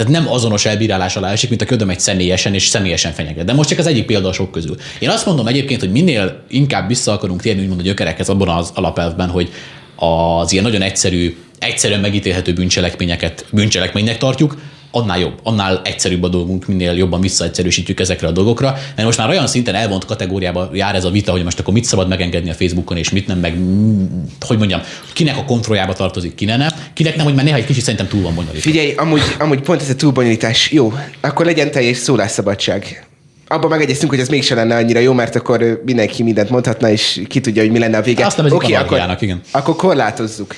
tehát 0.00 0.12
nem 0.12 0.32
azonos 0.32 0.66
elbírálás 0.66 1.16
alá 1.16 1.32
esik, 1.32 1.48
mint 1.48 1.62
a 1.62 1.64
ködöm 1.64 1.90
egy 1.90 2.00
személyesen 2.00 2.54
és 2.54 2.66
személyesen 2.66 3.12
fenyeget. 3.12 3.44
De 3.44 3.52
most 3.52 3.68
csak 3.68 3.78
az 3.78 3.86
egyik 3.86 4.06
példa 4.06 4.28
a 4.28 4.32
sok 4.32 4.50
közül. 4.50 4.76
Én 4.98 5.08
azt 5.08 5.26
mondom 5.26 5.46
egyébként, 5.46 5.80
hogy 5.80 5.90
minél 5.90 6.42
inkább 6.48 6.88
vissza 6.88 7.12
akarunk 7.12 7.40
térni, 7.40 7.62
úgymond 7.62 7.80
a 7.80 7.82
gyökerekhez 7.82 8.28
abban 8.28 8.48
az 8.48 8.70
alapelvben, 8.74 9.28
hogy 9.28 9.50
az 9.96 10.52
ilyen 10.52 10.64
nagyon 10.64 10.82
egyszerű, 10.82 11.36
egyszerűen 11.58 12.00
megítélhető 12.00 12.52
bűncselekményeket 12.52 13.44
bűncselekménynek 13.50 14.18
tartjuk, 14.18 14.56
annál 14.90 15.18
jobb, 15.18 15.38
annál 15.42 15.80
egyszerűbb 15.84 16.22
a 16.22 16.28
dolgunk, 16.28 16.66
minél 16.66 16.92
jobban 16.92 17.20
visszaegyszerűsítjük 17.20 18.00
ezekre 18.00 18.26
a 18.26 18.30
dolgokra. 18.30 18.70
Mert 18.70 19.04
most 19.04 19.18
már 19.18 19.28
olyan 19.28 19.46
szinten 19.46 19.74
elvont 19.74 20.04
kategóriába 20.04 20.70
jár 20.72 20.94
ez 20.94 21.04
a 21.04 21.10
vita, 21.10 21.32
hogy 21.32 21.44
most 21.44 21.58
akkor 21.58 21.74
mit 21.74 21.84
szabad 21.84 22.08
megengedni 22.08 22.50
a 22.50 22.54
Facebookon, 22.54 22.96
és 22.96 23.10
mit 23.10 23.26
nem, 23.26 23.38
meg 23.38 23.58
mm, 23.58 24.04
hogy 24.40 24.58
mondjam, 24.58 24.80
kinek 25.12 25.36
a 25.36 25.44
kontrolljába 25.44 25.92
tartozik, 25.92 26.34
ki 26.34 26.44
ne, 26.44 26.66
kinek 26.92 27.16
nem, 27.16 27.24
hogy 27.24 27.34
már 27.34 27.44
néha 27.44 27.56
egy 27.56 27.66
kicsit 27.66 27.82
szerintem 27.82 28.08
túl 28.08 28.22
van 28.22 28.34
bonyolítva. 28.34 28.70
Figyelj, 28.70 28.94
amúgy, 28.96 29.22
amúgy 29.38 29.60
pont 29.60 29.82
ez 29.82 29.88
a 29.90 29.94
túlbonyolítás. 29.94 30.70
Jó, 30.70 30.92
akkor 31.20 31.46
legyen 31.46 31.70
teljes 31.70 31.96
szólásszabadság. 31.96 33.04
Abban 33.48 33.70
megegyeztünk, 33.70 34.10
hogy 34.10 34.20
ez 34.20 34.28
mégsem 34.28 34.56
lenne 34.56 34.76
annyira 34.76 34.98
jó, 34.98 35.12
mert 35.12 35.36
akkor 35.36 35.82
mindenki 35.84 36.22
mindent 36.22 36.50
mondhatna, 36.50 36.90
és 36.90 37.22
ki 37.28 37.40
tudja, 37.40 37.62
hogy 37.62 37.70
mi 37.70 37.78
lenne 37.78 37.96
a 37.96 38.02
vége. 38.02 38.26
Azt 38.26 38.38
Oké, 38.38 38.54
akkor, 38.54 38.72
anarchiának, 38.74 39.22
igen. 39.22 39.40
akkor 39.50 39.76
korlátozzuk. 39.76 40.56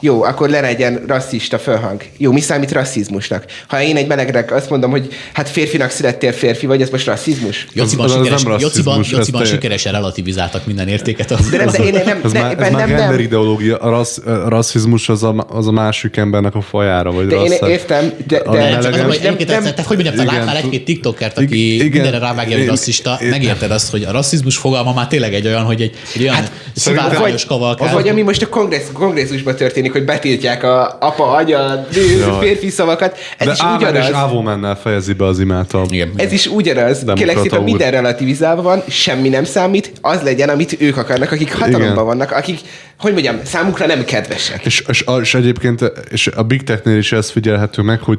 Jó, 0.00 0.22
akkor 0.22 0.48
legyen 0.48 0.64
egy 0.64 0.78
ilyen 0.78 1.02
rasszista 1.06 1.58
fölhang. 1.58 2.02
Jó, 2.16 2.32
mi 2.32 2.40
számít 2.40 2.72
rasszizmusnak? 2.72 3.44
Ha 3.66 3.82
én 3.82 3.96
egy 3.96 4.06
melegnek 4.06 4.52
azt 4.54 4.70
mondom, 4.70 4.90
hogy 4.90 5.08
hát 5.32 5.48
férfinak 5.48 5.90
születtél 5.90 6.32
férfi 6.32 6.66
vagy, 6.66 6.82
ez 6.82 6.90
most 6.90 7.06
rasszizmus? 7.06 7.66
Jociban, 7.72 8.04
Az- 8.04 8.10
az 8.12 8.16
sikeres, 8.18 8.42
nem 8.42 8.52
rasszizmus, 8.52 8.76
Jociban, 8.76 9.04
Jociban 9.18 9.42
te- 9.42 9.48
sikeresen 9.48 9.92
relativizáltak 9.92 10.66
minden 10.66 10.88
értéket. 10.88 11.28
De 11.50 11.56
nem, 11.56 11.66
de 11.70 11.78
én 11.84 11.92
nem, 12.04 12.20
Ez 12.24 12.32
ne, 12.32 12.40
már, 12.40 12.50
ez 12.62 12.70
már 12.72 12.88
nem. 12.88 12.96
gender 12.96 13.20
ideológia, 13.20 13.76
a, 13.76 13.90
rassz, 13.90 14.18
rasszizmus 14.46 15.08
az 15.08 15.22
a, 15.22 15.46
az 15.48 15.66
a 15.66 15.70
másik 15.70 16.16
embernek 16.16 16.54
a 16.54 16.60
fajára, 16.60 17.10
vagy 17.12 17.26
De 17.26 17.36
én 17.36 17.48
rasszá. 17.50 17.68
értem, 17.68 18.12
de, 18.26 18.36
A 18.36 18.52
de 18.52 18.70
Nem, 18.70 18.80
csak 18.80 18.94
az, 18.94 19.00
hogy 19.00 19.16
egyébként, 19.22 19.48
nem- 19.50 19.62
tehát, 19.62 19.80
hogy 19.80 20.02
mondjam, 20.04 20.26
láttál 20.26 20.56
egy-két 20.56 20.84
TikTokert, 20.84 21.38
aki 21.38 21.74
igen. 21.74 21.88
mindenre 21.88 22.18
rávágja, 22.18 22.52
hogy 22.52 22.62
Én- 22.62 22.68
rasszista, 22.68 23.18
én- 23.22 23.28
megérted 23.28 23.70
azt, 23.70 23.90
hogy 23.90 24.02
a 24.02 24.10
rasszizmus 24.12 24.56
fogalma 24.56 24.92
már 24.92 25.06
tényleg 25.08 25.34
egy 25.34 25.46
olyan, 25.46 25.62
hogy 25.62 25.80
egy, 25.82 25.94
egy 26.14 26.22
olyan 26.22 26.34
hát, 26.34 26.52
szivárványos 26.74 27.20
vagy, 27.30 27.46
kavalkád. 27.46 27.92
vagy 27.92 28.08
ami 28.08 28.22
most 28.22 28.42
a 28.42 28.48
kongresszus, 28.48 28.92
kongresszusban 28.92 29.56
történik, 29.56 29.87
történik, 29.88 29.92
hogy 29.92 30.04
betiltják 30.04 30.62
a 30.62 30.96
apa, 31.00 31.30
anya, 31.30 31.86
nő, 31.92 32.18
Jaj. 32.18 32.38
férfi 32.40 32.70
szavakat. 32.70 33.18
Ez 33.38 33.46
De 33.46 33.52
is 33.52 33.60
Ámen 33.60 33.80
és 33.80 33.88
ugyanaz. 33.88 34.12
Ávómennel 34.12 34.76
fejezi 34.76 35.12
be 35.12 35.24
az 35.24 35.40
imát 35.40 35.72
a... 35.72 35.84
Igen. 35.88 36.10
Ez 36.16 36.32
is 36.32 36.46
ugyanaz. 36.46 37.04
Kérlek 37.14 37.38
szépen 37.38 37.62
minden 37.62 37.90
relativizálva 37.90 38.62
van, 38.62 38.82
semmi 38.88 39.28
nem 39.28 39.44
számít, 39.44 39.92
az 40.00 40.22
legyen, 40.22 40.48
amit 40.48 40.76
ők 40.80 40.96
akarnak, 40.96 41.32
akik 41.32 41.52
hatalomban 41.52 41.92
Igen. 41.92 42.04
vannak, 42.04 42.30
akik, 42.30 42.60
hogy 42.98 43.12
mondjam, 43.12 43.40
számukra 43.44 43.86
nem 43.86 44.04
kedvesek. 44.04 44.64
És, 44.64 44.84
és, 44.88 45.04
és 45.20 45.34
egyébként 45.34 45.92
és 46.10 46.26
a 46.26 46.42
Big 46.42 46.62
Technél 46.62 46.96
is 46.96 47.12
ez 47.12 47.30
figyelhető 47.30 47.82
meg, 47.82 48.00
hogy, 48.00 48.18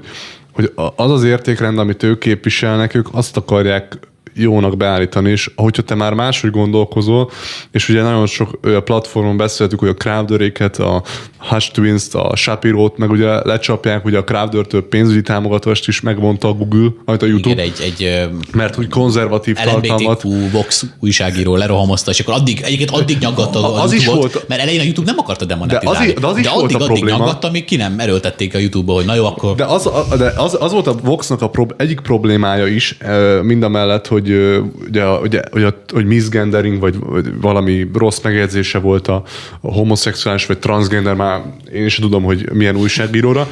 hogy 0.53 0.72
az 0.95 1.11
az 1.11 1.24
értékrend, 1.24 1.80
amit 1.80 2.03
ők 2.03 2.20
képviselnek, 2.20 2.95
ők 2.95 3.07
azt 3.11 3.38
akarják 3.38 3.97
jónak 4.41 4.77
beállítani, 4.77 5.29
és 5.29 5.51
hogyha 5.55 5.81
te 5.81 5.95
már 5.95 6.13
máshogy 6.13 6.49
gondolkozol, 6.51 7.29
és 7.71 7.89
ugye 7.89 8.01
nagyon 8.01 8.25
sok 8.25 8.59
platformon 8.83 9.37
beszéltük, 9.37 9.79
hogy 9.79 9.89
a 9.89 9.93
Crowderéket, 9.93 10.77
a 10.77 11.03
Hush 11.37 11.71
Twins-t, 11.71 12.15
a 12.15 12.35
Shapiro-t, 12.35 12.97
meg 12.97 13.09
ugye 13.09 13.27
lecsapják, 13.43 14.05
ugye 14.05 14.17
a 14.17 14.23
Crowder-től 14.23 14.87
pénzügyi 14.87 15.21
támogatást 15.21 15.87
is 15.87 16.01
megvonta 16.01 16.47
a 16.47 16.53
Google, 16.53 16.89
majd 17.05 17.23
a 17.23 17.25
YouTube, 17.25 17.49
Igen, 17.63 17.65
egy, 17.65 17.93
egy 17.99 18.29
mert 18.53 18.77
úgy 18.77 18.87
konzervatív 18.87 19.55
tartalmat 19.55 20.23
Vox 20.51 20.85
újságíró 20.99 21.55
lerohamozta, 21.55 22.11
és 22.11 22.19
akkor 22.19 22.33
addig, 22.33 22.61
egyébként 22.63 22.89
addig 22.91 23.17
nyaggatta 23.19 23.73
a, 23.73 23.81
Az 23.83 23.91
is 23.93 24.05
volt- 24.05 24.45
mert 24.47 24.61
elején 24.61 24.79
a 24.79 24.83
YouTube 24.83 25.07
nem 25.11 25.19
akarta 25.19 25.45
demonetizálni. 25.45 26.13
De 26.13 26.13
az 26.13 26.21
de 26.21 26.27
az 26.27 26.37
is 26.37 26.47
volt 26.47 26.63
addig, 26.63 26.75
a 26.75 26.79
addig 26.83 26.95
probléma. 26.95 27.17
nyaggatta, 27.17 27.51
míg 27.51 27.65
ki 27.65 27.75
nem 27.75 27.99
erőltették 27.99 28.55
a 28.55 28.57
YouTube-ba, 28.57 28.93
hogy 28.93 29.05
na 29.05 29.15
jó, 29.15 29.25
akkor 29.25 29.55
De 29.55 29.65
az, 29.65 29.89
de 30.17 30.33
az, 30.37 30.57
az 30.59 30.71
volt 30.71 30.87
a 30.87 30.93
Voxnak 31.03 31.41
a 31.41 31.49
prob- 31.49 31.81
egyik 31.81 31.99
problémája 31.99 32.67
is, 32.67 32.97
ö, 33.01 33.39
mind 33.41 33.63
a 33.63 33.69
mellett, 33.69 34.07
hogy 34.30 34.63
ugye, 34.88 35.05
ugye, 35.07 35.41
hogy, 35.51 35.63
a, 35.63 35.84
hogy 35.93 36.05
misgendering, 36.05 36.80
vagy, 36.80 36.95
vagy 36.99 37.41
valami 37.41 37.89
rossz 37.93 38.19
megjegyzése 38.23 38.80
volt 38.80 39.07
a, 39.07 39.23
a 39.61 39.71
homoszexuális, 39.73 40.45
vagy 40.45 40.57
transgender, 40.57 41.13
már 41.13 41.41
én 41.73 41.86
is 41.86 41.95
tudom, 41.95 42.23
hogy 42.23 42.49
milyen 42.53 42.75
újságíróra. 42.75 43.49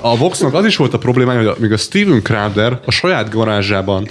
A 0.00 0.16
Voxnak 0.16 0.54
az 0.54 0.64
is 0.64 0.76
volt 0.76 0.94
a 0.94 0.98
problémája, 0.98 1.38
hogy 1.38 1.46
a- 1.48 1.56
még 1.58 1.72
a 1.72 1.76
Steven 1.76 2.22
Crowder 2.22 2.80
a 2.84 2.90
saját 2.90 3.30
garázsában 3.30 4.08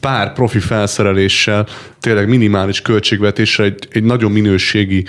pár 0.00 0.32
profi 0.32 0.58
felszereléssel, 0.58 1.66
tényleg 2.00 2.28
minimális 2.28 2.80
költségvetéssel 2.82 3.64
egy, 3.64 3.88
egy 3.90 4.02
nagyon 4.04 4.32
minőségi, 4.32 5.04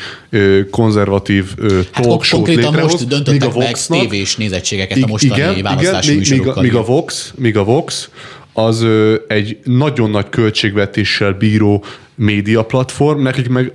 konzervatív 0.71 1.45
hát 1.91 2.05
talk 2.05 2.23
show-t 2.23 2.47
létrehoz, 2.47 2.91
most 2.91 3.07
döntöttek 3.07 3.41
a 3.53 3.57
meg 3.57 3.67
Voxnak- 3.67 3.99
tévés 3.99 4.35
nézettségeket 4.35 5.03
a 5.03 5.07
mostani 5.07 5.61
választási 5.61 6.15
míg, 6.15 6.19
míg, 6.19 6.31
a, 6.31 6.35
műsorokkal. 6.35 6.63
míg, 6.63 6.75
a 6.75 6.83
Vox, 6.83 7.33
míg 7.37 7.57
a 7.57 7.63
Vox 7.63 8.09
az 8.57 8.81
ö, 8.81 9.15
egy 9.27 9.57
nagyon 9.63 10.09
nagy 10.09 10.29
költségvetéssel 10.29 11.33
bíró 11.33 11.83
média 12.15 12.63
platform, 12.63 13.21
nekik 13.21 13.49
meg 13.49 13.71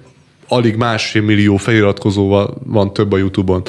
alig 0.49 0.77
másfél 0.77 1.23
millió 1.23 1.57
feliratkozóval 1.57 2.57
van 2.65 2.93
több 2.93 3.13
a 3.13 3.17
YouTube-on. 3.17 3.63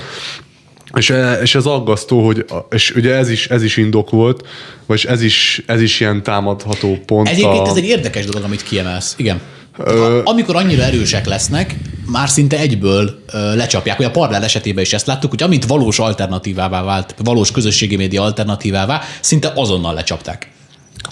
És, 0.93 1.09
e- 1.09 1.39
és 1.41 1.55
ez 1.55 1.65
aggasztó, 1.65 2.25
hogy, 2.25 2.45
és 2.69 2.91
ugye 2.95 3.15
ez 3.15 3.29
is, 3.29 3.47
ez 3.47 3.63
is 3.63 3.77
indok 3.77 4.09
volt, 4.09 4.47
vagy 4.85 5.05
ez 5.07 5.21
is, 5.21 5.63
ez 5.65 5.81
is 5.81 5.99
ilyen 5.99 6.23
támadható 6.23 6.99
pont. 7.05 7.27
Egyébként 7.27 7.67
a, 7.67 7.69
ez 7.69 7.75
egy 7.75 7.85
érdekes 7.85 8.25
dolog, 8.25 8.43
amit 8.43 8.63
kiemelsz. 8.63 9.13
Igen. 9.17 9.41
Ö... 9.77 10.21
Amikor 10.23 10.55
annyira 10.55 10.83
erősek 10.83 11.25
lesznek, 11.25 11.75
már 12.05 12.29
szinte 12.29 12.59
egyből 12.59 13.23
lecsapják. 13.55 13.99
Ugye 13.99 14.07
a 14.07 14.11
Parler 14.11 14.43
esetében 14.43 14.83
is 14.83 14.93
ezt 14.93 15.07
láttuk, 15.07 15.29
hogy 15.29 15.43
amint 15.43 15.65
valós 15.65 15.99
alternatívává 15.99 16.83
vált, 16.83 17.15
valós 17.23 17.51
közösségi 17.51 17.95
média 17.95 18.21
alternatívává, 18.21 19.01
szinte 19.21 19.51
azonnal 19.55 19.93
lecsapták. 19.93 20.50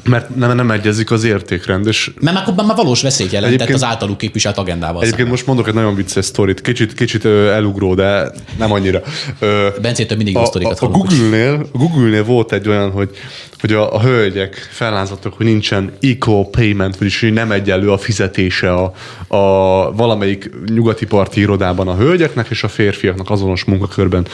Mert 0.03 0.35
nem, 0.35 0.55
nem 0.55 0.71
egyezik 0.71 1.11
az 1.11 1.23
értékrend, 1.23 1.87
és 1.87 2.11
Mert 2.19 2.47
akkor 2.47 2.65
már 2.65 2.75
valós 2.75 3.01
veszélyt 3.01 3.31
jelentett 3.31 3.53
Egyébként- 3.53 3.83
az 3.83 3.89
általuk 3.89 4.17
képviselt 4.17 4.57
agendával 4.57 5.01
Egyébként 5.01 5.15
szemben. 5.15 5.31
most 5.33 5.45
mondok 5.45 5.67
egy 5.67 5.73
nagyon 5.73 5.95
vicces 5.95 6.25
sztorit, 6.25 6.61
kicsit, 6.61 6.93
kicsit 6.93 7.25
elugró, 7.25 7.93
de 7.95 8.31
nem 8.57 8.71
annyira. 8.71 9.01
Bencétől 9.81 10.17
mindig 10.17 10.33
jó 10.33 10.39
a, 10.39 10.43
a, 10.43 10.47
sztorikat 10.47 10.79
a 10.79 10.85
hallunk. 10.85 11.07
Google-nél, 11.09 11.65
a 11.73 11.77
Google-nél 11.77 12.23
volt 12.23 12.51
egy 12.51 12.67
olyan, 12.69 12.91
hogy, 12.91 13.09
hogy 13.59 13.73
a, 13.73 13.95
a 13.95 14.01
hölgyek 14.01 14.69
fellázadtak, 14.71 15.33
hogy 15.33 15.45
nincsen 15.45 15.91
equal 16.01 16.49
payment, 16.49 16.97
vagyis 16.97 17.19
hogy 17.19 17.33
nem 17.33 17.51
egyenlő 17.51 17.91
a 17.91 17.97
fizetése 17.97 18.73
a, 18.73 18.93
a 19.27 19.91
valamelyik 19.95 20.51
nyugati 20.73 21.05
parti 21.05 21.39
irodában 21.39 21.87
a 21.87 21.95
hölgyeknek 21.95 22.47
és 22.49 22.63
a 22.63 22.67
férfiaknak 22.67 23.29
azonos 23.29 23.63
munkakörben. 23.63 24.25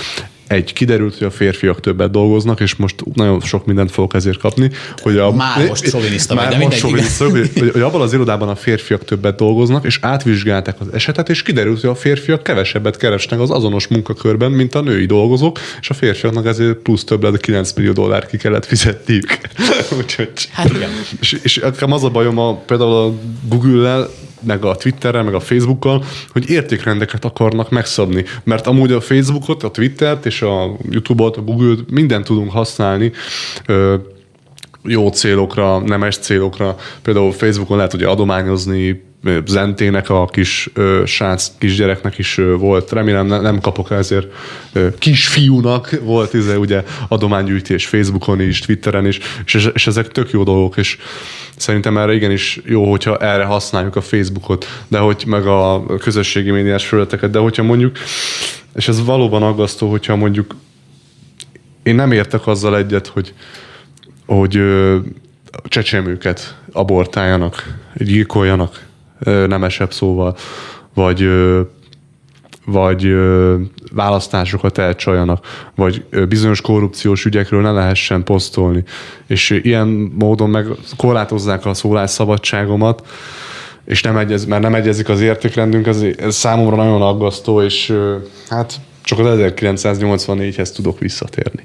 Egy, 0.48 0.74
kiderült, 0.74 1.18
hogy 1.18 1.28
a 1.28 1.32
férfiak 1.32 1.80
többet 1.80 2.12
dolgoznak, 2.12 2.60
és 2.60 2.76
most 2.76 2.96
nagyon 3.14 3.42
sok 3.42 3.66
mindent 3.66 3.92
fogok 3.92 4.14
ezért 4.14 4.38
kapni. 4.38 4.72
Hogy 5.02 5.18
a, 5.18 5.32
Már 5.32 5.68
most 5.68 5.90
soviniszta 5.90 6.36
vagy, 6.36 6.44
Már 6.44 6.54
de 6.54 6.58
most 6.58 6.84
mindegy, 6.84 7.08
soviniszta, 7.08 7.30
hogy, 7.30 7.72
hogy, 7.74 7.82
abban 7.82 8.02
az 8.02 8.14
irodában 8.14 8.50
a 8.50 8.56
férfiak 8.56 9.06
többet 9.06 9.36
dolgoznak, 9.36 9.86
és 9.86 9.98
átvizsgálták 10.02 10.76
az 10.80 10.88
esetet, 10.94 11.30
és 11.30 11.42
kiderült, 11.42 11.82
hogy 11.82 11.90
a 11.90 11.96
férfiak 11.96 12.44
kevesebbet 12.44 12.98
keresnek 12.98 13.40
az 13.40 13.52
azonos 13.52 13.88
munkakörben, 13.88 14.52
mint 14.52 14.76
a 14.76 14.82
női 14.82 15.06
dolgozók, 15.06 15.60
és 15.82 15.90
a 15.90 15.94
férfiaknak 15.94 16.46
ezért 16.46 16.76
plusz 16.76 17.04
többlet 17.04 17.38
9 17.38 17.74
millió 17.74 17.92
dollár 17.92 18.26
ki 18.26 18.38
kellett 18.38 18.66
fizetniük. 18.66 19.38
Úgyhogy... 20.00 20.30
Hát 20.52 20.70
igen. 20.70 20.90
És, 21.20 21.40
és 21.44 21.62
az 21.80 22.04
a 22.04 22.10
bajom 22.10 22.38
a, 22.38 22.56
például 22.56 22.94
a 22.94 23.14
Google-lel, 23.48 24.10
meg 24.46 24.66
a 24.66 24.76
Twitterrel, 24.76 25.24
meg 25.24 25.34
a 25.34 25.40
Facebookkal, 25.40 26.04
hogy 26.30 26.50
értékrendeket 26.50 27.26
akarnak 27.26 27.70
megszabni. 27.70 28.26
Mert 28.44 28.68
amúgy 28.68 28.92
a 28.92 29.02
Facebookot, 29.02 29.64
a 29.64 29.72
Twittert 29.72 30.26
és 30.26 30.42
a 30.42 30.78
YouTube-ot, 30.90 31.38
a 31.38 31.42
Google-t 31.42 31.92
mindent 31.92 32.26
tudunk 32.26 32.52
használni, 32.52 33.12
jó 34.84 35.10
célokra, 35.10 35.80
nemes 35.80 36.18
célokra. 36.18 36.76
Például 37.02 37.32
Facebookon 37.32 37.78
lehet 37.78 37.94
ugye 37.94 38.08
adományozni, 38.08 39.04
Zentének 39.46 40.10
a 40.10 40.26
kis 40.26 40.70
ö, 40.74 41.04
srác 41.06 41.52
kisgyereknek 41.58 42.18
is 42.18 42.38
ö, 42.38 42.56
volt, 42.56 42.92
remélem 42.92 43.28
ne, 43.28 43.40
nem 43.40 43.60
kapok 43.60 43.92
ezért 43.92 44.28
ö, 44.74 44.88
kisfiúnak. 44.98 46.00
Volt 46.04 46.34
izé, 46.34 46.56
ugye 46.56 46.84
adománygyűjtés 47.08 47.86
Facebookon 47.86 48.42
is, 48.42 48.60
Twitteren 48.60 49.06
is, 49.06 49.20
és, 49.46 49.70
és, 49.74 49.88
ezek 49.88 50.08
tök 50.08 50.32
jó 50.32 50.44
dolgok, 50.44 50.78
és 50.78 50.98
szerintem 51.56 51.98
erre 51.98 52.14
igenis 52.14 52.60
jó, 52.66 52.90
hogyha 52.90 53.18
erre 53.18 53.44
használjuk 53.44 53.96
a 53.96 54.02
Facebookot, 54.02 54.66
de 54.88 54.98
hogy 54.98 55.24
meg 55.28 55.48
a 55.48 55.86
közösségi 56.00 56.52
médiás 56.52 56.86
felületeket, 56.86 57.30
de 57.30 57.40
hogyha 57.40 57.64
mondjuk, 57.64 57.98
és 58.76 58.88
ez 58.88 59.06
valóban 59.06 59.44
aggasztó, 59.44 59.90
hogyha 59.90 60.16
mondjuk 60.16 60.56
én 61.84 61.96
nem 61.96 62.12
értek 62.12 62.48
azzal 62.48 62.78
egyet, 62.78 63.08
hogy 63.08 63.34
hogy 64.26 64.56
ö, 64.56 64.98
csecsemőket 65.64 66.58
abortáljanak, 66.72 67.78
gyilkoljanak 67.98 68.86
nemesebb 69.26 69.94
szóval, 69.94 70.36
vagy 70.94 71.30
vagy 72.66 73.16
választásokat 73.94 74.78
elcsaljanak, 74.78 75.70
vagy 75.76 76.06
bizonyos 76.30 76.62
korrupciós 76.62 77.26
ügyekről 77.26 77.62
ne 77.62 77.72
lehessen 77.72 78.24
posztolni. 78.24 78.84
És 79.28 79.60
ilyen 79.64 79.88
módon 80.18 80.50
meg 80.50 80.66
korlátozzák 80.98 81.66
a 81.66 81.74
szólásszabadságomat, 81.74 83.08
és 83.86 84.02
nem 84.02 84.18
egyez, 84.18 84.46
mert 84.46 84.62
nem 84.62 84.76
egyezik 84.76 85.10
az 85.10 85.22
értékrendünk, 85.22 85.88
ez, 85.88 86.02
ez 86.18 86.36
számomra 86.36 86.76
nagyon 86.76 87.02
aggasztó, 87.02 87.62
és 87.62 87.94
hát 88.50 88.74
csak 89.04 89.20
az 89.20 89.38
1984-hez 89.40 90.72
tudok 90.76 91.00
visszatérni. 91.00 91.64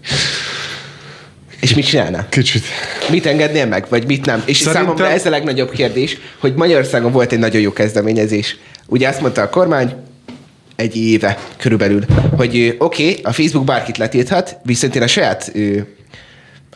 És 1.61 1.75
mit 1.75 1.85
csinálna? 1.85 2.27
Kicsit. 2.29 2.65
Mit 3.11 3.27
engednél 3.27 3.67
meg, 3.67 3.87
vagy 3.89 4.07
mit 4.07 4.27
nem? 4.27 4.43
És 4.45 4.57
Szerintem- 4.57 4.83
számomra 4.83 5.09
ez 5.09 5.27
a 5.27 5.31
legnagyobb 5.31 5.71
kérdés, 5.71 6.17
hogy 6.39 6.55
Magyarországon 6.55 7.13
volt 7.13 7.33
egy 7.33 7.39
nagyon 7.39 7.61
jó 7.61 7.73
kezdeményezés. 7.73 8.57
Ugye 8.87 9.09
azt 9.09 9.21
mondta 9.21 9.43
a 9.43 9.49
kormány, 9.49 9.95
egy 10.77 10.97
éve 10.97 11.39
körülbelül, 11.57 12.05
hogy 12.37 12.75
oké, 12.79 13.09
okay, 13.09 13.21
a 13.23 13.33
Facebook 13.33 13.65
bárkit 13.65 13.99
letilthat, 13.99 14.57
viszont 14.63 14.97
én 14.97 15.03
a 15.03 15.07
saját 15.07 15.51
ö, 15.55 15.79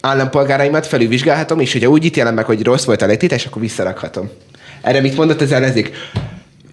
állampolgáraimat 0.01 0.87
felülvizsgálhatom, 0.87 1.61
és 1.61 1.72
hogyha 1.72 1.89
úgy 1.89 2.05
ítélem 2.05 2.35
meg, 2.35 2.45
hogy 2.45 2.62
rossz 2.62 2.85
volt 2.85 3.03
a 3.03 3.07
letiltás, 3.07 3.47
akkor 3.47 3.62
visszarakhatom. 3.62 4.30
Erre 4.82 5.01
mit 5.01 5.16
mondott 5.16 5.41
az 5.41 5.53
ellenzék? 5.53 5.91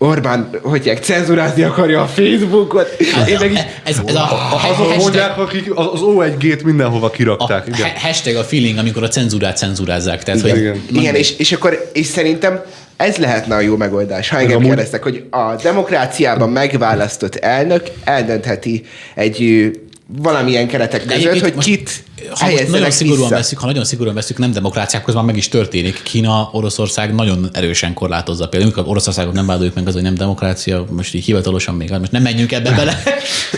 Orbán, 0.03 0.49
hogy 0.61 0.99
cenzurázni 1.01 1.61
akarja 1.63 2.01
a 2.01 2.07
Facebookot. 2.07 2.95
Én 3.27 3.37
meg 3.39 3.51
így, 3.51 3.65
Ez, 3.83 4.01
ez 4.05 4.15
a, 4.15 4.19
a, 4.19 4.53
a 4.53 4.69
Azok 4.71 4.95
mondják, 4.95 5.37
akik 5.37 5.71
az 5.75 5.99
O1G-t 6.01 6.63
mindenhova 6.63 7.05
a 7.05 7.09
kirakták. 7.09 7.67
igen. 7.67 7.79
ha- 7.79 7.99
hashtag 7.99 8.35
a 8.35 8.43
feeling, 8.43 8.77
amikor 8.77 9.03
a 9.03 9.07
cenzúrát 9.07 9.57
cenzurázzák. 9.57 10.23
Tehát, 10.23 10.39
Igen, 10.39 10.51
hogy 10.51 10.59
igen. 10.61 10.81
Igen, 11.01 11.15
és, 11.15 11.37
és 11.37 11.51
akkor 11.51 11.89
és 11.93 12.05
szerintem 12.05 12.61
ez 12.97 13.17
lehetne 13.17 13.55
a 13.55 13.59
jó 13.59 13.75
megoldás. 13.75 14.29
Ha 14.29 14.37
engem 14.37 14.59
kérdeztek, 14.59 15.03
hogy 15.03 15.23
a 15.29 15.55
demokráciában 15.63 16.49
megválasztott 16.49 17.35
elnök 17.35 17.83
eldöntheti 18.03 18.83
egy 19.15 19.71
valamilyen 20.07 20.67
keretek 20.67 21.05
között, 21.05 21.39
hogy 21.39 21.57
kit 21.57 22.03
ha 22.29 22.49
most 22.49 22.67
nagyon 22.67 22.91
szigorúan 22.91 23.29
veszük, 23.29 23.57
ha 23.57 23.65
nagyon 23.65 23.83
szigorúan 23.85 24.15
veszük, 24.15 24.37
nem 24.37 24.51
demokráciák, 24.51 25.03
közben 25.03 25.25
meg 25.25 25.37
is 25.37 25.47
történik. 25.47 26.03
Kína, 26.03 26.49
Oroszország 26.51 27.15
nagyon 27.15 27.49
erősen 27.53 27.93
korlátozza. 27.93 28.47
Például 28.47 28.71
amikor 28.71 28.91
Oroszországot 28.91 29.33
nem 29.33 29.45
vádoljuk 29.45 29.75
meg 29.75 29.87
az, 29.87 29.93
hogy 29.93 30.01
nem 30.03 30.15
demokrácia, 30.15 30.85
most 30.89 31.13
így 31.13 31.25
hivatalosan 31.25 31.75
még, 31.75 31.89
most 31.89 32.11
nem 32.11 32.21
menjünk 32.21 32.51
ebbe 32.51 32.71
bele. 32.71 33.03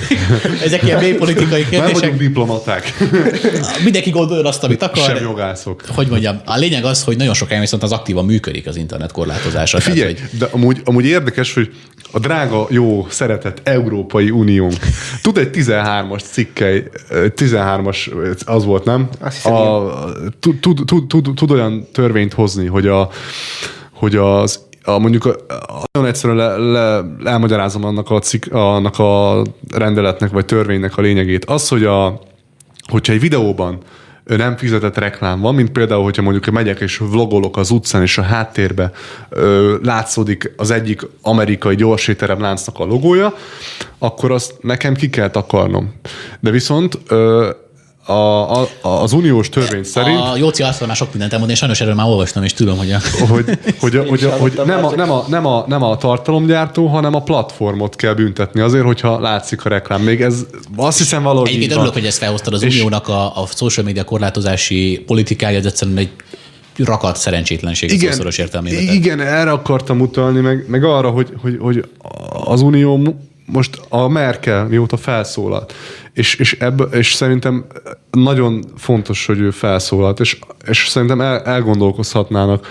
Ezek 0.66 0.84
ilyen 0.84 0.99
mély 0.99 1.14
politikai 1.14 1.61
kérdések. 1.70 1.91
Nem 1.91 2.01
vagyunk 2.01 2.18
diplomaták. 2.18 2.93
Mindenki 3.84 4.09
gondolja 4.09 4.47
azt, 4.47 4.64
amit 4.64 4.82
akar. 4.82 5.03
Sem 5.03 5.24
jogászok. 5.24 5.84
Hogy 5.88 6.07
mondjam, 6.07 6.41
a 6.45 6.57
lényeg 6.57 6.86
az, 6.86 7.03
hogy 7.03 7.18
nagyon 7.18 7.34
sok 7.34 7.47
helyen 7.47 7.64
viszont 7.64 7.84
az 7.84 7.91
aktívan 7.91 8.26
működik 8.26 8.68
az 8.68 8.76
internet 8.76 9.11
korlátozása. 9.11 9.80
Figyelj, 9.80 10.14
tehát, 10.14 10.30
hogy... 10.30 10.39
de 10.39 10.47
amúgy, 10.51 10.82
amúgy 10.84 11.05
érdekes, 11.05 11.53
hogy 11.53 11.72
a 12.11 12.20
drága, 12.20 12.68
jó, 12.70 13.07
szeretett 13.09 13.61
Európai 13.64 14.30
Uniónk 14.30 14.78
tud 15.22 15.38
egy 15.38 15.49
13-as 15.53 16.22
cikkely, 16.32 16.84
13-as, 17.09 18.11
az 18.54 18.66
volt, 18.66 18.86
nem? 18.86 19.10
tud, 20.39 20.60
tud, 20.60 20.82
tud, 20.86 21.08
tud, 21.08 21.30
tud 21.36 21.51
olyan 21.51 21.88
törvényt 21.91 22.34
hozni, 22.34 22.66
hogy 22.66 22.88
a 22.88 23.10
hogy 23.93 24.16
az 24.16 24.60
a, 24.84 24.97
mondjuk 24.97 25.26
a, 25.26 25.36
nagyon 25.91 26.10
egyszerűen 26.10 26.38
le, 26.38 26.58
le, 26.58 27.06
elmagyarázom 27.24 27.84
annak 27.84 28.10
a, 28.10 28.20
cik, 28.20 28.54
annak 28.54 28.99
a 28.99 29.43
rendeletnek 29.76 30.32
vagy 30.32 30.45
törvénynek 30.45 30.97
a 30.97 31.01
lényegét. 31.01 31.45
Az, 31.45 31.68
hogy 31.68 31.84
a, 31.84 32.22
hogyha 32.88 33.14
egy 33.14 33.20
videóban 33.20 33.78
nem 34.24 34.58
fizetett 34.58 34.97
reklám 34.97 35.39
van, 35.39 35.56
mint 35.56 35.72
például, 35.72 36.04
hogyha 36.04 36.22
mondjuk 36.22 36.45
megyek 36.45 36.80
és 36.80 36.97
vlogolok 36.97 37.58
az 37.58 37.72
utcán, 37.72 38.01
és 38.01 38.18
a 38.18 38.22
háttérbe 38.22 38.91
ö, 39.30 39.76
látszódik 39.84 40.54
az 40.58 40.72
egyik 40.72 41.08
amerikai 41.22 41.76
gyorséterem 41.76 42.41
láncnak 42.41 42.80
a 42.80 42.86
logója, 42.86 43.34
akkor 43.97 44.32
azt 44.32 44.54
nekem 44.62 44.93
ki 44.93 45.10
kell 45.10 45.30
takarnom. 45.30 45.93
De 46.39 46.51
viszont 46.51 46.99
ö, 47.08 47.49
a, 48.06 48.62
a, 48.62 48.70
az 48.82 49.14
uniós 49.14 49.49
törvény 49.49 49.84
szerint... 49.84 50.20
A 50.20 50.36
Jóci 50.38 50.64
azt 50.64 50.86
már 50.86 50.95
sok 50.95 51.10
mindent 51.12 51.32
elmondani, 51.32 51.51
és 51.51 51.58
sajnos 51.58 51.82
erről 51.82 51.93
már 51.93 52.08
olvastam, 52.08 52.43
és 52.43 52.54
tudom, 52.54 52.78
hogy 52.78 52.91
a... 52.91 52.99
Hogy, 53.28 53.45
hogy, 53.80 53.95
hogy, 53.95 54.08
hogy, 54.08 54.34
hogy 54.39 54.62
nem, 54.66 54.86
a, 54.86 54.95
nem, 54.95 55.12
a, 55.12 55.26
nem, 55.28 55.45
a, 55.45 55.66
nem 55.68 55.84
a 55.84 55.97
tartalomgyártó, 55.97 56.88
hanem 56.88 57.16
a 57.16 57.22
platformot 57.22 57.95
kell 57.95 58.14
büntetni 58.14 58.62
azért, 58.62 58.84
hogyha 58.84 59.20
látszik 59.20 59.66
a 59.66 59.70
reklám. 59.70 60.01
Még 60.01 60.22
ez 60.22 60.45
azt 60.76 60.97
hiszem 60.97 61.24
valahogy 61.24 61.47
Egyébként 61.47 61.72
örülök, 61.72 61.93
hogy 61.93 62.06
ezt 62.06 62.18
felhoztad 62.18 62.54
az 62.54 62.64
és 62.64 62.74
uniónak 62.74 63.08
a, 63.08 63.41
a 63.41 63.47
social 63.56 63.86
media 63.86 64.04
korlátozási 64.04 65.04
politikája, 65.06 65.58
ez 65.58 65.66
egyszerűen 65.66 65.97
egy 65.97 66.12
rakat 66.78 67.18
szerencsétlenség 67.18 67.91
igen, 67.91 68.12
szószoros 68.12 68.38
értelmében. 68.38 68.93
Igen, 68.93 69.20
erre 69.20 69.51
akartam 69.51 70.01
utalni, 70.01 70.39
meg, 70.39 70.66
meg 70.68 70.84
arra, 70.84 71.10
hogy, 71.10 71.34
hogy, 71.41 71.58
hogy 71.60 71.86
az 72.45 72.62
unió 72.62 73.16
most 73.45 73.82
a 73.89 74.08
Merkel 74.08 74.68
mióta 74.68 74.97
felszólalt, 74.97 75.74
és, 76.14 76.36
és, 76.36 76.57
ebb, 76.59 76.93
és 76.93 77.14
szerintem 77.14 77.66
nagyon 78.11 78.64
fontos, 78.78 79.26
hogy 79.26 79.39
ő 79.39 79.51
felszólalt, 79.51 80.20
és, 80.20 80.39
és 80.68 80.88
szerintem 80.88 81.22
el, 81.22 81.41
elgondolkozhatnának, 81.41 82.68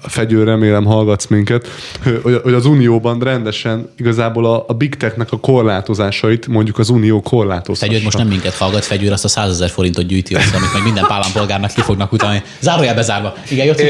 Fegyő, 0.00 0.44
remélem 0.44 0.84
hallgatsz 0.84 1.26
minket, 1.26 1.68
hogy, 2.22 2.40
hogy 2.42 2.52
az 2.52 2.66
Unióban 2.66 3.18
rendesen 3.18 3.90
igazából 3.96 4.46
a, 4.46 4.64
a 4.68 4.72
Big 4.72 4.94
Tech-nek 4.94 5.32
a 5.32 5.38
korlátozásait 5.38 6.46
mondjuk 6.46 6.78
az 6.78 6.88
Unió 6.88 7.20
korlátozhassa. 7.20 7.86
Fegyőr 7.86 8.04
most 8.04 8.18
nem 8.18 8.26
minket 8.26 8.54
hallgat, 8.54 8.84
Fegyőr 8.84 9.12
azt 9.12 9.24
a 9.24 9.28
100 9.28 9.50
ezer 9.50 9.70
forintot 9.70 10.06
gyűjti 10.06 10.34
azt, 10.34 10.54
amit 10.54 10.72
meg 10.72 10.82
minden 10.82 11.04
állampolgárnak 11.08 11.72
ki 11.72 11.80
fognak 11.80 12.12
utáni. 12.12 12.42
Zárójel 12.60 12.94
bezárva. 12.94 13.34
Igen, 13.50 13.66
jött. 13.66 13.82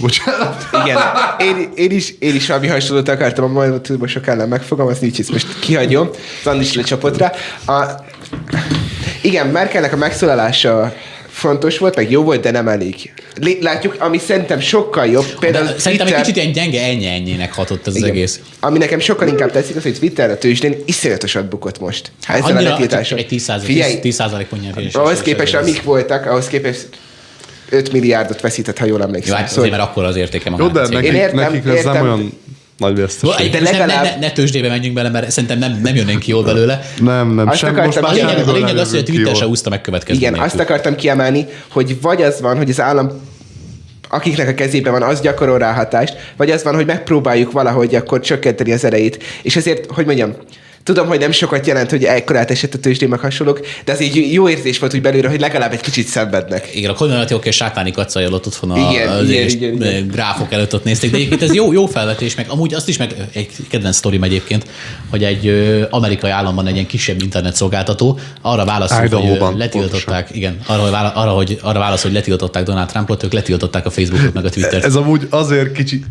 Bocsánat. 0.00 0.68
Igen, 0.84 0.98
én, 1.38 1.72
én, 1.74 1.90
is, 1.90 2.14
én 2.18 2.34
is 2.34 2.46
valami 2.46 2.66
hasonlót 2.66 3.08
akartam 3.08 3.44
a 3.44 3.48
majd 3.48 3.80
tudósok 3.80 4.26
ellen 4.26 4.48
megfogalmazni, 4.48 5.06
így 5.06 5.28
most 5.32 5.58
kihagyom. 5.58 6.08
Zan 6.42 6.60
is 6.60 6.74
lecsapott 6.74 7.16
rá. 7.16 7.32
A, 7.66 8.10
igen, 9.22 9.46
Merkelnek 9.46 9.92
a 9.92 9.96
megszólalása 9.96 10.94
fontos 11.28 11.78
volt, 11.78 11.96
meg 11.96 12.10
jó 12.10 12.22
volt, 12.22 12.40
de 12.40 12.50
nem 12.50 12.68
elég. 12.68 13.12
Látjuk, 13.60 13.96
ami 13.98 14.18
szerintem 14.18 14.60
sokkal 14.60 15.06
jobb. 15.06 15.38
Például 15.38 15.66
de 15.66 15.78
szerintem 15.78 16.06
Twitter... 16.06 16.26
egy 16.26 16.32
kicsit 16.32 16.42
ilyen 16.42 16.52
gyenge 16.52 16.82
ennyi 16.82 17.06
ennyinek 17.06 17.52
hatott 17.52 17.86
ez 17.86 17.96
Igen. 17.96 18.08
az 18.08 18.14
egész. 18.14 18.40
Ami 18.60 18.78
nekem 18.78 18.98
sokkal 18.98 19.28
inkább 19.28 19.50
tetszik, 19.50 19.76
az, 19.76 19.82
hogy 19.82 19.98
Twitter 19.98 20.30
a 20.30 20.38
tőzsdén 20.38 20.82
iszonyatosat 20.84 21.48
bukott 21.48 21.80
most. 21.80 22.12
Hát 22.22 22.36
ezzel 22.36 22.56
annyira, 22.56 22.70
a 22.70 22.72
letiltáson. 22.72 23.18
Egy 23.18 23.26
10 23.26 23.52
Figyelj, 23.62 24.00
10 24.00 24.22
mondja. 24.50 25.00
Ahhoz 25.00 25.22
képest, 25.22 25.54
amik 25.54 25.82
voltak, 25.82 26.26
ahhoz 26.26 26.48
képest 26.48 26.88
5 27.68 27.92
milliárdot 27.92 28.40
veszített, 28.40 28.78
ha 28.78 28.84
jól 28.84 29.02
emlékszem. 29.02 29.32
Jó, 29.32 29.38
hát 29.38 29.48
szóval... 29.48 29.64
azért, 29.64 29.78
mert 29.78 29.90
akkor 29.90 30.04
az 30.04 30.16
értéke 30.16 30.52
Jó, 30.58 30.68
de 30.68 30.80
nekik, 30.80 31.08
én 31.08 31.14
értem, 31.14 31.36
nekik 31.36 31.64
ez 31.66 31.74
értem, 31.74 31.92
nem 31.92 32.02
olyan 32.02 32.32
nagy 32.82 33.00
veszteség. 33.00 33.50
De 33.50 33.60
legalább... 33.60 34.04
ne, 34.04 34.10
ne, 34.10 34.16
ne 34.18 34.30
tőzsdébe 34.30 34.68
menjünk 34.68 34.94
bele, 34.94 35.08
mert 35.08 35.30
szerintem 35.30 35.58
nem, 35.58 35.80
nem 35.82 35.94
jönnénk 35.94 36.18
ki 36.18 36.30
jól 36.30 36.44
belőle. 36.44 36.80
Nem, 37.00 37.34
nem. 37.34 37.48
Azt 37.48 37.58
sem, 37.58 37.70
akartam, 37.70 38.02
most 38.02 38.14
lényeg, 38.14 38.48
a 38.48 38.52
lényeg 38.52 38.76
az, 38.76 38.90
hogy 38.90 38.98
a 38.98 39.02
Twitter 39.02 39.36
se 39.36 39.46
úszta 39.46 39.70
meg 39.70 39.80
következő. 39.80 40.18
Igen, 40.18 40.34
azt 40.34 40.58
akartam 40.58 40.94
kiemelni, 40.94 41.46
hogy 41.70 42.00
vagy 42.00 42.22
az 42.22 42.40
van, 42.40 42.56
hogy 42.56 42.70
az 42.70 42.80
állam 42.80 43.10
akiknek 44.08 44.48
a 44.48 44.54
kezében 44.54 44.92
van, 44.92 45.02
az 45.02 45.20
gyakorol 45.20 45.58
rá 45.58 45.72
hatást, 45.72 46.16
vagy 46.36 46.50
az 46.50 46.62
van, 46.62 46.74
hogy 46.74 46.86
megpróbáljuk 46.86 47.52
valahogy 47.52 47.94
akkor 47.94 48.20
csökkenteni 48.20 48.72
az 48.72 48.84
erejét. 48.84 49.22
És 49.42 49.56
ezért, 49.56 49.90
hogy 49.90 50.06
mondjam, 50.06 50.34
Tudom, 50.82 51.06
hogy 51.06 51.18
nem 51.18 51.30
sokat 51.30 51.66
jelent, 51.66 51.90
hogy 51.90 52.04
ekkorát 52.04 52.50
esett 52.50 52.74
a 52.74 52.78
tőzsdén 52.78 53.08
meg 53.08 53.20
hasonlók, 53.20 53.60
de 53.84 53.92
az 53.92 54.00
így 54.00 54.32
jó 54.32 54.48
érzés 54.48 54.78
volt, 54.78 54.92
hogy 54.92 55.00
belőle, 55.00 55.28
hogy 55.28 55.40
legalább 55.40 55.72
egy 55.72 55.80
kicsit 55.80 56.06
szenvednek. 56.06 56.68
Igen, 56.74 56.90
a 56.90 56.94
konnotációk 56.94 57.46
és 57.46 57.56
sátáni 57.56 57.90
kacajal 57.90 58.32
ott 58.32 58.46
otthon 58.46 58.70
a, 58.70 58.90
igen, 58.90 59.08
az 59.08 59.28
igen, 59.28 59.48
igen, 59.48 59.74
igen. 59.74 60.08
gráfok 60.08 60.52
előtt 60.52 60.74
ott 60.74 60.84
nézték, 60.84 61.10
de 61.10 61.16
egyébként 61.16 61.42
ez 61.42 61.54
jó, 61.54 61.72
jó 61.72 61.86
felvetés, 61.86 62.34
meg 62.34 62.46
amúgy 62.48 62.74
azt 62.74 62.88
is 62.88 62.96
meg 62.96 63.14
egy 63.32 63.48
kedvenc 63.68 63.96
sztorim 63.96 64.22
egyébként, 64.22 64.66
hogy 65.10 65.24
egy 65.24 65.48
amerikai 65.90 66.30
államban 66.30 66.66
egy 66.66 66.74
ilyen 66.74 66.86
kisebb 66.86 67.22
internet 67.22 67.54
szolgáltató 67.54 68.18
arra 68.40 68.64
válaszol, 68.64 68.98
hogy 68.98 69.10
letiltották, 69.56 69.70
pontosan. 69.70 70.24
igen, 70.32 70.58
arra, 70.66 70.82
hogy, 70.82 70.92
arra, 71.14 71.30
hogy 71.30 71.58
arra 71.62 71.78
válaszol, 71.78 72.10
hogy 72.10 72.18
letiltották 72.18 72.62
Donald 72.62 72.88
Trumpot, 72.88 73.22
ők 73.22 73.32
letiltották 73.32 73.86
a 73.86 73.90
Facebookot 73.90 74.32
meg 74.32 74.44
a 74.44 74.50
Twittert. 74.50 74.84
Ez 74.84 74.94
amúgy 74.94 75.26
azért 75.30 75.72
kicsit 75.72 76.04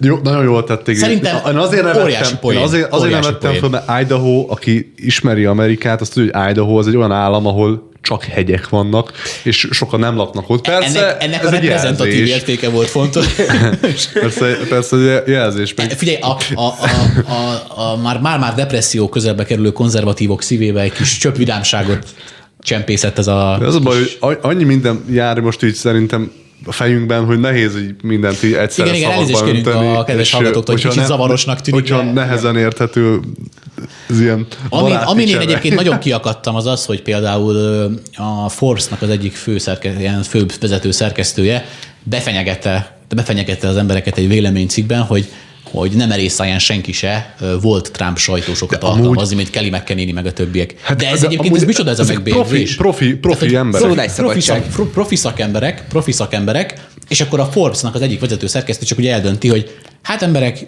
jó, 0.00 0.18
nagyon 0.22 0.44
jól 0.44 0.64
tették. 0.64 0.96
Szerintem 0.96 1.36
én 1.48 1.56
azért 1.56 1.84
nem 1.84 2.04
vettem, 2.04 2.38
poén. 2.40 2.58
azért, 2.58 2.92
azért 2.92 3.12
nem 3.12 3.20
vettem 3.20 3.54
föl, 3.54 3.68
mert 3.68 4.00
Idaho, 4.00 4.46
aki 4.48 4.92
ismeri 4.96 5.44
Amerikát, 5.44 6.00
azt 6.00 6.12
tudja, 6.14 6.40
hogy 6.40 6.50
Idaho 6.50 6.78
az 6.78 6.86
egy 6.86 6.96
olyan 6.96 7.12
állam, 7.12 7.46
ahol 7.46 7.90
csak 8.02 8.24
hegyek 8.24 8.68
vannak, 8.68 9.12
és 9.42 9.68
sokan 9.70 10.00
nem 10.00 10.16
laknak 10.16 10.48
ott. 10.48 10.64
Persze, 10.64 11.00
ennek, 11.00 11.22
ennek 11.22 11.46
a 11.46 11.50
reprezentatív 11.50 12.14
jelzés. 12.14 12.34
értéke 12.34 12.68
volt 12.68 12.88
fontos. 12.88 13.26
persze, 14.20 14.56
persze 14.68 15.22
jelzés. 15.26 15.74
Meg... 15.74 15.90
Figyelj, 15.90 16.18
a, 16.20 16.36
a, 16.54 16.60
a, 16.60 16.72
a, 17.26 17.80
a, 17.80 17.96
már, 17.96 18.20
már, 18.20 18.38
már 18.38 18.54
depresszió 18.54 19.08
közelbe 19.08 19.44
kerülő 19.44 19.72
konzervatívok 19.72 20.42
szívébe 20.42 20.80
egy 20.80 20.92
kis 20.92 21.16
csöpvidámságot 21.18 22.06
csempészett 22.58 23.18
ez 23.18 23.26
a... 23.26 23.56
De 23.58 23.66
az 23.66 23.74
a 23.74 23.80
baj, 23.80 23.96
hogy 24.20 24.38
annyi 24.42 24.64
minden 24.64 25.04
jár 25.10 25.40
most 25.40 25.62
így 25.62 25.74
szerintem 25.74 26.32
a 26.64 26.72
fejünkben, 26.72 27.24
hogy 27.24 27.40
nehéz 27.40 27.76
így 27.76 27.94
mindent 28.02 28.42
így 28.42 28.52
egyszerre 28.52 28.96
igen, 28.96 29.10
igen, 29.12 29.26
szavakba 29.26 29.56
önteni. 29.56 29.96
a 29.96 30.04
kedves 30.04 30.32
hallgatóktól, 30.32 30.74
hogy 30.74 30.84
kicsit 30.84 31.00
ne, 31.00 31.06
zavarosnak 31.06 31.60
tűnik. 31.60 31.80
Hogyha 31.80 32.02
nehezen 32.02 32.56
érthető 32.56 33.20
ez 34.10 34.20
ilyen 34.20 34.46
Ami, 34.68 34.92
amin 35.04 35.28
én 35.28 35.38
egyébként 35.38 35.74
nagyon 35.74 35.98
kiakadtam, 36.06 36.54
az 36.54 36.66
az, 36.66 36.84
hogy 36.84 37.02
például 37.02 37.56
a 38.44 38.48
Forbes-nak 38.48 39.02
az 39.02 39.08
egyik 39.08 39.34
fő, 39.34 39.58
szerke, 39.58 39.94
ilyen 39.98 40.22
fő 40.22 40.46
vezető 40.60 40.90
szerkesztője 40.90 41.66
befenyegette, 42.02 42.96
befenyegette 43.14 43.68
az 43.68 43.76
embereket 43.76 44.18
egy 44.18 44.28
véleménycikkben, 44.28 45.00
hogy 45.02 45.28
hogy 45.64 45.92
nem 45.92 46.08
merészállján 46.08 46.58
senki 46.58 46.92
se 46.92 47.34
volt 47.60 47.92
Trump 47.92 48.18
sajtósokat 48.18 48.82
amúgy... 48.82 48.98
alkalmazni, 48.98 49.36
mint 49.36 49.50
Kelly 49.50 49.70
McKenney 49.70 50.12
meg 50.12 50.26
a 50.26 50.32
többiek. 50.32 50.74
Hát, 50.82 50.96
de 50.96 51.08
ez 51.10 51.20
de 51.20 51.26
egyébként, 51.26 51.56
ez 51.56 51.64
micsoda 51.64 51.90
ez 51.90 51.98
a 51.98 52.04
megbélyegzés? 52.04 52.74
Profi, 52.76 53.16
profi, 53.16 53.36
profi 53.36 53.56
emberek. 53.56 54.14
Profi, 54.14 54.40
szak, 54.40 54.90
profi, 54.92 55.16
szakemberek, 55.16 55.84
profi 55.88 56.12
szakemberek, 56.12 56.86
és 57.08 57.20
akkor 57.20 57.40
a 57.40 57.44
Forbes-nak 57.44 57.94
az 57.94 58.00
egyik 58.00 58.20
vezető 58.20 58.46
szerkesztő 58.46 58.84
csak 58.84 58.98
ugye 58.98 59.12
eldönti, 59.12 59.48
hogy 59.48 59.70
Hát 60.02 60.22
emberek, 60.22 60.66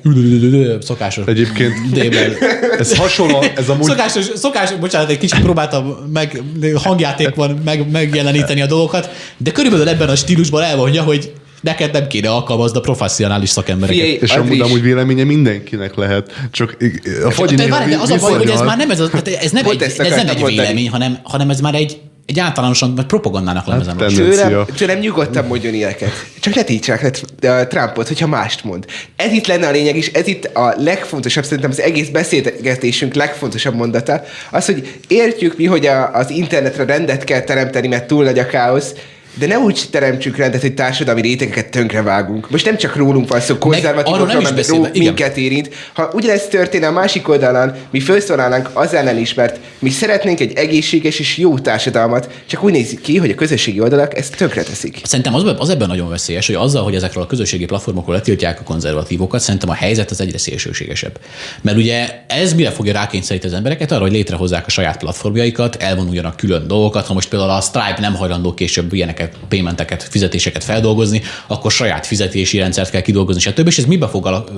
szokásos. 0.81 1.27
Egyébként 1.27 1.91
dében. 1.91 2.33
ez 2.79 2.97
hasonló, 2.97 3.45
ez 3.57 3.69
amúgy... 3.69 3.85
Szokásos, 3.85 4.25
szokásos, 4.35 4.79
bocsánat, 4.79 5.11
egy 5.11 5.19
kicsit 5.19 5.41
próbáltam 5.41 5.87
meg, 6.13 6.43
hangjátékban 6.75 7.61
meg, 7.65 7.91
megjeleníteni 7.91 8.61
a 8.61 8.67
dolgokat, 8.67 9.11
de 9.37 9.51
körülbelül 9.51 9.89
ebben 9.89 10.09
a 10.09 10.17
stílusban 10.17 10.63
elmondja, 10.63 11.03
hogy 11.03 11.33
neked 11.65 11.93
nem 11.93 12.07
kéne 12.07 12.31
alkalmazni 12.31 12.79
a 12.79 12.81
professzionális 12.81 13.49
szakembereket. 13.49 14.03
Fié, 14.03 14.19
és 14.21 14.31
amúgy, 14.31 14.61
amúgy 14.61 14.83
véleménye 14.83 15.25
mindenkinek 15.25 15.95
lehet. 15.95 16.33
Csak 16.51 16.77
a 17.25 17.31
fagyi 17.31 17.55
de, 17.55 17.69
várj, 17.69 17.91
de 17.91 17.97
az 17.97 18.11
a 18.11 18.17
baj, 18.17 18.37
hogy 18.37 18.51
ez 18.51 18.61
már 18.61 18.77
nem, 18.77 18.91
ez, 18.91 19.01
a, 19.01 19.11
ez 19.41 19.51
nem 19.51 19.67
egy, 19.67 19.83
ez 19.83 19.97
nem 19.97 20.29
egy 20.29 20.45
vélemény, 20.45 20.89
hanem, 20.89 21.19
hanem 21.23 21.51
ez 21.51 21.61
már 21.61 21.75
egy, 21.75 22.01
egy 22.27 22.39
általánosan 22.39 22.95
vagy 22.95 23.07
propagandának 23.07 23.69
hát, 23.69 23.87
lemezem. 23.87 23.97
Tőlem, 23.97 24.65
tőlem 24.77 24.99
nyugodtan 24.99 25.47
mondjon 25.47 25.75
ilyeneket. 25.75 26.11
Csak 26.41 26.55
ne 26.55 26.62
títsák 26.62 27.21
le 27.41 27.67
Trumpot, 27.67 28.09
hogyha 28.09 28.27
mást 28.27 28.65
mond. 28.65 28.85
Ez 29.17 29.33
itt 29.33 29.47
lenne 29.47 29.67
a 29.67 29.71
lényeg, 29.71 29.97
és 29.97 30.09
ez 30.12 30.27
itt 30.27 30.45
a 30.45 30.75
legfontosabb, 30.79 31.45
szerintem 31.45 31.71
az 31.71 31.81
egész 31.81 32.09
beszélgetésünk 32.09 33.15
legfontosabb 33.15 33.75
mondata, 33.75 34.23
az, 34.51 34.65
hogy 34.67 34.99
értjük 35.09 35.57
mi, 35.57 35.67
hogy 35.67 35.87
a, 35.87 36.15
az 36.15 36.31
internetre 36.31 36.85
rendet 36.85 37.25
kell 37.25 37.41
teremteni, 37.41 37.89
mert 37.89 38.07
túl 38.07 38.25
nagy 38.25 38.39
a 38.39 38.47
káosz, 38.47 38.93
De 39.35 39.47
ne 39.47 39.59
úgy 39.59 39.82
teremtsük 39.91 40.37
rendet, 40.37 40.61
hogy 40.61 40.74
társadalmi 40.74 41.20
rétegeket 41.20 41.70
tönkrevágunk. 41.70 42.51
Most 42.51 42.64
nem 42.64 42.76
csak 42.76 42.97
rólunk 42.97 43.28
van 43.28 43.41
szó, 43.41 43.59
konzervatívokról, 43.59 44.53
beszélve, 44.53 44.89
ró, 44.89 44.89
minket 44.93 45.37
érint. 45.37 45.68
Ha 45.93 46.11
ugyanezt 46.12 46.51
történne 46.51 46.87
a 46.87 46.93
másik 46.93 47.28
oldalon, 47.28 47.72
mi 47.91 48.01
felszólalnánk 48.01 48.70
az 48.72 48.95
ellen 48.95 49.18
is, 49.18 49.35
mert 49.35 49.59
mi 49.78 49.91
szeretnénk 49.91 50.41
egy 50.41 50.53
egészséges 50.53 51.18
és 51.18 51.37
jó 51.37 51.59
társadalmat, 51.59 52.30
csak 52.47 52.64
úgy 52.64 52.72
nézik 52.72 53.01
ki, 53.01 53.16
hogy 53.16 53.30
a 53.30 53.35
közösségi 53.35 53.80
oldalak 53.80 54.16
ezt 54.16 54.37
tönkreteszik. 54.37 55.01
Szerintem 55.03 55.35
az, 55.35 55.55
az 55.59 55.68
ebben 55.68 55.89
nagyon 55.89 56.09
veszélyes, 56.09 56.47
hogy 56.47 56.57
azzal, 56.57 56.82
hogy 56.82 56.95
ezekről 56.95 57.22
a 57.22 57.26
közösségi 57.26 57.64
platformokról 57.64 58.14
letiltják 58.14 58.61
a 58.61 58.62
konzervatívokat, 58.62 59.41
szerintem 59.41 59.68
a 59.68 59.74
helyzet 59.74 60.11
az 60.11 60.20
egyre 60.20 60.39
szélsőségesebb. 60.39 61.18
Mert 61.61 61.76
ugye 61.76 62.09
ez 62.26 62.55
mire 62.55 62.70
fogja 62.70 62.93
rákényszeríteni 62.93 63.53
az 63.53 63.59
embereket 63.59 63.93
arra, 63.93 64.03
hogy 64.03 64.12
létrehozzák 64.12 64.66
a 64.66 64.70
saját 64.70 64.99
platformjaikat, 64.99 65.76
elvonuljanak 65.76 66.37
külön 66.37 66.66
dolgokat. 66.66 67.07
Ha 67.07 67.14
most 67.14 67.28
például 67.28 67.51
a 67.51 67.61
Stripe 67.61 68.01
nem 68.01 68.14
hajlandó 68.14 68.55
később 68.55 68.93
ilyeneket, 68.93 69.24
paymenteket, 69.49 70.03
fizetéseket 70.03 70.64
feldolgozni, 70.64 71.22
akkor 71.47 71.72
saját 71.72 72.07
fizetési 72.07 72.59
rendszert 72.59 72.91
kell 72.91 73.01
kidolgozni, 73.01 73.41
stb. 73.41 73.66
És 73.66 73.79
ez 73.79 73.85
mibe 73.85 74.09
fog 74.09 74.27
ala- 74.27 74.51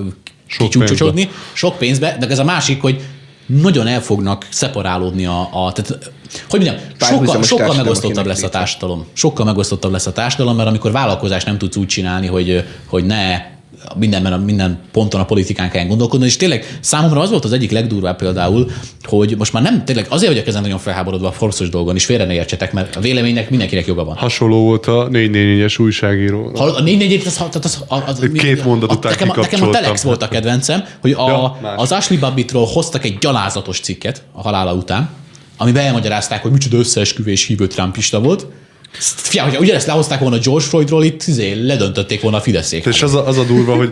Sok 0.46 0.70
kicsúcsosodni? 0.70 1.30
Sok 1.52 1.78
pénzbe, 1.78 2.16
de 2.20 2.26
ez 2.28 2.38
a 2.38 2.44
másik, 2.44 2.80
hogy 2.80 3.00
nagyon 3.46 3.86
el 3.86 4.00
fognak 4.00 4.46
szeparálódni 4.50 5.26
a, 5.26 5.40
a 5.40 5.72
tehát, 5.72 6.12
hogy 6.48 6.60
mondjam, 6.60 6.76
sokkal, 6.98 7.42
sokkal 7.42 7.74
megosztottabb 7.74 8.26
lesz 8.26 8.42
a 8.42 8.48
társadalom. 8.48 9.06
Sokkal 9.12 9.44
megosztottabb 9.44 9.92
lesz 9.92 10.06
a 10.06 10.12
társadalom, 10.12 10.56
mert 10.56 10.68
amikor 10.68 10.92
vállalkozás 10.92 11.44
nem 11.44 11.58
tudsz 11.58 11.76
úgy 11.76 11.86
csinálni, 11.86 12.26
hogy, 12.26 12.64
hogy 12.86 13.04
ne 13.04 13.54
mindenben, 13.94 14.40
minden 14.40 14.78
ponton 14.92 15.20
a 15.20 15.24
politikán 15.24 15.70
kell 15.70 15.86
gondolkodni, 15.86 16.26
és 16.26 16.36
tényleg 16.36 16.78
számomra 16.80 17.20
az 17.20 17.30
volt 17.30 17.44
az 17.44 17.52
egyik 17.52 17.70
legdurvább 17.70 18.16
például, 18.16 18.70
hogy 19.02 19.34
most 19.38 19.52
már 19.52 19.62
nem, 19.62 19.84
tényleg 19.84 20.06
azért 20.08 20.32
vagyok 20.32 20.46
ezen 20.46 20.62
nagyon 20.62 20.78
felháborodva 20.78 21.28
a 21.28 21.32
Forbes 21.32 21.68
dolgon, 21.68 21.94
és 21.94 22.04
félre 22.04 22.24
ne 22.24 22.32
értsetek, 22.32 22.72
mert 22.72 22.96
a 22.96 23.00
véleménynek 23.00 23.50
mindenkinek 23.50 23.86
joga 23.86 24.04
van. 24.04 24.16
Hasonló 24.16 24.62
volt 24.62 24.86
a 24.86 25.08
444-es 25.12 25.80
újságíró. 25.80 26.50
Ha 26.54 26.64
a 26.64 26.82
4 26.82 26.98
4 26.98 27.22
az, 27.26 27.44
az, 27.52 27.64
az, 27.88 28.02
az, 28.06 28.30
Két 28.32 28.64
mondat 28.64 28.92
után 28.92 29.12
nekem, 29.12 29.40
nekem 29.40 29.68
a. 29.68 29.70
Telex 29.70 30.02
volt 30.02 30.22
a 30.22 30.28
kedvencem, 30.28 30.84
hogy 31.00 31.12
a, 31.12 31.28
Ja, 31.28 31.58
más. 31.62 31.72
az 31.76 31.92
Ashley 31.92 32.18
Babbittról 32.18 32.66
hoztak 32.66 33.04
egy 33.04 33.18
gyalázatos 33.18 33.80
cikket 33.80 34.22
a 34.32 34.42
halála 34.42 34.74
után, 34.74 35.10
amiben 35.56 35.84
elmagyarázták, 35.84 36.42
hogy 36.42 36.50
micsoda 36.50 36.76
összeesküvés 36.76 37.46
hívő 37.46 37.66
trumpista 37.66 38.20
volt. 38.20 38.46
Fia, 38.98 39.42
hogyha 39.42 39.60
ugyanezt 39.60 39.86
lehozták 39.86 40.20
volna 40.20 40.38
George 40.38 40.64
Floydról, 40.64 41.04
itt 41.04 41.22
izé, 41.26 41.52
ledöntötték 41.52 42.20
volna 42.20 42.36
a 42.36 42.40
Fideszék. 42.40 42.84
És 42.84 43.02
az 43.02 43.14
a, 43.14 43.26
az 43.26 43.38
a 43.38 43.44
durva, 43.44 43.74
hogy 43.74 43.90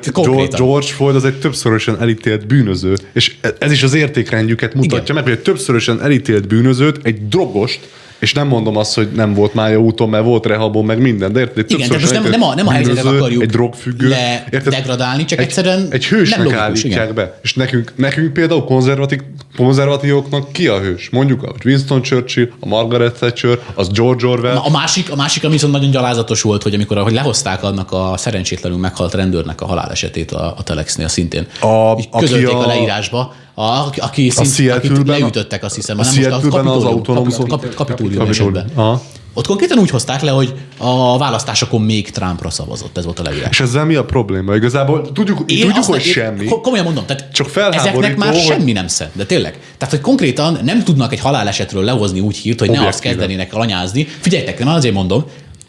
George, 0.57 0.87
Floyd 0.87 1.17
az 1.17 1.25
egy 1.25 1.39
többszörösen 1.39 2.01
elítélt 2.01 2.47
bűnöző. 2.47 2.97
És 3.13 3.35
e- 3.41 3.55
ez 3.59 3.73
is 3.73 3.83
az 3.83 3.95
értékrendjüket 3.95 4.75
mutatja 4.75 5.03
Igen. 5.03 5.15
meg, 5.15 5.25
hogy 5.25 5.33
egy 5.33 5.43
többszörösen 5.43 6.03
elítélt 6.03 6.49
bűnözőt, 6.49 6.99
egy 7.03 7.29
drogost, 7.29 7.81
és 8.25 8.33
nem 8.33 8.47
mondom 8.47 8.77
azt, 8.77 8.95
hogy 8.95 9.09
nem 9.15 9.35
volt 9.35 9.55
mája 9.55 9.81
úton, 9.81 10.09
mert 10.09 10.25
volt 10.25 10.47
rehabon, 10.47 10.85
meg 10.85 10.99
minden, 10.99 11.33
de 11.33 11.41
érted? 11.41 11.71
Igen, 11.71 11.89
tehát 11.89 12.03
most 12.03 12.13
nem, 12.13 12.31
nem, 12.31 12.43
a, 12.43 12.55
nem 12.55 12.67
a 12.67 12.71
helyzetet 12.71 13.05
akarjuk 13.05 13.43
egy 13.43 13.49
drogfüggő, 13.49 14.09
le 14.09 14.45
érted? 14.51 14.73
degradálni, 14.73 15.25
csak 15.25 15.39
egy, 15.39 15.45
egyszerűen 15.45 15.87
egy 15.91 16.05
hősnek 16.07 16.39
nem 16.39 16.47
logikus, 16.47 16.65
állítják 16.65 17.03
igen. 17.03 17.15
be. 17.15 17.39
És 17.43 17.55
nekünk, 17.55 17.93
nekünk 17.97 18.33
például 18.33 18.65
konzervatív, 18.65 19.21
konzervatívoknak 19.57 20.53
ki 20.53 20.67
a 20.67 20.79
hős? 20.79 21.09
Mondjuk 21.11 21.43
a 21.43 21.55
Winston 21.65 22.03
Churchill, 22.03 22.49
a 22.61 22.67
Margaret 22.67 23.15
Thatcher, 23.15 23.59
az 23.75 23.89
George 23.89 24.27
Orwell. 24.27 24.55
Na, 24.55 24.65
a 24.65 24.71
másik, 24.71 25.11
a 25.11 25.17
másik, 25.17 25.45
ami 25.45 25.53
viszont 25.53 25.73
nagyon 25.73 25.91
gyalázatos 25.91 26.43
volt, 26.43 26.63
hogy 26.63 26.75
amikor 26.75 26.99
hogy 26.99 27.13
lehozták 27.13 27.63
annak 27.63 27.93
a 27.93 28.15
szerencsétlenül 28.17 28.79
meghalt 28.79 29.15
rendőrnek 29.15 29.61
a 29.61 29.67
halálesetét 29.67 30.33
a, 30.33 30.55
a 30.57 30.63
Telexnél 30.63 31.09
szintén. 31.09 31.47
A- 31.61 31.99
Így 31.99 32.09
közölték 32.19 32.49
a, 32.49 32.65
a- 32.65 32.67
leírásba, 32.67 33.35
a, 33.55 33.63
aki, 33.97 34.31
szint, 34.31 34.39
akit 34.47 34.53
Seattle-ben- 34.55 35.19
leütöttek, 35.21 35.65
azt 35.65 35.75
hiszem, 35.75 35.99
a 35.99 36.03
hanem 36.03 36.15
most 36.21 36.29
Seattle-ben 36.31 36.67
az 36.67 36.85
autonóm 36.85 37.23
kap- 37.25 37.33
zón- 37.33 37.49
kap- 37.49 37.75
Kapitolium 37.75 38.19
Kapitolium. 38.19 38.57
esetben. 38.57 38.85
Aha. 38.85 39.03
Ott 39.37 39.47
konkrétan 39.47 39.79
úgy 39.79 39.91
hozták 39.91 40.23
le, 40.23 40.31
hogy 40.31 40.55
a 40.79 41.19
választásokon 41.19 41.81
még 41.83 42.11
Trumpra 42.11 42.51
szavazott, 42.51 42.99
ez 42.99 43.05
volt 43.05 43.19
a 43.19 43.23
leírás. 43.23 43.49
És 43.51 43.61
ezzel 43.61 43.85
mi 43.85 43.95
a 43.95 44.05
probléma? 44.05 44.55
Igazából 44.55 45.13
tudjuk, 45.13 45.39
tudjuk 45.45 45.77
azt 45.77 45.89
hogy 45.89 45.97
nem- 45.99 46.07
én 46.07 46.13
semmi. 46.13 46.45
ko- 46.45 46.61
Komolyan 46.63 46.85
mondom, 46.85 47.07
tehát 47.07 47.33
Csak 47.33 47.51
ezeknek 47.71 48.17
már 48.17 48.33
hogy- 48.33 48.43
semmi 48.43 48.73
nem 48.73 48.87
szent, 48.89 49.11
de 49.15 49.25
tényleg. 49.27 49.59
Tehát, 49.79 49.95
hogy 49.95 50.03
konkrétan 50.03 50.59
nem 50.65 50.85
tudnak 50.85 51.13
egy 51.13 51.21
halálesetről 51.21 51.85
lehozni 51.85 52.21
úgy 52.21 52.37
hírt, 52.37 52.59
hogy 52.59 52.69
ne 52.71 52.75
azt 52.79 52.87
Objektíven. 52.87 53.17
kezdenének 53.17 53.55
alanyázni. 53.55 54.05
Figyeljetek, 54.21 54.65
már 54.65 54.77
azért 54.77 54.95
mondom, 54.95 55.25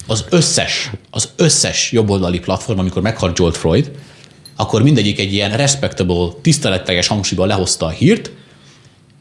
az 0.08 0.26
összes, 0.30 0.92
az 1.12 1.30
összes 1.36 1.92
jobboldali 1.92 2.40
platform, 2.40 2.80
amikor 2.80 3.02
meghalt 3.02 3.38
George 3.38 3.58
Floyd, 3.58 3.92
akkor 4.56 4.84
mindegyik 4.84 5.20
egy 5.20 5.34
ilyen 5.34 5.52
respectable, 5.52 6.28
tiszteletteljes 6.42 7.08
hangsúlyban 7.08 7.48
lehozta 7.48 7.86
a 7.86 7.90
hírt, 7.90 8.32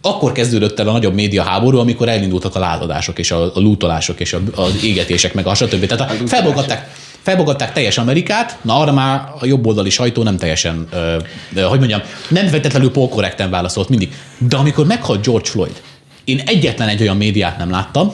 akkor 0.01 0.33
kezdődött 0.33 0.79
el 0.79 0.89
a 0.89 0.93
nagyobb 0.93 1.15
média 1.15 1.43
háború, 1.43 1.79
amikor 1.79 2.09
elindultak 2.09 2.55
a 2.55 2.59
lázadások 2.59 3.19
és 3.19 3.31
a, 3.31 3.57
a 3.57 3.61
lútolások 3.61 4.21
és 4.21 4.33
a, 4.33 4.41
az 4.55 4.85
égetések, 4.85 5.35
meg 5.35 5.47
a 5.47 5.55
stb. 5.55 5.87
Tehát 5.87 6.11
a, 6.11 6.27
felbogatták, 6.27 6.91
felbogatták 7.23 7.73
teljes 7.73 7.99
Amerikát, 7.99 8.59
na 8.63 8.79
arra 8.79 8.93
már 8.93 9.33
a 9.41 9.47
jobboldali 9.47 9.91
sajtó 9.91 10.23
nem 10.23 10.37
teljesen, 10.37 10.87
ö, 10.93 11.17
ö, 11.55 11.61
hogy 11.61 11.79
mondjam, 11.79 12.01
nem 12.29 12.47
feltétlenül 12.47 12.91
polkorrekten 12.91 13.51
válaszolt 13.51 13.89
mindig. 13.89 14.15
De 14.39 14.57
amikor 14.57 14.87
meghalt 14.87 15.25
George 15.25 15.49
Floyd, 15.49 15.83
én 16.25 16.43
egyetlen 16.47 16.89
egy 16.89 17.01
olyan 17.01 17.17
médiát 17.17 17.59
nem 17.59 17.71
láttam, 17.71 18.13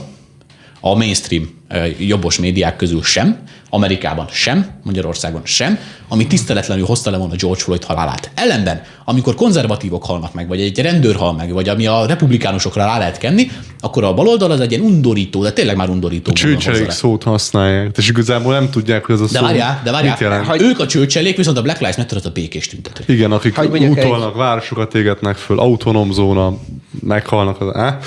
a 0.80 0.94
mainstream 0.94 1.59
jobbos 1.98 2.38
médiák 2.38 2.76
közül 2.76 3.02
sem, 3.02 3.38
Amerikában 3.70 4.26
sem, 4.30 4.66
Magyarországon 4.82 5.40
sem, 5.44 5.78
ami 6.08 6.26
tiszteletlenül 6.26 6.84
hozta 6.84 7.10
le 7.10 7.16
volna 7.16 7.34
George 7.36 7.60
Floyd 7.60 7.84
halálát. 7.84 8.30
Ellenben, 8.34 8.82
amikor 9.04 9.34
konzervatívok 9.34 10.04
halnak 10.04 10.34
meg, 10.34 10.48
vagy 10.48 10.60
egy 10.60 10.80
rendőr 10.80 11.14
hal 11.14 11.32
meg, 11.32 11.52
vagy 11.52 11.68
ami 11.68 11.86
a 11.86 12.06
republikánusokra 12.06 12.84
rá 12.84 12.98
lehet 12.98 13.18
kenni, 13.18 13.50
akkor 13.80 14.04
a 14.04 14.14
baloldal 14.14 14.50
az 14.50 14.60
egy 14.60 14.70
ilyen 14.70 14.84
undorító, 14.84 15.42
de 15.42 15.52
tényleg 15.52 15.76
már 15.76 15.88
undorító. 15.88 16.30
hozza 16.30 16.46
Csőcselék 16.46 16.90
szót 16.90 17.22
használják, 17.22 17.96
és 17.96 18.08
igazából 18.08 18.52
nem 18.52 18.70
tudják, 18.70 19.04
hogy 19.04 19.14
ez 19.14 19.20
a 19.20 19.24
De 19.24 19.38
szó 19.38 19.44
várjál, 19.44 19.80
de 19.84 19.90
mit 19.90 19.92
várjál, 19.92 20.16
jelent. 20.20 20.46
Hagy- 20.46 20.62
ők 20.62 20.78
a 20.78 20.86
csőcselék, 20.86 21.36
viszont 21.36 21.56
a 21.56 21.62
Black 21.62 21.78
Lives 21.78 21.96
Matter 21.96 22.16
az 22.16 22.26
a 22.26 22.30
békés 22.30 22.68
tüntető. 22.68 23.04
Igen, 23.12 23.32
akik 23.32 23.56
mondjak 23.56 23.90
útolnak, 23.90 24.34
városokat 24.34 24.94
égetnek 24.94 25.36
föl, 25.36 25.58
autonóm 25.58 26.12
zóna, 26.12 26.56
meghalnak. 27.02 27.60
Az, 27.60 27.76
á? 27.76 27.98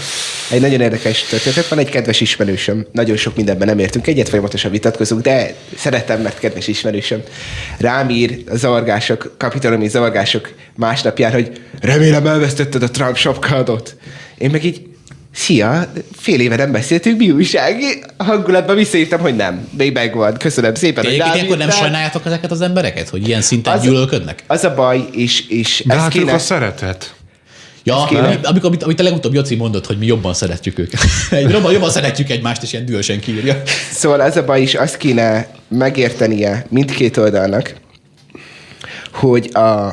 Egy 0.51 0.61
nagyon 0.61 0.81
érdekes 0.81 1.23
történet. 1.23 1.67
Van 1.67 1.79
egy 1.79 1.89
kedves 1.89 2.21
ismerősöm. 2.21 2.85
Nagyon 2.91 3.17
sok 3.17 3.35
mindenben 3.35 3.67
nem 3.67 3.79
értünk 3.79 4.07
egyet, 4.07 4.29
folyamatosan 4.29 4.71
vitatkozunk, 4.71 5.21
de 5.21 5.55
szeretem, 5.77 6.21
mert 6.21 6.39
kedves 6.39 6.67
ismerősöm. 6.67 7.21
Rám 7.77 8.09
ír 8.09 8.43
a 8.49 8.55
zavargások, 8.55 9.35
kapitalomi 9.37 9.87
zavargások 9.87 10.53
másnapján, 10.75 11.31
hogy 11.31 11.61
remélem 11.81 12.27
elvesztetted 12.27 12.83
a 12.83 12.91
Trump 12.91 13.15
sapkádot. 13.15 13.95
Én 14.37 14.49
meg 14.49 14.63
így, 14.65 14.81
Szia, 15.35 15.91
fél 16.17 16.39
éve 16.39 16.55
nem 16.55 16.71
beszéltünk, 16.71 17.17
mi 17.17 17.31
újság? 17.31 17.75
A 18.17 18.23
hangulatban 18.23 18.75
visszaírtam, 18.75 19.19
hogy 19.19 19.35
nem. 19.35 19.67
Még 19.77 19.93
megvan. 19.93 20.37
Köszönöm 20.37 20.73
szépen, 20.75 21.03
De 21.03 21.09
hogy 21.09 21.35
ilyenkor 21.35 21.57
nem 21.57 21.69
sajnáljátok 21.69 22.25
ezeket 22.25 22.51
az 22.51 22.61
embereket, 22.61 23.09
hogy 23.09 23.27
ilyen 23.27 23.41
szinten 23.41 23.73
Az- 23.73 23.81
gyűlölködnek? 23.83 24.43
Az 24.47 24.63
a 24.63 24.73
baj, 24.73 25.05
és, 25.11 25.47
és 25.47 25.83
De 25.85 25.93
ezt 25.93 26.01
hát 26.01 26.11
kéne... 26.11 26.33
a 26.33 26.39
szeretet. 26.39 27.13
Ja, 27.83 28.05
amikor, 28.43 28.65
amit, 28.65 28.83
amit 28.83 28.99
a 28.99 29.03
legutóbb 29.03 29.33
Joci 29.33 29.55
mondott, 29.55 29.85
hogy 29.85 29.97
mi 29.97 30.05
jobban 30.05 30.33
szeretjük 30.33 30.79
őket. 30.79 30.99
Egy 31.29 31.49
jobban, 31.49 31.71
jobban 31.71 31.89
szeretjük 31.89 32.29
egymást, 32.29 32.63
és 32.63 32.73
ilyen 32.73 32.85
dühösen 32.85 33.19
kiírja. 33.19 33.61
Szóval 33.91 34.19
az 34.19 34.37
a 34.37 34.45
baj 34.45 34.61
is, 34.61 34.75
azt 34.75 34.97
kéne 34.97 35.47
megértenie 35.67 36.65
mindkét 36.69 37.17
oldalnak, 37.17 37.75
hogy 39.13 39.49
a, 39.53 39.87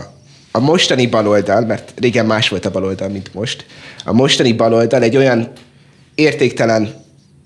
a 0.51 0.59
mostani 0.59 1.07
baloldal, 1.07 1.61
mert 1.61 1.93
régen 1.97 2.27
más 2.27 2.49
volt 2.49 2.65
a 2.65 2.71
baloldal, 2.71 3.09
mint 3.09 3.35
most, 3.35 3.67
a 4.05 4.13
mostani 4.13 4.53
baloldal 4.53 5.03
egy 5.03 5.17
olyan 5.17 5.53
értéktelen 6.15 6.95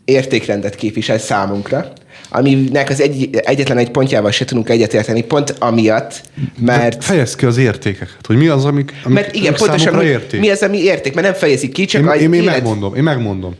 értékrendet 0.05 0.75
képvisel 0.75 1.19
számunkra, 1.19 1.93
aminek 2.35 2.89
az 2.91 3.01
egy, 3.01 3.29
egyetlen 3.33 3.79
egy 3.79 3.91
pontjával 3.91 4.31
se 4.31 4.45
tudunk 4.45 4.69
egyetérteni, 4.69 5.23
pont 5.23 5.55
amiatt, 5.59 6.23
mert... 6.59 7.05
Fejezd 7.05 7.37
ki 7.37 7.47
az 7.47 7.57
értékeket, 7.57 8.27
hogy 8.27 8.37
mi 8.37 8.47
az, 8.47 8.65
amik, 8.65 8.93
amik 9.05 9.19
Mert 9.19 9.35
igen, 9.35 9.55
pontosan, 9.55 10.03
érték. 10.03 10.41
mi 10.41 10.51
az, 10.51 10.63
ami 10.63 10.79
érték, 10.79 11.15
mert 11.15 11.27
nem 11.27 11.37
fejezik 11.37 11.73
ki, 11.73 11.85
csak 11.85 12.03
Én, 12.03 12.09
az 12.09 12.21
én, 12.21 12.33
én 12.33 12.41
élet- 12.41 12.55
megmondom, 12.55 12.95
én 12.95 13.03
megmondom. 13.03 13.55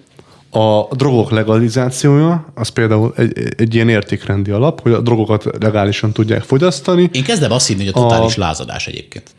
A 0.51 0.95
drogok 0.95 1.31
legalizációja, 1.31 2.53
az 2.55 2.69
például 2.69 3.13
egy, 3.17 3.33
egy 3.57 3.75
ilyen 3.75 3.89
értékrendi 3.89 4.51
alap, 4.51 4.81
hogy 4.81 4.93
a 4.93 5.01
drogokat 5.01 5.45
legálisan 5.61 6.13
tudják 6.13 6.43
fogyasztani. 6.43 7.11
Én 7.13 7.25
kezdem 7.25 7.53
azt 7.53 7.67
hinni, 7.67 7.85
hogy 7.85 7.93
a 7.95 8.01
totális 8.01 8.37
lázadás 8.37 8.87
egyébként. 8.87 9.31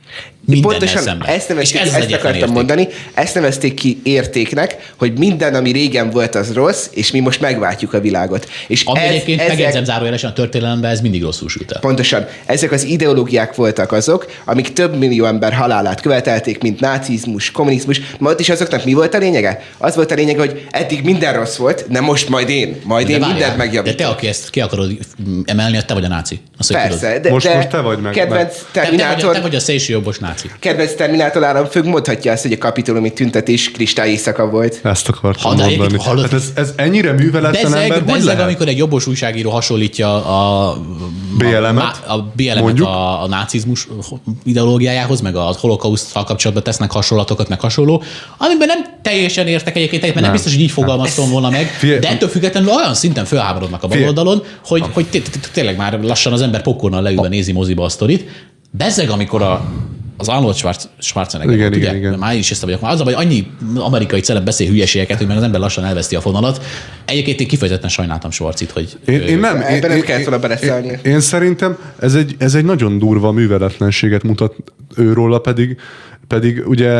Én 0.47 0.53
Mindennel 0.53 0.77
Pontosan 0.79 1.01
szemben. 1.03 1.27
ezt, 1.27 1.49
nevezték, 1.49 1.81
És 1.81 1.87
ez 1.87 1.93
ezt 1.93 2.11
akartam 2.11 2.33
érték. 2.35 2.53
mondani, 2.53 2.87
ezt 3.13 3.35
nevezték 3.35 3.73
ki 3.73 3.99
értéknek, 4.03 4.91
hogy 4.97 5.17
minden, 5.17 5.55
ami 5.55 5.71
régen 5.71 6.09
volt, 6.09 6.35
az 6.35 6.53
rossz, 6.53 6.85
és 6.91 7.11
mi 7.11 7.19
most 7.19 7.41
megváltjuk 7.41 7.93
a 7.93 7.99
világot. 7.99 8.49
És 8.67 8.83
Ami 8.83 8.99
ez, 8.99 9.09
egyébként 9.09 9.39
ezek, 9.39 9.51
megjegyzem 9.51 9.83
zárójelesen 9.83 10.29
a 10.29 10.33
történelemben, 10.33 10.91
ez 10.91 11.01
mindig 11.01 11.21
rosszul 11.23 11.49
sült 11.49 11.71
el. 11.71 11.79
Pontosan. 11.79 12.27
Ezek 12.45 12.71
az 12.71 12.83
ideológiák 12.83 13.55
voltak 13.55 13.91
azok, 13.91 14.25
amik 14.45 14.73
több 14.73 14.97
millió 14.97 15.25
ember 15.25 15.53
halálát 15.53 16.01
követelték, 16.01 16.61
mint 16.61 16.79
nácizmus, 16.79 17.51
kommunizmus. 17.51 18.01
Ma 18.19 18.29
ott 18.29 18.39
is 18.39 18.49
azoknak 18.49 18.85
mi 18.85 18.93
volt 18.93 19.13
a 19.13 19.17
lényege? 19.17 19.61
Az 19.77 19.95
volt 19.95 20.11
a 20.11 20.15
lényege, 20.15 20.39
hogy 20.39 20.67
eddig 20.71 21.03
minden 21.03 21.33
rossz 21.33 21.55
volt, 21.55 21.85
de 21.89 22.01
most 22.01 22.29
majd 22.29 22.49
én, 22.49 22.75
majd 22.83 23.09
én 23.09 23.19
várjál, 23.19 23.29
mindent 23.33 23.57
de 23.57 23.63
megjavítok. 23.63 23.97
te, 23.97 24.07
aki 24.07 24.27
ezt 24.27 24.49
ki 24.49 24.61
akarod 24.61 24.91
emelni, 25.45 25.79
te 25.85 25.93
vagy 25.93 26.03
a 26.03 26.07
náci. 26.07 26.39
Azt, 26.57 26.71
hogy 26.73 26.81
tudod. 26.81 26.99
Persze, 26.99 27.19
de, 27.19 27.29
Most- 27.29 27.47
de 27.47 27.55
most 27.55 27.67
te 27.67 27.79
vagy 27.79 27.99
meg- 27.99 28.13
kedvenc 28.13 28.53
Te, 28.71 28.81
te, 28.81 29.15
vagy, 29.15 29.31
te 29.33 29.39
vagy 29.39 29.55
a 29.55 29.59
szélső 29.59 29.93
jobbos 30.05 30.19
náci. 30.19 30.49
Kedvenc 30.59 30.93
Terminátor 30.95 31.43
államfők 31.43 31.85
mondhatja 31.85 32.31
azt, 32.31 32.41
hogy 32.43 32.51
a 32.51 32.57
kapitolumi 32.57 33.13
tüntetés 33.13 33.71
kristály 33.71 34.09
éjszaka 34.09 34.49
volt. 34.49 34.79
Ezt 34.83 35.09
akartam 35.09 35.43
Ha, 35.43 35.49
de 35.49 35.55
mondani. 35.63 35.73
egyébként 35.73 36.01
hallod- 36.01 36.23
Hát 36.23 36.33
ez, 36.33 36.51
ez 36.55 36.73
ennyire 36.75 37.11
műveletlen 37.11 37.65
ember, 37.65 37.87
Bezeg, 37.87 38.03
hogy 38.03 38.11
bezeg 38.11 38.25
lehet? 38.25 38.41
amikor 38.43 38.67
egy 38.67 38.77
jobbos 38.77 39.07
újságíró 39.07 39.49
hasonlítja 39.49 40.25
a 40.25 40.77
BLM-et, 41.37 42.03
a, 42.07 42.13
a 42.13 42.59
mondjuk. 42.59 42.87
a, 42.87 43.23
a 43.23 43.27
nácizmus 43.27 43.87
ideológiájához, 44.43 45.21
meg 45.21 45.35
a 45.35 45.53
holokauszttal 45.59 46.23
kapcsolatban 46.23 46.63
tesznek 46.63 46.91
hasonlatokat, 46.91 47.49
meg 47.49 47.59
hasonló, 47.59 48.03
amiben 48.37 48.67
nem 48.67 48.79
teljesen 49.01 49.47
értek 49.47 49.75
egyébként, 49.75 50.01
mert 50.01 50.13
nem 50.15 50.23
Nem. 50.23 50.31
biztos, 50.33 50.53
hogy 50.53 50.61
így 50.61 50.71
fogalmaztam 50.71 51.29
volna 51.29 51.49
meg, 51.49 51.69
de 51.99 52.09
ettől 52.09 52.29
függetlenül 52.29 52.69
olyan 52.69 52.93
szinten 52.93 53.25
fölháborodnak 53.25 53.83
a 53.83 53.87
baloldalon, 53.87 54.43
hogy, 54.65 54.83
hogy 54.93 55.05
té- 55.07 55.29
té- 55.31 55.49
tényleg 55.53 55.77
már 55.77 55.99
lassan 56.01 56.33
az 56.33 56.41
ember 56.41 56.61
popcornnal 56.61 57.01
leülve 57.01 57.27
nézi 57.27 57.51
moziba 57.51 57.83
a 57.83 57.89
sztorit. 57.89 58.29
Bezzeg, 58.77 59.09
amikor 59.09 59.41
a 59.41 59.65
az 60.17 60.27
Arnold 60.27 60.55
Schwarz, 60.55 60.89
Schwarzenegger, 60.97 61.53
Igen, 61.55 61.69
volt, 61.69 61.81
igen, 61.81 61.95
ugye? 61.95 62.07
igen. 62.07 62.19
Már 62.19 62.33
én 62.33 62.39
is 62.39 62.51
ezt 62.51 62.61
vagyok. 62.61 62.81
Már 62.81 62.91
az 62.91 62.99
a 62.99 63.03
baj, 63.03 63.13
annyi 63.13 63.51
amerikai 63.75 64.19
celeb 64.19 64.45
beszél 64.45 64.69
hülyeségeket, 64.69 65.17
hogy 65.17 65.27
már 65.27 65.37
az 65.37 65.43
ember 65.43 65.59
lassan 65.59 65.85
elveszti 65.85 66.15
a 66.15 66.21
fonalat. 66.21 66.61
Egyébként 67.05 67.39
én 67.39 67.47
kifejezetten 67.47 67.89
sajnáltam 67.89 68.31
Schwarzit, 68.31 68.71
hogy 68.71 68.97
Én, 69.05 69.21
én 69.21 69.39
nem. 69.39 69.55
Ebben 69.55 69.73
én, 69.73 69.79
nem 69.79 69.97
én, 69.97 70.03
kellett 70.03 70.23
volna 70.25 70.39
beleszállni. 70.39 70.87
Én, 70.87 70.99
én 71.03 71.19
szerintem 71.19 71.77
ez 71.99 72.15
egy, 72.15 72.35
ez 72.37 72.55
egy 72.55 72.65
nagyon 72.65 72.97
durva 72.99 73.31
műveletlenséget 73.31 74.23
mutat 74.23 74.55
őróla, 74.95 75.39
pedig 75.39 75.77
pedig 76.27 76.67
ugye 76.67 76.91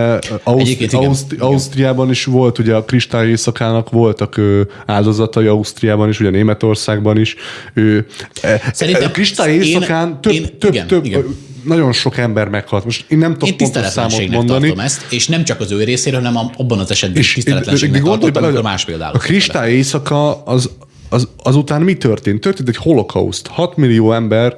Auszt, 0.43 0.61
Egyébként 0.61 0.91
igen. 0.93 1.05
Auszt, 1.05 1.31
Igen. 1.31 1.45
Ausztriában 1.45 2.09
is 2.09 2.25
volt, 2.25 2.59
ugye 2.59 2.75
a 2.75 2.83
kristály 2.83 3.27
éjszakának 3.27 3.89
voltak 3.89 4.37
ö, 4.37 4.61
áldozatai 4.85 5.47
Ausztriában 5.47 6.09
is, 6.09 6.19
ugye 6.19 6.29
Németországban 6.29 7.17
is. 7.17 7.35
Ő, 7.73 8.05
e, 8.41 8.61
Szerintem 8.73 9.07
a 9.07 9.11
kristály 9.11 9.53
éjszakán 9.53 10.21
több, 10.21 10.33
én- 10.33 10.57
több, 10.59 10.73
igen, 10.73 10.87
több, 10.87 11.05
igen. 11.05 11.35
nagyon 11.63 11.91
sok 11.91 12.17
ember 12.17 12.47
meghalt. 12.47 12.83
Most 12.83 13.05
én 13.11 13.17
nem 13.17 13.37
tudok 13.37 13.57
pontos 13.57 13.85
számot 13.85 14.29
mondani. 14.29 14.59
tartom 14.67 14.79
ezt, 14.79 15.05
és 15.09 15.27
nem 15.27 15.43
csak 15.43 15.59
az 15.59 15.71
ő 15.71 15.83
részéről, 15.83 16.21
hanem 16.21 16.49
abban 16.57 16.79
az 16.79 16.91
esetben 16.91 17.19
is 17.19 17.27
És 17.27 17.33
tiszteletlenségnek 17.33 18.03
tartottam, 18.03 18.31
bele, 18.33 18.45
amikor 18.45 18.63
más 18.63 18.85
például. 18.85 19.15
A 19.15 19.17
kristály 19.17 19.71
éjszaka 19.71 20.43
az, 20.43 20.69
az, 21.09 21.27
azután 21.43 21.81
mi 21.81 21.93
történt? 21.93 22.39
Történt 22.41 22.69
egy 22.69 22.77
holokauszt. 22.77 23.47
6 23.47 23.77
millió 23.77 24.13
ember 24.13 24.55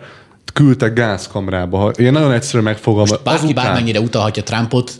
küldtek 0.58 0.94
gázkamrába. 0.94 1.92
Ilyen 1.98 2.14
nagyon 2.14 2.32
egyszerűen 2.32 2.64
megfogalmaz. 2.64 3.20
Bárki 3.24 3.54
bármennyire 3.54 4.00
utalhatja 4.00 4.44
Trumpot, 4.44 4.92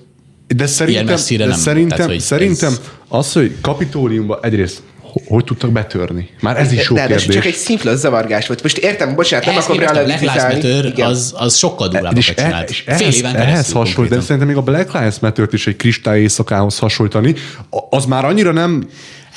de 0.48 0.66
szerintem, 0.66 1.06
de 1.38 1.46
nem. 1.46 1.58
szerintem, 1.58 1.98
Tehát, 1.98 2.12
hogy 2.12 2.20
szerintem 2.22 2.72
ez- 2.72 2.82
az, 3.08 3.34
hogy 3.34 3.56
kapitóliumba 3.62 4.40
egyrészt 4.42 4.82
ho- 5.02 5.24
hogy 5.28 5.44
tudtak 5.44 5.72
betörni? 5.72 6.30
Már 6.42 6.58
ez 6.60 6.72
is 6.72 6.90
jó 6.90 6.96
Ráadásul 6.96 7.18
kérdés. 7.20 7.36
csak 7.36 7.46
egy 7.46 7.60
szimplós 7.60 7.96
zavargás 7.98 8.48
volt. 8.48 8.62
Most 8.64 8.78
értem, 8.78 9.16
bocsánat, 9.16 9.46
nem 9.46 9.56
akarom 9.58 9.78
képest 9.78 9.96
a 10.00 10.04
Black 10.04 10.20
Lives. 10.22 10.54
Matter 10.54 11.06
az, 11.10 11.34
az 11.38 11.56
sokkal 11.56 11.88
durvábbat 11.88 12.18
és, 12.18 12.34
e, 12.36 12.66
és 12.68 12.80
Fél 12.80 12.94
ehhez, 12.96 13.16
éven 13.16 13.36
ehhez 13.36 13.72
hasonlít, 13.72 14.12
de 14.12 14.20
szerintem 14.22 14.48
még 14.48 14.58
a 14.58 14.62
Black 14.62 14.94
Lives 14.94 15.20
Matter-t 15.20 15.54
is 15.54 15.68
egy 15.68 15.76
kristály 15.76 16.20
éjszakához 16.20 16.78
hasonlítani, 16.80 17.36
az 17.90 18.06
már 18.06 18.26
annyira 18.26 18.52
nem 18.52 18.88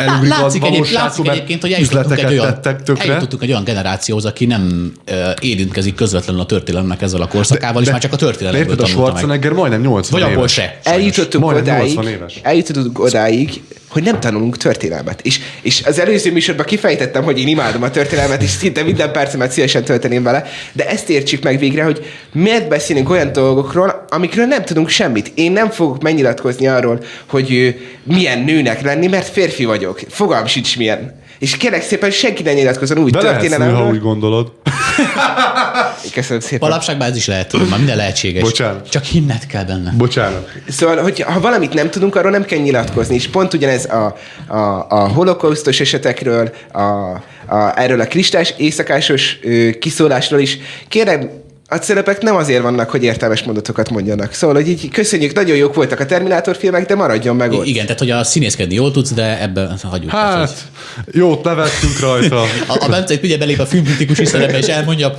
elugrik 0.00 0.32
az 0.32 0.38
Látszik, 0.38 0.60
valóságba, 0.60 1.00
látszik 1.00 1.28
egyébként, 1.28 1.60
hogy 1.62 1.72
eljutottunk 1.72 2.18
egy, 2.18 2.24
olyan, 2.24 2.44
tettek 2.46 2.82
tökre. 2.82 3.04
eljutottunk 3.08 3.42
egy 3.42 3.50
olyan 3.50 3.64
generációhoz, 3.64 4.24
aki 4.24 4.46
nem 4.46 4.92
érintkezik 5.40 5.94
közvetlenül 5.94 6.40
a 6.40 6.46
történelemnek 6.46 7.02
ezzel 7.02 7.20
a 7.20 7.26
korszakával, 7.26 7.82
és 7.82 7.90
már 7.90 8.00
csak 8.00 8.12
a 8.12 8.16
de 8.16 8.24
történelemből 8.24 8.70
érted, 8.70 8.80
a 8.80 8.88
tanulta 8.88 9.12
meg. 9.12 9.16
Schwarzenegger 9.16 9.52
majdnem 9.52 9.80
80 9.80 10.20
Vagy 10.20 10.30
abból 10.30 10.38
éves. 10.38 10.52
se. 10.52 10.78
sajnos. 10.84 11.00
eljutottunk 11.00 11.46
odáig, 11.46 11.94
80 11.94 12.12
éves. 12.12 12.40
eljutottunk 12.42 12.98
odáig, 12.98 13.62
hogy 13.90 14.02
nem 14.02 14.20
tanulunk 14.20 14.56
történelmet. 14.56 15.20
És, 15.22 15.40
és 15.62 15.82
az 15.84 15.98
előző 15.98 16.32
műsorban 16.32 16.66
kifejtettem, 16.66 17.22
hogy 17.22 17.38
én 17.38 17.48
imádom 17.48 17.82
a 17.82 17.90
történelmet, 17.90 18.42
és 18.42 18.50
szinte 18.50 18.82
minden 18.82 19.12
percemet 19.12 19.50
szívesen 19.50 19.84
tölteném 19.84 20.22
vele, 20.22 20.46
de 20.72 20.88
ezt 20.88 21.08
értsük 21.10 21.42
meg 21.42 21.58
végre, 21.58 21.84
hogy 21.84 22.06
miért 22.32 22.68
beszélünk 22.68 23.10
olyan 23.10 23.32
dolgokról, 23.32 24.04
amikről 24.08 24.46
nem 24.46 24.64
tudunk 24.64 24.88
semmit. 24.88 25.32
Én 25.34 25.52
nem 25.52 25.70
fogok 25.70 26.02
megnyilatkozni 26.02 26.66
arról, 26.66 27.04
hogy 27.26 27.76
milyen 28.02 28.38
nőnek 28.38 28.82
lenni, 28.82 29.06
mert 29.06 29.28
férfi 29.28 29.64
vagyok. 29.64 30.00
Fogalm 30.08 30.46
sincs 30.46 30.76
milyen. 30.76 31.18
És 31.40 31.56
kérlek 31.56 31.82
szépen, 31.82 32.10
senki 32.10 32.42
ne 32.42 32.52
nyilatkozzon 32.52 32.98
úgy 32.98 33.12
De 33.12 33.22
lehetsz 33.22 33.56
nő, 33.56 33.70
ha 33.70 33.86
úgy 33.86 34.00
gondolod. 34.00 34.52
Köszönöm 36.12 36.40
szépen. 36.40 36.68
Manapságban 36.68 37.08
ez 37.08 37.16
is 37.16 37.26
lehet, 37.26 37.48
tudom, 37.48 37.68
már 37.68 37.78
minden 37.78 37.96
lehetséges. 37.96 38.42
Bocsánat. 38.42 38.88
Csak 38.88 39.04
hinned 39.04 39.46
kell 39.46 39.64
benne. 39.64 39.92
Bocsánat. 39.96 40.48
Szóval, 40.68 41.02
hogy 41.02 41.20
ha 41.20 41.40
valamit 41.40 41.74
nem 41.74 41.90
tudunk, 41.90 42.16
arról 42.16 42.30
nem 42.30 42.44
kell 42.44 42.58
nyilatkozni. 42.58 43.14
És 43.14 43.28
pont 43.28 43.54
ugyanez 43.54 43.84
a, 43.84 44.16
a, 44.46 44.86
a 44.88 45.08
holokausztos 45.08 45.80
esetekről, 45.80 46.54
a, 46.72 46.80
a, 46.80 47.72
erről 47.76 48.00
a 48.00 48.06
kristás 48.06 48.54
éjszakásos 48.56 49.38
ö, 49.42 49.70
kiszólásról 49.78 50.40
is. 50.40 50.58
Kérem, 50.88 51.30
a 51.72 51.76
szerepek 51.82 52.22
nem 52.22 52.36
azért 52.36 52.62
vannak, 52.62 52.90
hogy 52.90 53.02
értelmes 53.02 53.42
mondatokat 53.42 53.90
mondjanak. 53.90 54.32
Szóval, 54.32 54.56
hogy 54.56 54.68
így 54.68 54.88
köszönjük, 54.88 55.32
nagyon 55.34 55.56
jók 55.56 55.74
voltak 55.74 56.00
a 56.00 56.06
Terminátor 56.06 56.56
filmek, 56.56 56.86
de 56.86 56.94
maradjon 56.94 57.36
meg 57.36 57.52
ott. 57.52 57.66
Igen, 57.66 57.84
tehát 57.84 57.98
hogy 57.98 58.10
a 58.10 58.24
színészkedni 58.24 58.74
jól 58.74 58.90
tudsz, 58.90 59.12
de 59.12 59.42
ebben 59.42 59.78
hagyjuk. 59.82 60.10
Tehát, 60.10 60.38
hogy- 60.38 60.48
Hát, 60.48 61.14
jót 61.14 61.44
nevettünk 61.44 61.98
rajta. 62.00 62.40
A, 62.68 62.84
a 62.84 62.88
Bence 62.88 63.18
ugye 63.22 63.38
belép 63.38 63.58
a 63.58 63.66
filmkritikus 63.66 64.28
szerepe, 64.28 64.58
és 64.58 64.66
elmondja, 64.66 65.14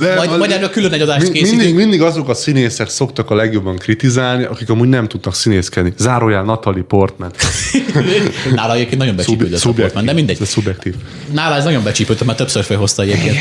De 0.00 0.14
majd, 0.14 0.30
az- 0.30 0.38
majd 0.38 0.50
erről 0.50 0.70
külön 0.70 0.92
egy 0.92 1.00
adást 1.00 1.30
készítünk. 1.30 1.56
mindig, 1.56 1.74
mindig 1.74 2.02
azok 2.02 2.28
a 2.28 2.34
színészek 2.34 2.88
szoktak 2.88 3.30
a 3.30 3.34
legjobban 3.34 3.76
kritizálni, 3.76 4.44
akik 4.44 4.70
amúgy 4.70 4.88
nem 4.88 5.08
tudtak 5.08 5.34
színészkedni. 5.34 5.92
Zárójel 5.98 6.42
Natalie 6.42 6.82
Portman. 6.82 7.30
Nála 8.54 8.74
egyébként 8.74 8.98
nagyon 8.98 9.16
becsípődött 9.16 9.54
a 9.54 9.58
Szubjektív. 9.58 9.82
Portman, 9.84 10.04
de 10.04 10.12
mindegy. 10.12 10.38
Ez 10.40 10.48
szubjektív. 10.48 10.94
Nála 11.32 11.56
ez 11.56 11.64
nagyon 11.64 11.82
becsípődött, 11.82 12.24
mert 12.26 12.38
többször 12.38 12.64
felhozta 12.64 13.02
egyébként. 13.02 13.36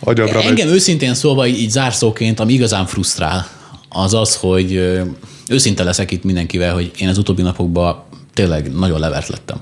Agyabra 0.00 0.34
megy. 0.38 0.46
Engem 0.46 0.68
őszintén 0.68 1.14
szólva 1.14 1.46
így, 1.46 1.58
így 1.60 1.70
zárszóként, 1.70 2.40
ami 2.40 2.52
igazán 2.52 2.86
frusztrál, 2.86 3.46
az 3.88 4.14
az, 4.14 4.36
hogy 4.36 4.72
őszinte 5.48 5.84
leszek 5.84 6.10
itt 6.10 6.24
mindenkivel, 6.24 6.74
hogy 6.74 6.90
én 6.98 7.08
az 7.08 7.18
utóbbi 7.18 7.42
napokban 7.42 8.02
tényleg 8.34 8.72
nagyon 8.72 9.00
levert 9.00 9.28
lettem. 9.28 9.56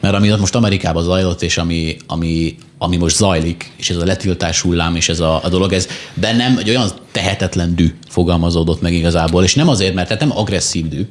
Mert 0.00 0.14
ami 0.14 0.32
ott 0.32 0.38
most 0.40 0.54
Amerikában 0.54 1.02
zajlott, 1.02 1.42
és 1.42 1.58
ami, 1.58 1.96
ami, 2.06 2.56
ami 2.78 2.96
most 2.96 3.16
zajlik, 3.16 3.70
és 3.76 3.90
ez 3.90 3.96
a 3.96 4.04
letiltás 4.04 4.60
hullám, 4.60 4.96
és 4.96 5.08
ez 5.08 5.20
a, 5.20 5.44
a 5.44 5.48
dolog, 5.48 5.72
ez 5.72 5.88
bennem 6.14 6.58
egy 6.58 6.68
olyan 6.68 6.90
tehetetlen 7.12 7.74
dű 7.74 7.94
fogalmazódott 8.08 8.80
meg 8.80 8.92
igazából, 8.92 9.44
és 9.44 9.54
nem 9.54 9.68
azért, 9.68 9.94
mert 9.94 10.08
tehát 10.08 10.22
nem 10.22 10.38
agresszív 10.38 10.88
dű, 10.88 11.06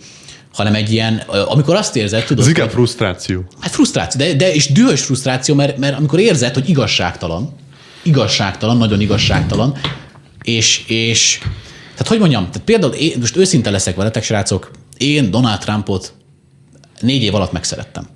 hanem 0.54 0.74
egy 0.76 0.92
ilyen, 0.92 1.16
amikor 1.48 1.76
azt 1.76 1.96
érzed, 1.96 2.24
tudod, 2.24 2.48
Ez 2.48 2.58
hogy- 2.60 2.70
frusztráció. 2.72 3.44
Hát 3.60 3.72
frusztráció, 3.72 4.20
de, 4.26 4.34
de 4.34 4.54
és 4.54 4.72
dühös 4.72 5.02
frusztráció, 5.02 5.56
mert, 5.56 5.78
mert 5.78 5.98
amikor 5.98 6.20
érzed, 6.20 6.54
hogy 6.54 6.70
igazságtalan, 6.70 7.54
igazságtalan, 8.02 8.78
nagyon 8.78 9.02
igazságtalan, 9.02 9.78
és, 10.42 10.84
és 10.88 11.38
tehát 11.92 12.08
hogy 12.08 12.20
mondjam, 12.20 12.46
tehát 12.46 12.62
például 12.66 12.94
én, 12.94 13.18
most 13.20 13.38
őszinte 13.38 13.70
leszek 13.70 13.96
veletek, 13.96 14.24
srácok, 14.24 14.72
én 14.98 15.32
Donald 15.32 15.60
Trumpot 15.60 16.14
négy 17.00 17.24
év 17.24 17.36
alatt 17.36 17.52
megszerettem. 17.52 18.08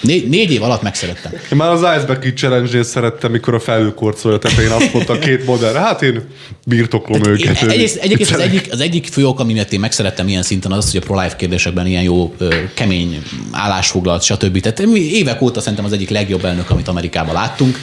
Négy, 0.00 0.28
négy 0.28 0.52
év 0.52 0.62
alatt 0.62 0.82
megszerettem. 0.82 1.32
Én 1.32 1.58
már 1.58 1.70
az 1.70 1.80
Iceberg 1.80 2.32
challenge 2.36 2.82
szerettem, 2.82 3.30
mikor 3.30 3.54
a 3.54 3.60
felülkorcolja 3.60 4.38
tetején 4.38 4.70
azt 4.70 4.92
mondta 4.92 5.18
két 5.18 5.46
modell, 5.46 5.74
hát 5.74 6.02
én 6.02 6.22
birtoklom 6.66 7.24
őket. 7.24 7.62
Én, 7.62 7.68
egyrészt, 7.68 7.96
egyébként 7.96 8.30
az 8.30 8.38
egyik, 8.38 8.72
az 8.72 8.80
egyik 8.80 9.08
ok, 9.16 9.40
ami 9.40 9.52
miatt 9.52 9.72
én 9.72 9.80
megszerettem 9.80 10.28
ilyen 10.28 10.42
szinten, 10.42 10.72
az, 10.72 10.84
az, 10.84 10.90
hogy 10.92 11.00
a 11.02 11.06
pro-life 11.06 11.36
kérdésekben 11.36 11.86
ilyen 11.86 12.02
jó, 12.02 12.34
kemény 12.74 13.22
állásfoglalt, 13.50 14.22
stb. 14.22 14.60
Tehát 14.60 14.80
évek 14.94 15.42
óta 15.42 15.60
szerintem 15.60 15.84
az 15.84 15.92
egyik 15.92 16.08
legjobb 16.08 16.44
elnök, 16.44 16.70
amit 16.70 16.88
Amerikában 16.88 17.34
láttunk, 17.34 17.78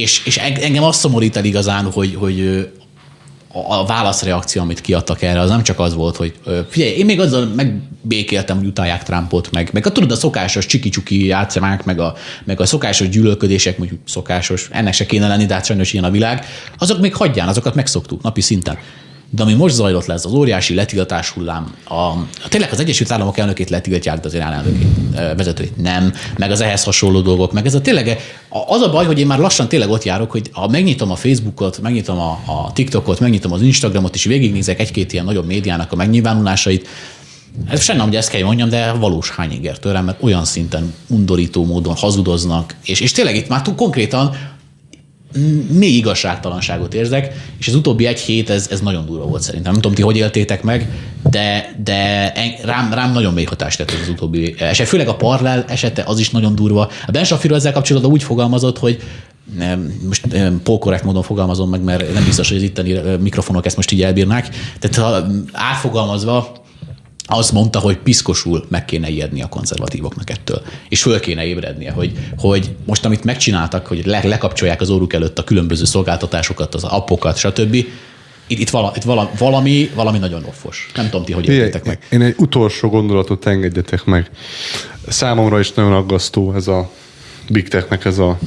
és, 0.00 0.22
és 0.24 0.36
eng- 0.36 0.62
engem 0.62 0.82
azt 0.82 0.98
szomorít 0.98 1.36
el 1.36 1.44
igazán, 1.44 1.90
hogy, 1.92 2.14
hogy 2.14 2.68
a 3.52 3.86
válaszreakció, 3.86 4.62
amit 4.62 4.80
kiadtak 4.80 5.22
erre, 5.22 5.40
az 5.40 5.50
nem 5.50 5.62
csak 5.62 5.78
az 5.78 5.94
volt, 5.94 6.16
hogy 6.16 6.34
figyelj, 6.68 6.92
én 6.92 7.04
még 7.04 7.20
azzal 7.20 7.46
megbékéltem, 7.46 8.56
hogy 8.56 8.66
utálják 8.66 9.02
Trumpot, 9.02 9.50
meg, 9.50 9.70
meg 9.72 9.86
a, 9.86 9.92
tudod, 9.92 10.10
a 10.10 10.16
szokásos 10.16 10.66
csiki-csuki 10.66 11.26
játszamák, 11.26 11.84
meg 11.84 12.00
a, 12.00 12.14
meg 12.44 12.60
a 12.60 12.66
szokásos 12.66 13.08
gyűlölködések, 13.08 13.78
mondjuk 13.78 14.00
szokásos, 14.04 14.68
ennek 14.72 14.92
se 14.92 15.06
kéne 15.06 15.28
lenni, 15.28 15.46
de 15.46 15.54
hát 15.54 15.64
sajnos 15.64 15.92
ilyen 15.92 16.04
a 16.04 16.10
világ, 16.10 16.46
azok 16.78 17.00
még 17.00 17.14
hagyján, 17.14 17.48
azokat 17.48 17.74
megszoktuk 17.74 18.22
napi 18.22 18.40
szinten. 18.40 18.78
De 19.30 19.42
ami 19.42 19.54
most 19.54 19.74
zajlott 19.74 20.06
lesz, 20.06 20.24
az 20.24 20.32
óriási 20.32 20.74
letiltás 20.74 21.30
hullám, 21.30 21.74
a, 21.88 22.12
tényleg 22.48 22.72
az 22.72 22.80
Egyesült 22.80 23.10
Államok 23.10 23.38
elnökét 23.38 23.70
letiltják, 23.70 24.20
de 24.20 24.26
az 24.26 24.34
Irán 24.34 24.52
elnökét, 24.52 24.86
vezetőit 25.36 25.76
nem, 25.76 26.12
meg 26.36 26.50
az 26.50 26.60
ehhez 26.60 26.84
hasonló 26.84 27.20
dolgok, 27.20 27.52
meg 27.52 27.66
ez 27.66 27.74
a 27.74 27.80
tényleg, 27.80 28.20
az 28.48 28.80
a 28.80 28.90
baj, 28.90 29.06
hogy 29.06 29.18
én 29.18 29.26
már 29.26 29.38
lassan 29.38 29.68
tényleg 29.68 29.90
ott 29.90 30.04
járok, 30.04 30.30
hogy 30.30 30.50
ha 30.52 30.68
megnyitom 30.68 31.10
a 31.10 31.16
Facebookot, 31.16 31.80
megnyitom 31.80 32.18
a, 32.18 32.30
a 32.46 32.72
TikTokot, 32.72 33.20
megnyitom 33.20 33.52
az 33.52 33.62
Instagramot, 33.62 34.14
és 34.14 34.24
végignézek 34.24 34.80
egy-két 34.80 35.12
ilyen 35.12 35.24
nagyobb 35.24 35.46
médiának 35.46 35.92
a 35.92 35.96
megnyilvánulásait, 35.96 36.88
ez 37.68 37.86
nem, 37.86 37.98
hogy 37.98 38.16
ezt 38.16 38.30
kell 38.30 38.42
mondjam, 38.42 38.68
de 38.68 38.92
valós 38.92 39.30
hányinger 39.30 39.78
tőlem, 39.78 40.04
mert 40.04 40.22
olyan 40.22 40.44
szinten 40.44 40.94
undorító 41.06 41.64
módon 41.64 41.94
hazudoznak, 41.94 42.74
és, 42.84 43.00
és 43.00 43.12
tényleg 43.12 43.36
itt 43.36 43.48
már 43.48 43.62
túl 43.62 43.74
konkrétan 43.74 44.36
mély 45.70 45.96
igazságtalanságot 45.96 46.94
érzek, 46.94 47.34
és 47.58 47.68
az 47.68 47.74
utóbbi 47.74 48.06
egy 48.06 48.20
hét 48.20 48.50
ez, 48.50 48.68
ez 48.70 48.80
nagyon 48.80 49.06
durva 49.06 49.24
volt 49.24 49.42
szerintem. 49.42 49.72
Nem 49.72 49.80
tudom, 49.80 49.96
ti 49.96 50.02
hogy 50.02 50.16
éltétek 50.16 50.62
meg, 50.62 50.88
de, 51.30 51.74
de 51.84 52.32
rám, 52.64 52.92
rám 52.92 53.12
nagyon 53.12 53.32
mély 53.32 53.44
hatást 53.44 53.78
tett 53.78 53.90
az 54.02 54.08
utóbbi 54.08 54.54
eset. 54.58 54.88
Főleg 54.88 55.08
a 55.08 55.16
parlel 55.16 55.64
esete, 55.68 56.02
az 56.06 56.18
is 56.18 56.30
nagyon 56.30 56.54
durva. 56.54 56.90
A 57.06 57.10
Ben 57.10 57.24
Shapiro 57.24 57.54
ezzel 57.54 57.72
kapcsolatban 57.72 58.12
úgy 58.12 58.22
fogalmazott, 58.22 58.78
hogy 58.78 59.02
nem, 59.56 60.00
most 60.06 60.26
pókorrekt 60.62 61.04
módon 61.04 61.22
fogalmazom 61.22 61.70
meg, 61.70 61.82
mert 61.82 62.12
nem 62.12 62.24
biztos, 62.24 62.48
hogy 62.48 62.56
az 62.56 62.62
itteni 62.62 63.00
mikrofonok 63.20 63.66
ezt 63.66 63.76
most 63.76 63.90
így 63.90 64.02
elbírnák. 64.02 64.48
Tehát 64.78 64.96
ha 64.96 65.26
átfogalmazva, 65.52 66.56
azt 67.30 67.52
mondta, 67.52 67.78
hogy 67.78 67.96
piszkosul 67.96 68.66
meg 68.68 68.84
kéne 68.84 69.08
ijedni 69.08 69.42
a 69.42 69.48
konzervatívoknak 69.48 70.30
ettől. 70.30 70.62
És 70.88 71.02
föl 71.02 71.20
kéne 71.20 71.44
ébrednie, 71.44 71.90
hogy, 71.90 72.12
hogy 72.38 72.70
most 72.86 73.04
amit 73.04 73.24
megcsináltak, 73.24 73.86
hogy 73.86 74.06
le, 74.06 74.20
lekapcsolják 74.24 74.80
az 74.80 74.90
óruk 74.90 75.12
előtt 75.12 75.38
a 75.38 75.44
különböző 75.44 75.84
szolgáltatásokat, 75.84 76.74
az 76.74 76.84
appokat, 76.84 77.36
stb. 77.36 77.74
Itt, 78.46 78.58
itt, 78.58 78.70
vala, 78.70 78.92
itt 78.96 79.02
vala, 79.02 79.30
valami, 79.38 79.90
valami 79.94 80.18
nagyon 80.18 80.44
offos. 80.44 80.90
Nem 80.94 81.04
tudom 81.04 81.24
ti, 81.24 81.32
hogy 81.32 81.48
értétek 81.48 81.84
meg. 81.84 82.06
Én 82.10 82.22
egy 82.22 82.34
utolsó 82.38 82.88
gondolatot 82.88 83.46
engedjetek 83.46 84.04
meg. 84.04 84.30
Számomra 85.08 85.58
is 85.58 85.72
nagyon 85.72 85.92
aggasztó 85.92 86.54
ez 86.54 86.66
a 86.66 86.90
Big 87.48 87.68
Technek 87.68 88.04
ez 88.04 88.18
a 88.18 88.38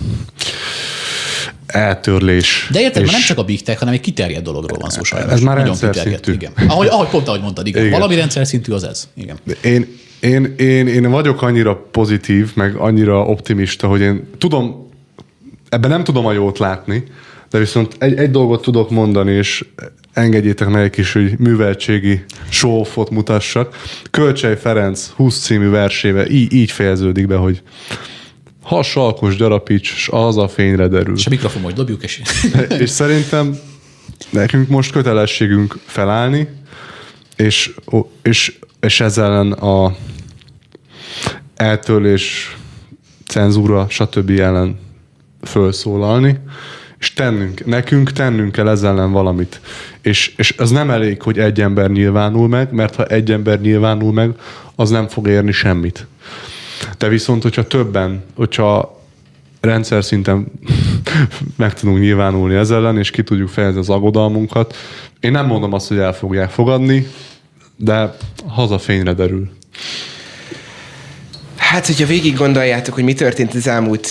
eltörlés. 1.72 2.68
De 2.72 2.80
érted, 2.80 3.04
és... 3.04 3.12
nem 3.12 3.22
csak 3.22 3.38
a 3.38 3.44
Big 3.44 3.62
Tech, 3.64 3.80
hanem 3.80 3.94
egy 3.94 4.00
kiterjedt 4.00 4.44
dologról 4.44 4.78
van 4.80 4.90
szó 4.90 5.04
sajnos. 5.04 5.32
Ez 5.32 5.40
már 5.40 5.58
Nagyon 5.58 5.78
rendszer 5.80 6.06
szintű. 6.06 6.32
Igen. 6.34 6.52
Ahogy, 6.68 6.88
ahogy 6.88 7.08
pont 7.08 7.28
ahogy 7.28 7.42
mondtad, 7.42 7.68
igen. 7.68 7.86
igen. 7.86 8.00
Valami 8.00 8.16
rendszer 8.16 8.48
szintű 8.48 8.72
az 8.72 8.84
ez. 8.84 9.08
Igen. 9.14 9.38
Én, 9.64 9.98
én, 10.20 10.54
én, 10.58 10.88
én 10.88 11.10
vagyok 11.10 11.42
annyira 11.42 11.76
pozitív, 11.92 12.52
meg 12.56 12.76
annyira 12.76 13.26
optimista, 13.26 13.88
hogy 13.88 14.02
én 14.02 14.30
tudom, 14.38 14.90
ebben 15.70 15.90
nem 15.90 16.04
tudom 16.04 16.26
a 16.26 16.32
jót 16.32 16.60
látni, 16.60 17.04
de 17.50 17.58
viszont 17.58 17.96
egy, 18.00 18.18
egy 18.18 18.32
dolgot 18.32 18.62
tudok 18.62 18.90
mondani, 18.90 19.32
és 19.32 19.66
engedjétek 20.14 20.68
meg 20.68 20.84
egy 20.84 20.90
kis 20.90 21.14
hogy 21.14 21.38
műveltségi 21.38 22.24
show 22.50 22.84
mutassak. 23.12 23.76
Kölcsei 24.12 24.56
Ferenc 24.56 25.08
20 25.16 25.40
című 25.40 25.70
versével 25.70 26.30
így, 26.30 26.54
így 26.54 26.72
fejeződik 26.72 27.28
be, 27.28 27.36
hogy 27.36 27.62
ha 28.62 28.84
salkos 28.84 29.36
gyarapíts, 29.36 29.94
és 29.96 30.10
az 30.12 30.38
a 30.38 30.48
fényre 30.48 30.88
derül. 30.88 31.16
És 31.16 31.26
a 31.26 31.30
mikrofon 31.30 31.62
majd 31.62 31.76
dobjuk, 31.76 32.04
és... 32.04 32.22
és 32.80 32.90
szerintem 32.90 33.60
nekünk 34.30 34.68
most 34.68 34.92
kötelességünk 34.92 35.80
felállni, 35.86 36.48
és, 37.36 37.76
és, 38.22 38.60
és 38.80 39.00
ezzel 39.00 39.26
ellen 39.26 39.52
a 39.52 39.96
eltörlés, 41.56 42.58
cenzúra, 43.28 43.86
stb. 43.90 44.30
ellen 44.30 44.80
felszólalni, 45.42 46.40
és 47.00 47.14
tennünk, 47.14 47.66
nekünk 47.66 48.12
tennünk 48.12 48.52
kell 48.52 48.68
ezzel 48.68 48.92
ellen 48.92 49.12
valamit. 49.12 49.62
És, 50.02 50.34
és 50.38 50.54
az 50.58 50.70
nem 50.70 50.90
elég, 50.90 51.22
hogy 51.22 51.40
egy 51.40 51.62
ember 51.62 51.90
nyilvánul 51.90 52.48
meg, 52.48 52.72
mert 52.72 52.96
ha 52.96 53.06
egy 53.06 53.32
ember 53.32 53.62
nyilvánul 53.62 54.14
meg, 54.14 54.32
az 54.76 54.90
nem 54.90 55.08
fog 55.08 55.28
érni 55.28 55.52
semmit. 55.52 56.08
De 57.02 57.08
viszont, 57.08 57.44
hogyha 57.44 57.68
többen, 57.68 58.24
hogyha 58.36 59.02
rendszer 59.62 60.04
szinten 60.04 60.48
meg 61.58 61.74
tudunk 61.74 62.00
nyilvánulni 62.00 62.56
ezzel 62.56 62.78
ellen, 62.78 62.98
és 62.98 63.12
ki 63.12 63.24
tudjuk 63.24 63.50
fejezni 63.50 63.80
az 63.80 63.90
aggodalmunkat. 63.90 64.76
Én 65.20 65.32
nem 65.32 65.46
mondom 65.46 65.74
azt, 65.74 65.88
hogy 65.88 65.98
el 65.98 66.14
fogják 66.14 66.50
fogadni, 66.50 67.08
de 67.76 68.16
hazafényre 68.48 69.14
derül. 69.14 69.50
Hát, 71.56 71.86
hogyha 71.86 72.06
végig 72.06 72.36
gondoljátok, 72.36 72.94
hogy 72.94 73.04
mi 73.04 73.14
történt 73.14 73.54
az 73.54 73.68
elmúlt 73.68 74.08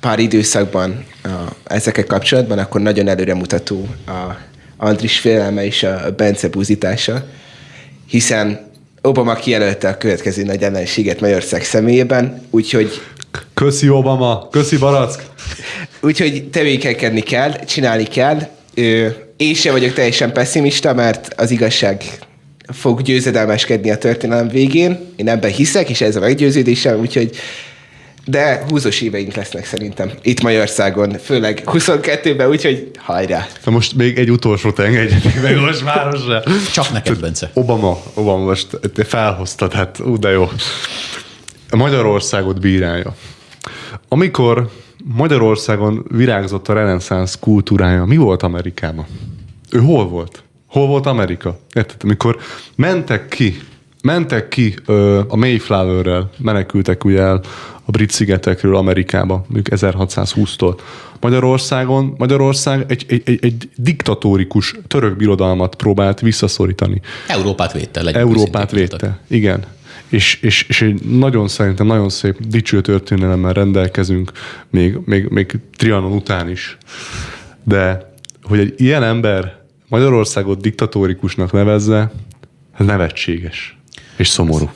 pár 0.00 0.18
időszakban 0.18 1.04
a, 1.22 1.28
ezekkel 1.64 2.04
kapcsolatban, 2.04 2.58
akkor 2.58 2.80
nagyon 2.80 3.08
előremutató 3.08 3.88
a 4.06 4.36
Andris 4.76 5.18
félelme 5.18 5.64
és 5.64 5.82
a 5.82 6.14
Bence 6.16 6.48
buzítása, 6.48 7.26
hiszen 8.06 8.67
Obama 9.08 9.34
kijelölte 9.34 9.88
a 9.88 9.98
következő 9.98 10.42
nagy 10.42 10.62
ellenséget 10.62 11.20
Magyarország 11.20 11.64
személyében, 11.64 12.42
úgyhogy... 12.50 13.00
Köszi 13.54 13.88
Obama, 13.88 14.48
köszi 14.50 14.76
Barack! 14.76 15.22
Úgyhogy 16.00 16.48
tevékenykedni 16.50 17.20
kell, 17.20 17.64
csinálni 17.64 18.04
kell. 18.04 18.38
Én 19.36 19.54
sem 19.54 19.72
vagyok 19.72 19.92
teljesen 19.92 20.32
pessimista, 20.32 20.94
mert 20.94 21.34
az 21.36 21.50
igazság 21.50 22.04
fog 22.72 23.02
győzedelmeskedni 23.02 23.90
a 23.90 23.98
történelem 23.98 24.48
végén. 24.48 24.98
Én 25.16 25.28
ebben 25.28 25.50
hiszek, 25.50 25.88
és 25.90 26.00
ez 26.00 26.16
a 26.16 26.20
meggyőződésem, 26.20 27.00
úgyhogy 27.00 27.36
de 28.28 28.64
húzós 28.68 29.00
éveink 29.00 29.34
lesznek 29.34 29.64
szerintem 29.64 30.10
itt 30.22 30.42
Magyarországon, 30.42 31.10
főleg 31.10 31.62
22-ben, 31.66 32.48
úgyhogy 32.48 32.90
hajrá! 32.98 33.46
Na 33.64 33.70
most 33.70 33.94
még 33.94 34.18
egy 34.18 34.30
utolsót 34.30 34.78
engedjetek 34.78 35.42
meg 35.42 35.60
most 35.60 35.82
városra. 35.82 36.42
Csak 36.72 36.92
neked, 36.92 37.20
Bence. 37.20 37.50
Obama, 37.54 37.98
Obama 38.14 38.44
most 38.44 38.80
te 38.94 39.04
felhoztad, 39.04 39.72
hát 39.72 40.00
ú, 40.00 40.18
de 40.18 40.30
jó. 40.30 40.50
A 41.70 41.76
Magyarországot 41.76 42.60
bírálja. 42.60 43.14
Amikor 44.08 44.70
Magyarországon 45.04 46.06
virágzott 46.10 46.68
a 46.68 46.72
reneszánsz 46.72 47.38
kultúrája, 47.40 48.04
mi 48.04 48.16
volt 48.16 48.42
Amerikában? 48.42 49.06
Ő 49.70 49.78
hol 49.78 50.08
volt? 50.08 50.42
Hol 50.66 50.86
volt 50.86 51.06
Amerika? 51.06 51.58
Érted? 51.72 51.96
Amikor 52.02 52.38
mentek 52.74 53.28
ki, 53.28 53.60
mentek 54.02 54.48
ki 54.48 54.74
ö, 54.86 55.20
a 55.28 55.36
Mayflower-rel, 55.36 56.30
menekültek 56.38 57.04
ugye 57.04 57.20
el 57.20 57.40
a 57.88 57.90
brit 57.90 58.10
szigetekről 58.10 58.76
Amerikába, 58.76 59.44
mondjuk 59.48 59.80
1620-tól. 59.80 60.78
Magyarországon, 61.20 62.14
Magyarország 62.18 62.84
egy, 62.88 63.04
egy, 63.08 63.22
egy, 63.24 63.38
egy 63.44 63.68
diktatórikus 63.76 64.74
török 64.88 65.16
birodalmat 65.16 65.74
próbált 65.74 66.20
visszaszorítani. 66.20 67.00
Európát 67.28 67.72
védte. 67.72 68.00
Európát 68.12 68.70
védte, 68.70 69.18
igen. 69.26 69.64
És, 70.08 70.38
és, 70.42 70.66
és 70.68 70.82
egy 70.82 71.02
nagyon 71.02 71.48
szerintem 71.48 71.86
nagyon 71.86 72.08
szép 72.08 72.36
dicső 72.40 72.80
történelemmel 72.80 73.52
rendelkezünk, 73.52 74.32
még, 74.70 74.98
még, 75.04 75.24
még 75.24 75.58
Trianon 75.76 76.12
után 76.12 76.50
is. 76.50 76.78
De 77.64 78.12
hogy 78.42 78.58
egy 78.58 78.74
ilyen 78.76 79.02
ember 79.02 79.62
Magyarországot 79.88 80.60
diktatórikusnak 80.60 81.52
nevezze, 81.52 82.10
ez 82.78 82.86
nevetséges 82.86 83.78
és 84.16 84.28
szomorú 84.28 84.70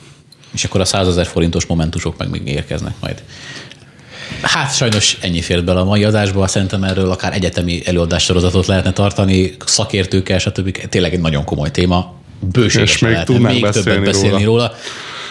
és 0.53 0.63
akkor 0.63 0.81
a 0.81 0.85
százezer 0.85 1.25
forintos 1.25 1.65
momentusok 1.65 2.17
meg 2.17 2.29
még 2.29 2.47
érkeznek 2.47 2.93
majd. 2.99 3.23
Hát 4.41 4.75
sajnos 4.75 5.17
ennyi 5.21 5.41
fért 5.41 5.63
bele 5.63 5.79
a 5.79 5.83
mai 5.83 6.03
adásba, 6.03 6.47
szerintem 6.47 6.83
erről 6.83 7.11
akár 7.11 7.33
egyetemi 7.33 7.81
előadássorozatot 7.85 8.65
lehetne 8.65 8.93
tartani, 8.93 9.55
szakértőkkel, 9.65 10.39
stb. 10.39 10.87
Tényleg 10.89 11.13
egy 11.13 11.19
nagyon 11.19 11.43
komoly 11.43 11.71
téma. 11.71 12.13
Bőségesen 12.39 13.07
még, 13.07 13.17
lehetne 13.17 13.49
még 13.51 13.69
többet 13.69 14.03
beszélni 14.03 14.43
róla. 14.43 14.45
róla. 14.45 14.75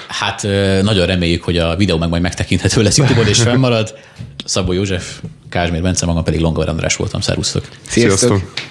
Hát 0.08 0.42
nagyon 0.82 1.06
reméljük, 1.06 1.42
hogy 1.42 1.56
a 1.58 1.76
videó 1.76 1.98
meg 1.98 2.08
majd 2.08 2.22
megtekinthető 2.22 2.82
lesz 2.82 2.96
YouTube-on 2.96 3.26
és 3.26 3.40
fennmarad. 3.42 3.94
Szabó 4.44 4.72
József, 4.72 5.20
Kázsmér 5.48 5.82
Bence, 5.82 6.06
magam 6.06 6.24
pedig 6.24 6.40
Longa 6.40 6.64
András 6.64 6.96
voltam. 6.96 7.20
Szervusztok! 7.20 7.68
Sziasztok! 7.88 8.18
Sziasztok. 8.18 8.70